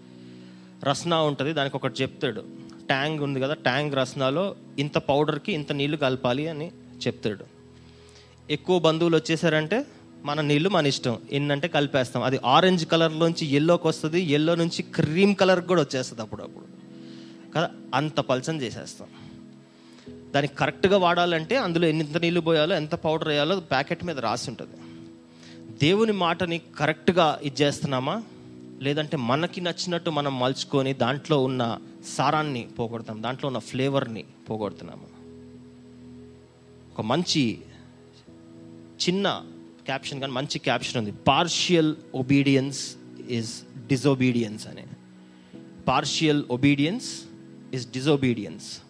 రస్నా 0.84 1.22
ఉంటుంది 1.22 1.52
దానికి 1.52 1.76
ఒకటి 1.76 2.02
చెప్తాడు. 2.02 2.40
ట్యాంగ్ 2.86 3.20
ఉంది 3.20 3.40
కదా 3.40 3.54
ట్యాంగ్ 3.54 3.94
రస్నాలో 3.94 4.56
ఇంత 4.78 4.98
పౌడర్కి 4.98 5.52
ఇంత 5.52 5.72
నీళ్ళు 5.72 5.96
కలపాలి 5.96 6.48
అని 6.48 6.70
చెప్తాడు. 7.06 7.44
ఎక్కువ 8.50 8.78
బంధువులు 8.78 9.16
వచ్చేసారంటే 9.16 9.86
మన 10.24 10.40
నీళ్ళు 10.40 10.68
మన 10.68 10.86
ఇష్టం. 10.86 11.18
ఎన్నంటే 11.32 11.68
కలిపేస్తాం. 11.68 12.22
అది 12.22 12.40
ఆరెంజ్ 12.44 12.86
కలర్లోంచి 12.86 13.46
ఎల్లోకి 13.46 13.88
వస్తుంది 13.88 14.20
ఎల్లో 14.20 14.54
నుంచి 14.54 14.82
క్రీమ్ 14.82 15.34
కలర్ 15.34 15.60
కూడా 15.60 15.82
వచ్చేస్తుంది 15.82 16.22
అప్పుడప్పుడు. 16.22 16.64
కదా? 17.54 17.70
అంత 17.94 18.20
పల్చన 18.20 18.56
చేసేస్తాం. 18.56 19.08
దానికి 20.32 20.54
కరెక్ట్గా 20.54 20.98
వాడాలంటే 20.98 21.56
అందులో 21.56 21.88
ఎంత 21.88 22.18
నీళ్ళు 22.18 22.40
పోయాలో 22.40 22.76
ఎంత 22.76 22.94
పౌడర్ 22.94 23.28
వేయాలో 23.28 23.60
ప్యాకెట్ 23.60 24.04
మీద 24.04 24.18
రాసి 24.18 24.50
ఉంటుంది. 24.50 24.76
దేవుని 25.80 26.12
మాటని 26.12 26.60
కరెక్ట్గా 26.78 27.40
ఇది 27.42 27.62
చేస్తున్నామా? 27.62 28.22
లేదంటే 28.80 29.16
మనకి 29.16 29.60
నచ్చినట్టు 29.60 30.10
మనం 30.10 30.38
మలుచుకొని 30.38 30.92
దాంట్లో 30.92 31.44
ఉన్న 31.44 31.78
సారాన్ని 32.06 32.68
పోగొడతాం. 32.78 33.22
దాంట్లో 33.22 33.46
ఉన్న 33.46 33.58
ఫ్లేవర్ని 33.58 34.24
పోగొడుతున్నాము? 34.50 35.06
ఒక 36.92 37.00
మంచి 37.00 37.58
చిన్న 39.08 39.42
క్యాప్షన్ 39.84 40.20
కానీ 40.20 40.32
మంచి 40.32 40.58
క్యాప్షన్ 40.58 40.98
ఉంది. 40.98 41.12
పార్షియల్ 41.26 41.96
ఒబీడియన్స్ 42.14 42.96
ఇస్ 43.28 43.62
డిజొబీడియన్స్ 43.86 44.66
అని. 44.66 44.82
పార్షియల్ 45.88 46.44
ఒబీడియన్స్ 46.50 47.22
ఇస్ 47.74 47.90
డిజొబీడియన్స్ 47.90 48.80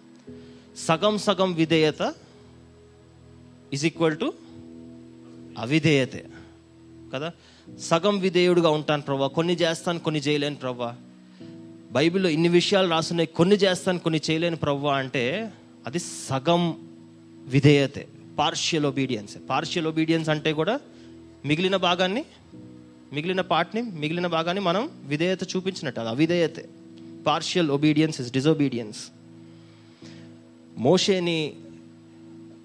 సగం 0.76 1.18
సగం 1.18 1.53
విధేయత 1.53 2.14
ఇస్ 3.72 3.84
ఈక్వల్ 3.84 4.18
టు 4.18 4.32
అవిధేయతే. 5.59 6.26
కదా? 7.14 7.32
సగం 7.78 8.18
విధేయుడుగా 8.18 8.68
ఉంటాను 8.68 9.03
ప్రభా 9.03 9.26
కొన్ని 9.26 9.55
చేస్తాను 9.55 9.99
కొన్ని 9.99 10.20
చేయలేను 10.20 10.57
ప్రభా 10.57 10.97
బైబిల్లో 11.93 12.30
ఇన్ని 12.30 12.49
విషయాలు 12.49 12.88
రాస్తున్నాయి 12.88 13.26
కొన్ని 13.26 13.57
చేస్తాను 13.57 13.99
కొన్ని 13.99 14.20
చేయలేను 14.30 14.57
ప్రభా 14.57 14.97
అంటే 14.97 15.53
అది 15.86 15.99
సగం 15.99 16.91
విధేయతే. 17.47 18.09
పార్షియల్ 18.41 18.86
ఒబీడియన్స్ 18.86 19.38
పార్షియల్ 19.51 19.88
ఒబీడియన్స్ 19.88 20.28
అంటే 20.28 20.53
కూడా 20.53 20.80
మిగిలిన 21.45 21.76
భాగాన్ని 21.76 22.24
మిగిలిన 23.12 23.41
పార్ట్ని 23.41 23.82
మిగిలిన 23.82 24.26
భాగాన్ని 24.26 24.62
మనం 24.62 24.91
విధేయత 25.05 25.43
చూపించినట్టు 25.57 26.01
అది 26.01 26.09
అవిధేయతే. 26.09 26.68
పార్షియల్ 27.26 27.70
ఒబీడియన్స్ 27.70 28.20
ఇస్ 28.20 28.32
డిజొబీడియన్స్ 28.32 28.99
మోషేని 30.76 31.55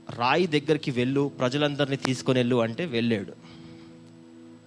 రాయి 0.10 0.48
దగ్గరికి 0.48 0.92
వెళ్ళు 0.92 1.32
ప్రజలందరినీ 1.40 1.96
తీసుకొని 1.96 2.40
వెళ్ళు 2.40 2.56
అంటే 2.56 2.86
వెళ్ళాడు. 2.86 3.34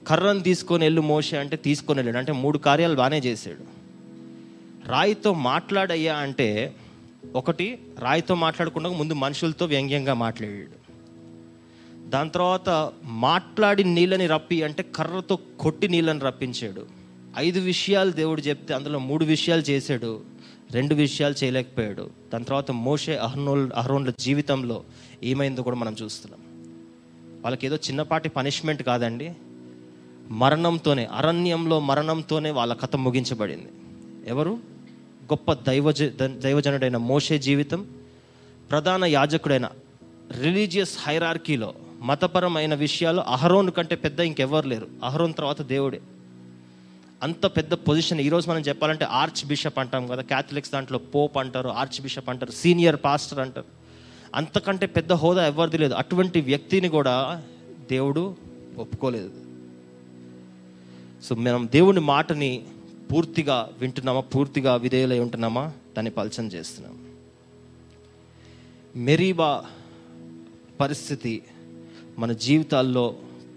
కర్రను 0.07 0.41
తీసుకొని 0.41 0.85
వెళ్ళు 0.85 1.01
మోసే 1.01 1.37
అంటే 1.37 1.57
తీసుకొని 1.57 1.99
వెళ్ళాడు. 1.99 2.19
అంటే 2.19 2.33
మూడు 2.33 2.59
కార్యాలు 2.59 2.97
బాగానే 2.97 3.19
చేశాడు. 3.19 3.65
రాయితో 4.89 5.35
మాట్లాడయ్యా 5.35 6.17
అంటే 6.17 6.75
ఒకటి 7.35 7.79
రాయితో 7.99 8.35
మాట్లాడకుండా 8.35 8.91
ముందు 8.91 9.15
మనుషులతో 9.15 9.67
వ్యంగ్యంగా 9.67 10.15
మాట్లాడాడు. 10.15 10.78
దాని 12.09 12.31
తర్వాత 12.31 12.93
మాట్లాడి 13.05 13.85
నీళ్ళని 13.85 14.27
రప్పి 14.27 14.63
అంటే 14.63 14.83
కర్రతో 14.83 15.37
కొట్టి 15.37 15.89
నీళ్ళని 15.89 16.21
రప్పించాడు. 16.21 16.87
ఐదు 17.39 17.61
విషయాలు 17.61 18.11
దేవుడు 18.11 18.41
చెప్తే 18.41 18.75
అందులో 18.75 18.99
మూడు 18.99 19.25
విషయాలు 19.25 19.61
చేశాడు. 19.61 20.23
రెండు 20.71 20.95
విషయాలు 20.95 21.35
చేయలేకపోయాడు. 21.45 22.11
దాని 22.33 22.45
తర్వాత 22.45 22.71
మోషే 22.71 23.17
అహర్నోల్ 23.17 23.71
అహరోన్ల 23.77 24.13
జీవితంలో 24.21 24.85
ఏమైందో 25.23 25.63
కూడా 25.63 25.77
మనం 25.77 25.97
చూస్తున్నాం. 26.03 26.41
వాళ్ళకి 27.43 27.67
ఏదో 27.67 27.77
చిన్నపాటి 27.77 28.29
పనిష్మెంట్ 28.29 28.83
కాదండి. 28.83 29.33
మరణంతోనే 30.31 31.05
అరణ్యంలో 31.05 31.81
మరణంతోనే 31.81 32.51
వాళ్ళ 32.51 32.73
కథ 32.73 32.97
ముగించబడింది. 32.97 33.69
ఎవరు? 34.29 34.51
గొప్ప 35.25 35.53
దైవజ 35.53 36.03
దైవజనుడైన 36.23 36.97
మోషే 36.97 37.39
జీవితం 37.39 37.87
ప్రధాన 38.71 39.05
యాజకుడైన 39.05 39.71
రిలీజియస్ 40.41 40.99
హైరార్కీలో 41.03 41.75
మతపరమైన 41.99 42.75
విషయాలు 42.75 43.21
అహరోన్ 43.21 43.71
కంటే 43.71 43.97
పెద్ద 43.97 44.21
ఇంకెవ్వరు 44.21 44.69
లేరు. 44.69 44.89
అహరోన్ 45.05 45.35
తర్వాత 45.35 45.63
దేవుడే. 45.63 46.01
అంత 47.23 47.47
పెద్ద 47.47 47.73
పొజిషన్. 47.73 48.21
ఈరోజు 48.21 48.51
మనం 48.51 48.61
చెప్పాలంటే 48.61 49.05
ఆర్చ్ 49.05 49.47
బిషప్ 49.47 49.79
అంటాం 49.79 50.07
కదా. 50.07 50.23
క్యాథలిక్స్ 50.23 50.73
దాంట్లో 50.73 50.99
పోప్ 50.99 51.39
అంటారు 51.39 51.69
ఆర్చ్ 51.69 52.03
బిషప్ 52.03 52.29
అంటారు 52.29 52.51
సీనియర్ 52.51 52.97
పాస్టర్ 53.05 53.39
అంటారు. 53.39 53.67
అంతకంటే 54.35 54.87
పెద్ద 54.87 55.13
హోదా 55.13 55.47
ఎవరిది 55.47 55.79
లేదు. 55.79 55.95
అటువంటి 55.95 56.41
వ్యక్తిని 56.41 56.89
కూడా 56.89 57.43
దేవుడు 57.91 58.37
ఒప్పుకోలేదు. 58.79 59.31
సో 61.25 61.35
మనం 61.35 61.69
దేవుని 61.73 62.01
మాటని 62.01 62.65
పూర్తిగా 63.13 63.69
వింటున్నామా? 63.79 64.21
పూర్తిగా 64.21 64.75
విధేయులై 64.75 65.19
ఉంటున్నామా? 65.19 65.73
దాన్ని 65.97 66.11
పలచన 66.11 66.47
చేస్తున్నాం. 66.47 67.07
మెరీబా 68.97 69.65
పరిస్థితి 70.81 71.43
మన 72.19 72.33
జీవితాల్లో 72.33 73.17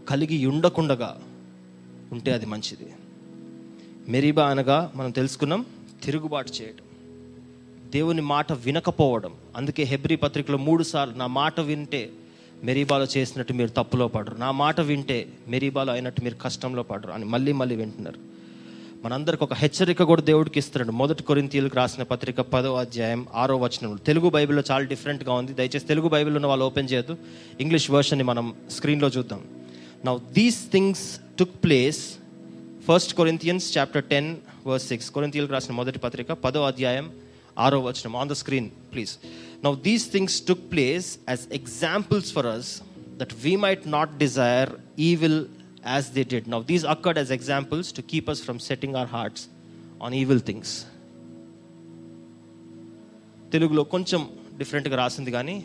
కలిగి 0.09 0.45
ఉండకుండగా 0.45 1.21
ఉంటే 2.11 2.31
అది 2.31 2.45
మంచిది. 2.45 2.93
మెరీబా 4.09 4.49
అనగా 4.49 4.91
మనం 4.95 5.11
తెలుసుకున్నాం 5.11 5.65
తిరుగుబాటు 6.03 6.51
చేయడం 6.51 6.85
దేవుని 7.89 8.21
మాట 8.21 8.53
వినకపోవడం. 8.53 9.33
అందుకే 9.55 9.83
హెబ్రి 9.83 10.15
పత్రికలో 10.15 10.57
మూడు 10.57 10.83
సార్లు 10.83 11.13
నా 11.13 11.27
మాట 11.27 11.59
వింటే 11.59 12.11
మెరీబాలో 12.63 13.07
చేసినట్టు 13.17 13.53
మీరు 13.53 13.69
తప్పులో 13.69 14.07
పడరు. 14.07 14.35
నా 14.35 14.51
మాట 14.51 14.81
వింటే 14.81 15.33
మెరీబాలో 15.47 15.93
అయినట్టు 15.93 16.23
మీరు 16.23 16.35
కష్టంలో 16.35 16.83
పడరు 16.83 17.11
అని 17.11 17.25
మళ్ళీ 17.25 17.51
మళ్ళీ 17.51 17.75
వింటున్నారు. 17.75 18.30
మనందరికి 19.03 19.43
ఒక 19.43 19.53
హెచ్చరిక 19.53 20.03
కూడా 20.03 20.21
దేవుడికి 20.21 20.59
ఇస్తున్నాడు. 20.59 20.91
మొదటి 20.91 21.23
కొరింతీయులకు 21.23 21.75
రాసిన 21.75 22.03
పత్రిక 22.03 22.41
పదో 22.41 22.75
అధ్యాయం 22.75 23.27
ఆరో 23.33 23.55
వచనం 23.57 23.95
తెలుగు 24.07 24.29
బైబిల్లో 24.29 24.63
చాలా 24.71 24.83
డిఫరెంట్గా 24.85 25.33
ఉంది. 25.33 25.53
దయచేసి 25.53 25.85
తెలుగు 25.91 26.09
బైబిల్ 26.09 26.35
ఉన్న 26.35 26.47
వాళ్ళు 26.47 26.65
ఓపెన్ 26.65 26.89
చేయొద్దు. 26.91 27.17
ఇంగ్లీష్ 27.59 27.91
వర్షన్ని 27.91 28.23
మనం 28.23 28.53
స్క్రీన్లో 28.71 29.07
చూద్దాం. 29.07 29.41
Now 30.05 30.17
these 30.37 30.59
things 30.71 31.19
took 31.39 31.55
place 31.63 32.01
first 32.87 33.13
Corinthians 33.13 33.77
chapter 33.77 34.03
ten 34.03 34.29
verse 34.67 34.87
six 34.87 35.09
కొరింతీయులకు 35.11 35.53
రాసిన 35.53 35.73
మొదటి 35.75 35.99
పత్రిక 35.99 36.31
పదో 36.45 36.63
అధ్యాయం 36.65 37.11
ఆరో 37.59 37.79
వచనం. 37.79 38.15
On 38.15 38.29
the 38.29 38.37
screen 38.43 38.69
please 38.93 39.13
now 39.65 39.73
these 39.87 40.11
things 40.11 40.41
took 40.41 40.71
place 40.71 41.09
as 41.29 41.47
examples 41.59 42.31
for 42.37 42.45
us 42.45 42.69
that 43.21 43.33
we 43.43 43.55
might 43.65 43.87
not 43.97 44.13
desire 44.17 44.69
evil 44.99 45.45
as 45.83 46.11
they 46.11 46.23
did. 46.25 46.43
Now 46.49 46.59
these 46.63 46.85
occurred 46.85 47.19
as 47.19 47.29
examples 47.31 47.89
to 47.93 48.01
keep 48.11 48.29
us 48.29 48.39
from 48.45 48.57
setting 48.67 48.95
our 48.95 49.09
hearts 49.13 49.43
on 50.03 50.13
evil 50.13 50.41
things 50.41 50.73
తెలుగులో 53.53 53.83
కొంచెం 53.93 54.21
డిఫరెంట్గా 54.57 54.95
రాసింది 54.95 55.31
కానీ 55.31 55.55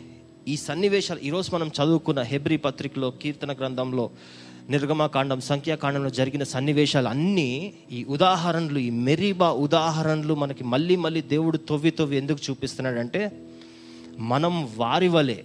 ఈ 0.47 0.55
సన్నివేశాలు 0.57 1.19
ఈరోజు 1.19 1.49
మనం 1.55 1.69
చదువుకున్న 1.77 2.21
హెబ్రి 2.31 2.57
పత్రికలో 2.57 3.07
కీర్తన 3.21 3.51
గ్రంథంలో 3.51 4.05
నిర్గమకాండం 4.69 5.39
సంఖ్యాకాండంలో 5.41 6.09
జరిగిన 6.09 6.43
సన్నివేశాలు 6.53 7.09
అన్నీ 7.09 7.49
ఈ 7.91 7.99
ఉదాహరణలు 8.07 8.79
ఈ 8.79 8.89
మెరీబా 9.07 9.49
ఉదాహరణలు 9.65 10.35
మనకి 10.35 10.63
మళ్ళీ 10.63 10.95
మళ్ళీ 10.95 11.21
దేవుడు 11.33 11.59
తొవ్వి 11.69 11.91
తొవ్వి 11.91 12.17
ఎందుకు 12.17 12.41
చూపిస్తున్నాడంటే 12.47 13.21
మనం 14.31 14.53
వారి 14.77 15.09
వలె 15.09 15.39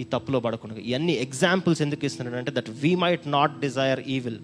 ఈ 0.00 0.04
తప్పులో 0.04 0.40
పడకుండా. 0.40 0.76
ఇవన్నీ 0.76 1.12
ఎగ్జాంపుల్స్ 1.12 1.82
ఎందుకు 1.82 2.04
ఇస్తున్నాడంటే 2.04 2.52
that 2.56 2.70
we 2.70 2.94
might 2.94 3.28
not 3.28 3.60
desire 3.60 4.00
evil 4.00 4.38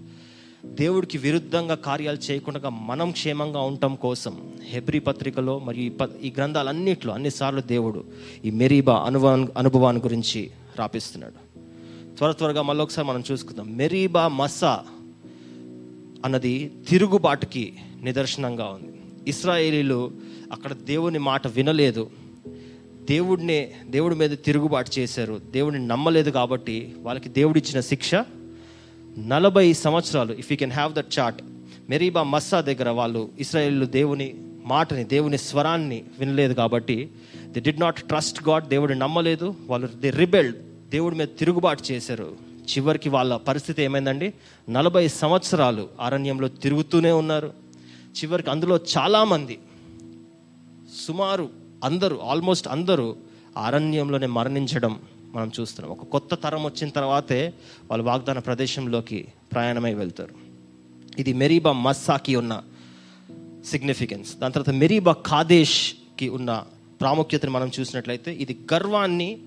దేవుడికి 0.64 1.18
విరుద్ధంగా 1.18 1.74
కార్యాలు 1.74 2.18
చేయకుండా 2.30 2.68
మనం 2.68 3.10
క్షేమంగా 3.10 3.60
ఉండటం 3.60 3.94
కోసం 3.94 4.52
హెబ్రి 4.68 4.98
పత్రికలో 4.98 5.58
మరియు 5.58 5.84
ఈ 5.84 5.88
ప 5.88 6.02
ఈ 6.22 6.32
గ్రంథాలన్నింటిలో 6.36 7.14
అన్నిసార్లు 7.14 7.60
దేవుడు 7.60 8.04
ఈ 8.44 8.50
మెరీబా 8.50 8.94
అనుభవం 8.94 9.48
అనుభవాన్ని 9.58 10.02
గురించి 10.02 10.50
రాపిస్తున్నాడు. 10.78 11.46
త్వర 12.16 12.32
త్వరగా 12.32 12.62
మళ్ళీ 12.62 12.82
ఒకసారి 12.82 13.08
మనం 13.08 13.22
చూసుకుందాం. 13.32 13.76
మెరీబా 13.76 14.28
మసా 14.28 14.84
అన్నది 16.24 16.72
తిరుగుబాటుకి 16.88 17.72
నిదర్శనంగా 18.02 18.64
ఉంది. 18.64 18.92
ఇస్రాయేలీలు 19.28 20.12
అక్కడ 20.52 20.72
దేవుని 20.72 21.18
మాట 21.18 21.46
వినలేదు. 21.46 22.10
దేవుడినే 23.10 23.72
దేవుడి 23.86 24.14
మీద 24.14 24.30
తిరుగుబాటు 24.30 24.90
చేశారు. 24.98 25.40
దేవుడిని 25.50 25.86
నమ్మలేదు 25.86 26.30
కాబట్టి 26.30 26.94
వాళ్ళకి 26.98 27.28
దేవుడిచ్చిన 27.28 27.80
శిక్ష 27.80 28.14
నలభై 29.18 29.72
సంవత్సరాలు 29.72 30.32
if 30.32 30.52
you 30.52 30.58
can 30.58 30.72
have 30.72 30.94
that 30.94 31.18
chart 31.18 31.42
Meribah 31.90 32.22
Massah 32.22 32.60
దగ్గర 32.60 32.88
వాళ్ళు 32.88 33.28
ఇస్రాయేల్ 33.38 33.86
దేవుని 33.86 34.34
మాటని 34.64 35.04
దేవుని 35.04 35.38
స్వరాన్ని 35.38 36.04
వినలేదు 36.18 36.52
కాబట్టి 36.52 37.08
they 37.46 37.60
did 37.60 37.80
not 37.80 38.02
trust 38.02 38.48
God 38.48 38.68
దేవుడిని 38.68 38.98
నమ్మలేదు 38.98 39.54
వాళ్ళు 39.66 39.86
ది 39.86 40.10
రిబెల్డ్ 40.10 40.56
దేవుడి 40.90 41.16
మీద 41.16 41.28
తిరుగుబాటు 41.38 41.82
చేశారు. 41.90 42.36
చివరికి 42.76 43.08
వాళ్ళ 43.08 43.36
పరిస్థితి 43.36 43.82
ఏమైందండి? 43.82 44.34
నలభై 44.70 45.08
సంవత్సరాలు 45.08 45.88
అరణ్యంలో 46.00 46.48
తిరుగుతూనే 46.48 47.10
ఉన్నారు. 47.12 47.52
చివరికి 48.22 48.50
అందులో 48.50 48.80
చాలామంది 48.98 49.58
సుమారు 51.06 51.65
అందరూ 51.84 52.18
ఆల్మోస్ట్ 52.18 52.68
అందరూ 52.68 53.16
అరణ్యంలోనే 53.56 54.26
మరణించడం 54.26 55.00
మనం 55.34 55.52
చూస్తున్నాం. 55.60 55.98
ఒక 55.98 56.04
కొత్త 56.04 56.34
తరం 56.34 56.64
వచ్చిన 56.64 56.88
తర్వాతే 56.88 57.54
వాళ్ళు 57.90 58.06
వాగ్దాన 58.06 58.38
ప్రదేశంలోకి 58.38 59.28
ప్రయాణమై 59.52 59.94
వెళ్తారు. 59.94 60.34
ఇది 61.18 61.32
మెరీబా 61.32 61.72
మస్సాకి 61.72 62.36
ఉన్న 62.36 62.62
సిగ్నిఫికెన్స్ 63.64 64.36
దాని 64.36 64.52
తర్వాత 64.52 64.74
మెరీబా 64.74 65.12
కాదేశ్కి 65.12 66.28
ఉన్న 66.28 66.64
ప్రాముఖ్యతను 67.00 67.50
మనం 67.50 67.70
చూసినట్లయితే 67.80 68.32
ఇది 68.34 68.58
గర్వాన్ని 68.74 69.38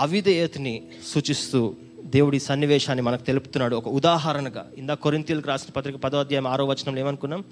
అవిధేయతని 0.00 0.82
సూచిస్తూ 1.06 1.74
దేవుడి 2.06 2.40
సన్నివేశాన్ని 2.40 3.02
మనకు 3.02 3.22
తెలుపుతున్నాడు. 3.22 3.76
ఒక 3.76 3.88
ఉదాహరణగా 3.88 4.70
ఇందా 4.78 4.94
కొరింతీలకు 4.94 5.48
రాసిన 5.48 5.72
పత్రిక 5.76 5.96
పదో 5.96 6.18
అధ్యాయం 6.18 6.46
ఆరో 6.46 6.64
వచనంలో 6.64 7.00
ఏమనుకున్నాం? 7.00 7.44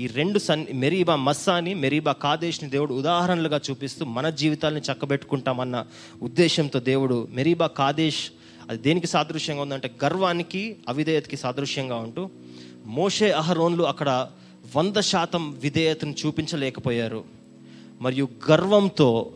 ఈ 0.00 0.06
రెండు 0.06 0.38
సన్ 0.38 0.66
మెరీబా 0.74 1.16
మస్సాని 1.16 1.74
మెరీబా 1.74 2.12
కాదేశ్ని 2.12 2.70
దేవుడు 2.70 2.94
ఉదాహరణలుగా 2.94 3.60
చూపిస్తూ 3.70 4.04
మన 4.04 4.30
జీవితాలని 4.30 4.80
చక్కబెట్టుకుంటామన్న 4.80 5.86
ఉద్దేశంతో 6.22 6.80
దేవుడు 6.80 7.28
మెరీబా 7.30 7.66
కాదేశ్ 7.66 8.30
అది 8.70 8.82
దేనికి 8.82 9.06
సాదృశ్యంగా 9.06 9.62
ఉందంటే 9.62 9.90
గర్వానికి 10.04 10.76
అవిధేయతకి 10.88 11.36
సాదృశ్యంగా 11.36 11.96
ఉంటూ 11.96 12.30
మోషే 12.86 13.30
అహరోన్లు 13.30 13.84
అక్కడ 13.84 14.28
వంద 14.76 14.96
శాతం 14.96 15.50
విధేయతను 15.50 16.14
చూపించలేకపోయారు. 16.26 17.24
మరియు 18.00 18.28
గర్వంతో 18.50 19.32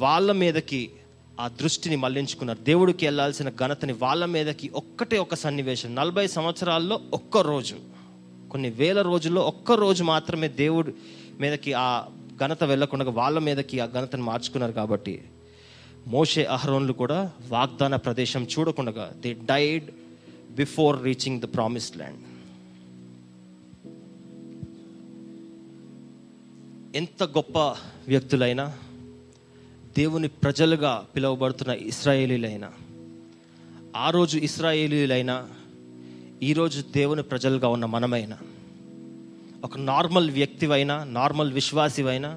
వాళ్ళ 0.00 0.32
మీదకి 0.32 0.90
ఆ 1.40 1.48
దృష్టిని 1.48 1.96
మళ్ళించుకున్నారు. 1.96 2.58
దేవుడికి 2.62 3.06
వెళ్ళాల్సిన 3.06 3.48
ఘనతని 3.50 3.92
వాళ్ళ 3.92 4.24
మీదకి 4.24 4.68
ఒక్కటే 4.74 5.18
ఒక 5.18 5.34
సన్నివేశం. 5.34 5.94
నలభై 5.94 6.26
సంవత్సరాల్లో 6.26 7.00
ఒక్క 7.14 7.38
రోజు 7.38 7.76
కొన్ని 8.50 8.70
వేల 8.70 9.02
రోజుల్లో 9.02 9.42
ఒక్క 9.42 9.72
రోజు 9.72 10.02
మాత్రమే 10.04 10.48
దేవుడు 10.48 10.92
మీదకి 11.40 11.72
ఆ 11.72 11.88
ఘనత 12.40 12.64
వెళ్ళకుండా 12.64 13.10
వాళ్ళ 13.10 13.38
మీదకి 13.38 13.80
ఆ 13.80 13.86
ఘనతను 13.86 14.22
మార్చుకున్నారు 14.22 14.72
కాబట్టి 14.72 15.14
మోషే 16.06 16.44
అహరోన్లు 16.44 16.92
కూడా 16.92 17.18
వాగ్దాన 17.48 17.96
ప్రదేశం 17.96 18.42
చూడకుండా 18.44 19.10
they 19.16 19.32
died 19.32 19.88
before 20.50 20.96
reaching 21.04 21.40
the 21.40 21.48
promised 21.54 21.96
land 21.96 22.22
ఎంత 26.96 27.22
గొప్ప 27.22 27.58
వ్యక్తులైనా 28.08 28.64
దేవుని 29.96 30.28
ప్రజలుగా 30.28 31.02
పిలువబడుతున్న 31.16 31.72
ఇస్రాయేలీలైనా 31.72 32.68
ఆ 33.96 34.10
రోజు 34.10 34.36
ఇస్రాయేలీలైనా 34.38 35.36
ఈరోజు 36.42 36.80
దేవుని 36.94 37.22
ప్రజలుగా 37.22 37.68
ఉన్న 37.68 37.86
మనమైనా 37.86 38.36
ఒక 39.64 39.78
నార్మల్ 39.78 40.30
వ్యక్తివైనా 40.30 41.04
నార్మల్ 41.04 41.52
విశ్వాసివైనా 41.52 42.30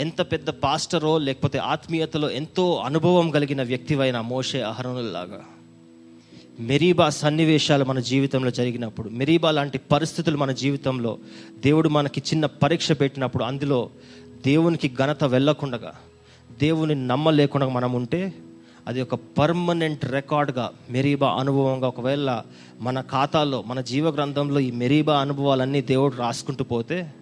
ఎంత 0.00 0.20
పెద్ద 0.22 0.48
పాస్టరో 0.62 1.18
లేకపోతే 1.18 1.58
ఆత్మీయతలో 1.58 2.30
ఎంతో 2.30 2.82
అనుభవం 2.84 3.30
కలిగిన 3.30 3.62
వ్యక్తివైనా 3.62 4.22
మోషే 4.22 4.60
అహరణుల్లాగా 4.62 5.42
మెరీబా 6.60 7.08
సన్నివేశాలు 7.10 7.84
మన 7.84 7.98
జీవితంలో 7.98 8.50
జరిగినప్పుడు 8.50 9.08
మెరీబా 9.10 9.50
లాంటి 9.50 9.78
పరిస్థితులు 9.90 10.36
మన 10.36 10.52
జీవితంలో 10.52 11.12
దేవుడు 11.58 11.88
మనకి 11.88 12.20
చిన్న 12.20 12.46
పరీక్ష 12.46 12.92
పెట్టినప్పుడు 12.92 13.44
అందులో 13.44 13.80
దేవునికి 14.44 14.88
ఘనత 14.98 15.24
వెళ్ళకుండగా 15.24 15.92
దేవుని 16.60 17.06
నమ్మలేకుండా 17.06 17.68
మనం 17.68 17.92
ఉంటే 17.92 18.34
అది 18.86 19.02
ఒక 19.02 19.14
పర్మనెంట్ 19.14 20.04
రికార్డ్గా 20.04 20.70
మెరీబా 20.90 21.30
అనుభవంగా 21.30 21.88
ఒకవేళ 21.88 22.42
మన 22.80 23.00
ఖాతాలో 23.00 23.64
మన 23.66 23.80
జీవ 23.80 24.08
గ్రంథంలో 24.08 24.60
ఈ 24.60 24.70
మెరీబా 24.70 25.20
అనుభవాలన్నీ 25.20 25.80
దేవుడు 25.80 26.16
రాసుకుంటూ 26.16 26.64
పోతే 26.64 27.14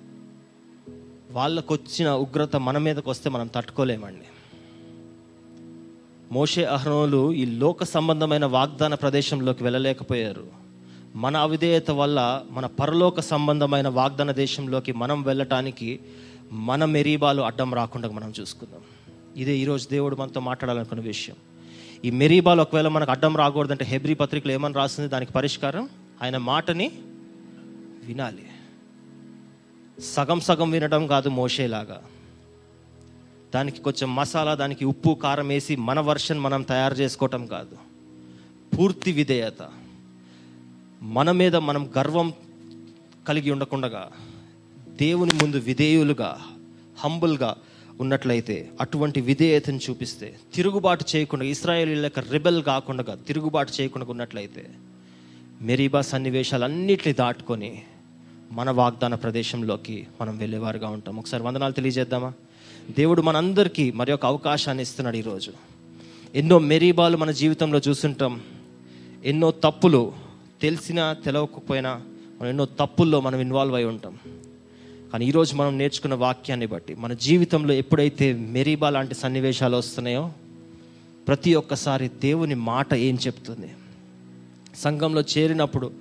వాళ్ళకు 1.31 1.75
వచ్చిన 1.75 2.11
ఉగ్రత 2.11 2.57
మన 2.57 2.79
మీదకి 2.79 3.11
వస్తే 3.11 3.31
మనం 3.31 3.47
తట్టుకోలేమండి. 3.47 4.25
మోషే 6.33 6.65
అహ్రోనులు 6.65 7.33
ఈ 7.33 7.45
లోక 7.45 7.85
సంబంధమైన 7.85 8.45
వాగ్దాన 8.45 8.95
ప్రదేశంలోకి 8.95 9.65
వెళ్ళలేకపోయారు. 9.65 10.47
మన 11.17 11.37
అవిధేయత 11.37 11.91
వల్ల 11.91 12.43
మన 12.51 12.67
పరలోక 12.67 13.21
సంబంధమైన 13.21 13.89
వాగ్దాన 13.89 14.31
దేశంలోకి 14.31 14.93
మనం 14.93 15.23
వెళ్ళటానికి 15.23 16.01
మన 16.53 16.85
మెరీబాలు 16.85 17.43
అడ్డం 17.43 17.75
రాకుండా 17.75 18.09
మనం 18.09 18.33
చూసుకుందాం. 18.41 18.81
ఇదే 19.37 19.59
ఈరోజు 19.59 19.89
దేవుడు 19.89 20.17
మనతో 20.17 20.41
మాట్లాడాలనుకున్న 20.41 21.03
విషయం. 21.03 21.37
ఈ 22.05 22.11
మెరీబాల్ 22.11 22.61
ఒకవేళ 22.61 22.89
మనకు 22.89 23.11
అడ్డం 23.11 23.37
రాకూడదంటే 23.37 23.85
హెబ్రి 23.85 24.15
పత్రికలు 24.15 24.53
ఏమని 24.53 24.75
రాసింది? 24.75 25.09
దానికి 25.09 25.33
పరిష్కారం? 25.33 25.89
ఆయన 26.23 26.37
మాటని 26.37 26.91
వినాలి. 28.05 28.47
సగం 30.03 30.41
సగం 30.41 30.71
వినడం 30.71 31.07
కాదు 31.07 31.29
మోషేలాగా. 31.29 32.03
దానికి 33.55 33.83
కొంచెం 33.83 34.15
మసాలా 34.15 34.55
దానికి 34.55 34.85
ఉప్పు 34.85 35.19
కారం 35.23 35.49
వేసి 35.49 35.77
మన 35.77 36.01
వర్షన్ 36.01 36.41
మనం 36.41 36.63
తయారు 36.63 36.95
చేసుకోవటం 36.95 37.47
కాదు. 37.47 37.77
పూర్తి 38.79 39.13
విధేయత. 39.13 39.69
మన 41.03 41.31
మీద 41.31 41.57
మనం 41.57 41.91
గర్వం 41.99 42.33
కలిగి 43.29 43.51
ఉండకుండగా 43.51 44.11
దేవుని 44.89 45.35
ముందు 45.35 45.57
విధేయులుగా 45.57 46.39
హంబుల్గా 46.99 47.57
ఉన్నట్లయితే 48.03 48.71
అటువంటి 48.81 49.21
విధేయతను 49.21 49.81
చూపిస్తే 49.91 50.35
తిరుగుబాటు 50.55 51.05
చేయకుండా 51.17 51.45
ఇస్రాయేల్ 51.45 52.03
లెక్క 52.03 52.19
రిబెల్ 52.19 52.63
కాకుండా 52.63 53.03
తిరుగుబాటు 53.27 53.73
చేయకుండా 53.81 54.07
ఉన్నట్లయితే 54.11 54.71
మెరీబా 55.63 56.01
సన్నివేశాలన్నిటిని 56.01 57.13
దాటుకొని 57.13 57.83
మన 58.53 58.71
వాగ్దాన 58.71 59.15
ప్రదేశంలోకి 59.15 60.07
మనం 60.21 60.39
వెళ్ళేవారుగా 60.39 60.89
ఉంటాం. 60.89 61.17
ఒకసారి 61.17 61.43
వందనాలు 61.43 61.73
తెలియజేద్దామా? 61.73 62.33
దేవుడు 62.99 63.23
మనందరికీ 63.23 63.93
మరి 63.93 64.13
ఒక 64.13 64.27
అవకాశాన్ని 64.27 64.83
ఇస్తున్నాడు 64.83 65.17
ఈరోజు. 65.17 65.53
ఎన్నో 66.35 66.59
మెరీబాలు 66.59 67.17
మన 67.17 67.31
జీవితంలో 67.31 67.81
చూస్తుంటాం. 67.89 68.41
ఎన్నో 69.25 69.51
తప్పులు 69.51 70.13
తెలిసినా 70.63 71.13
తెలవకపోయినా 71.13 72.03
మనం 72.41 72.49
ఎన్నో 72.49 72.65
తప్పుల్లో 72.65 73.21
మనం 73.21 73.41
ఇన్వాల్వ్ 73.41 73.77
అయి 73.77 73.85
ఉంటాం. 73.85 74.19
కానీ 75.13 75.27
ఈరోజు 75.27 75.55
మనం 75.55 75.79
నేర్చుకున్న 75.79 76.15
వాక్యాన్ని 76.15 76.67
బట్టి 76.67 76.95
మన 76.95 77.13
జీవితంలో 77.13 77.75
ఎప్పుడైతే 77.75 78.33
మెరీబా 78.33 78.91
లాంటి 78.91 79.15
సన్నివేశాలు 79.15 79.77
వస్తున్నాయో 79.77 80.33
ప్రతి 81.29 81.55
ఒక్కసారి 81.55 82.09
దేవుని 82.09 82.55
మాట 82.55 82.95
ఏం 82.95 83.19
చెప్తుంది? 83.27 83.71
సంఘంలో 84.77 85.21
చేరినప్పుడు 85.21 85.93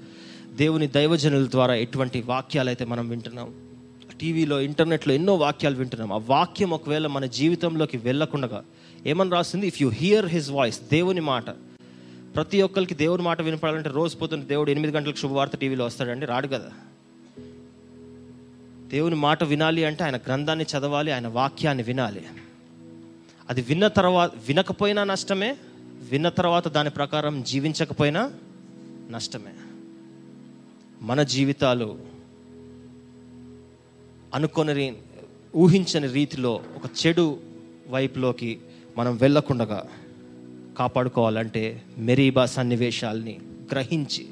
దేవుని 0.55 0.87
దైవజనుల 0.87 1.47
ద్వారా 1.49 1.75
ఎటువంటి 1.75 2.21
వాక్యాలు 2.21 2.69
అయితే 2.69 2.85
మనం 2.85 3.09
వింటున్నాం? 3.09 3.53
టీవీలో 4.21 4.61
ఇంటర్నెట్లో 4.61 5.13
ఎన్నో 5.13 5.35
వాక్యాలు 5.35 5.75
వింటున్నాం. 5.75 6.13
ఆ 6.13 6.17
వాక్యం 6.17 6.69
ఒకవేళ 6.69 7.07
మన 7.07 7.25
జీవితంలోకి 7.25 7.97
వెళ్ళకుండా 7.97 8.63
ఏమని 9.05 9.29
రాస్తుంది 9.29 9.67
if 9.67 9.81
you 9.81 9.89
hear 9.89 10.25
his 10.25 10.49
voice 10.49 10.81
దేవుని 10.91 11.21
మాట. 11.21 11.49
ప్రతి 12.35 12.61
ఒక్కరికి 12.61 12.95
దేవుని 12.95 13.23
మాట 13.23 13.41
వినపడాలంటే 13.41 13.89
రోజు 13.89 14.15
పోతున్న 14.15 14.43
దేవుడు 14.43 14.71
ఎనిమిది 14.71 14.95
గంటలకు 14.95 15.17
శుభవార్త 15.17 15.55
టీవీలో 15.55 15.85
వస్తాడండి 15.85 16.25
రాడు 16.25 16.47
కదా. 16.47 16.71
దేవుని 18.91 19.15
మాట 19.15 19.43
వినాలి 19.43 19.85
అంటే 19.85 20.03
ఆయన 20.03 20.15
గ్రంథాన్ని 20.15 20.65
చదవాలి 20.65 21.11
ఆయన 21.11 21.27
వాక్యాన్ని 21.27 21.83
వినాలి. 21.83 22.27
అది 23.49 23.61
విన్న 23.61 23.87
తర్వాత 23.87 24.31
వినకపోయినా 24.47 25.03
నష్టమే 25.03 25.57
విన్న 26.11 26.29
తర్వాత 26.29 26.67
దాని 26.67 26.89
ప్రకారం 26.89 27.43
జీవించకపోయినా 27.43 28.33
నష్టమే. 29.09 29.53
మన 31.01 31.23
జీవితాలు 31.23 31.99
అనుకోని 34.33 34.95
ఊహించని 35.55 36.07
రీతిలో 36.07 36.63
ఒక 36.75 37.07
చెడు 37.07 37.39
వైపులోకి 37.89 38.59
మనం 38.97 39.17
వెళ్ళకుండగా 39.17 39.89
కాపాడుకోవాలంటే 40.79 41.81
మెరీబా 41.97 42.45
సన్నివేశాల్ని 42.45 43.39
గ్రహించి 43.71 44.27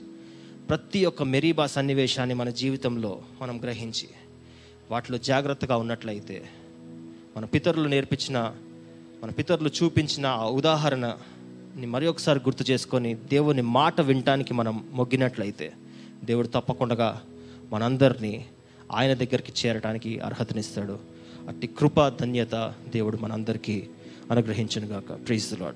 ప్రతి 0.70 1.06
ఒక్క 1.06 1.24
మెరీబా 1.24 1.66
సన్నివేశాన్ని 1.66 2.36
మన 2.36 2.50
జీవితంలో 2.50 3.22
మనం 3.42 3.62
గ్రహించి 3.62 4.08
వాటిలో 4.92 5.18
జాగ్రత్తగా 5.18 5.78
ఉన్నట్లయితే 5.78 6.44
మన 7.38 7.46
పితరులు 7.46 7.88
నేర్పించిన 7.88 8.56
మన 9.24 9.30
పితరులు 9.30 9.70
చూపించిన 9.70 10.26
ఆ 10.26 10.46
ఉదాహరణని 10.50 11.88
మరి 11.88 12.08
ఒకసారి 12.08 12.40
గుర్తు 12.40 12.72
చేసుకొని 12.72 13.16
దేవుని 13.16 13.62
మాట 13.62 14.02
వినటానికి 14.02 14.54
మనం 14.54 14.90
మొగ్గినట్లయితే 14.92 15.74
దేవుడు 16.24 16.48
తప్పకుండా 16.48 17.22
మనందరినీ 17.72 18.46
ఆయన 18.92 19.14
దగ్గరికి 19.14 19.68
చేరడానికి 19.68 20.20
అర్హతనిస్తాడు. 20.20 21.00
అట్టి 21.48 21.68
కృప 21.68 22.08
ధన్యత 22.08 22.74
దేవుడు 22.94 23.18
మనందరికీ 23.18 23.88
అనుగ్రహించను 24.32 24.88
గాక 24.88 25.28
ప్రీజ్ 25.28 25.60
లాడ్ 25.60 25.76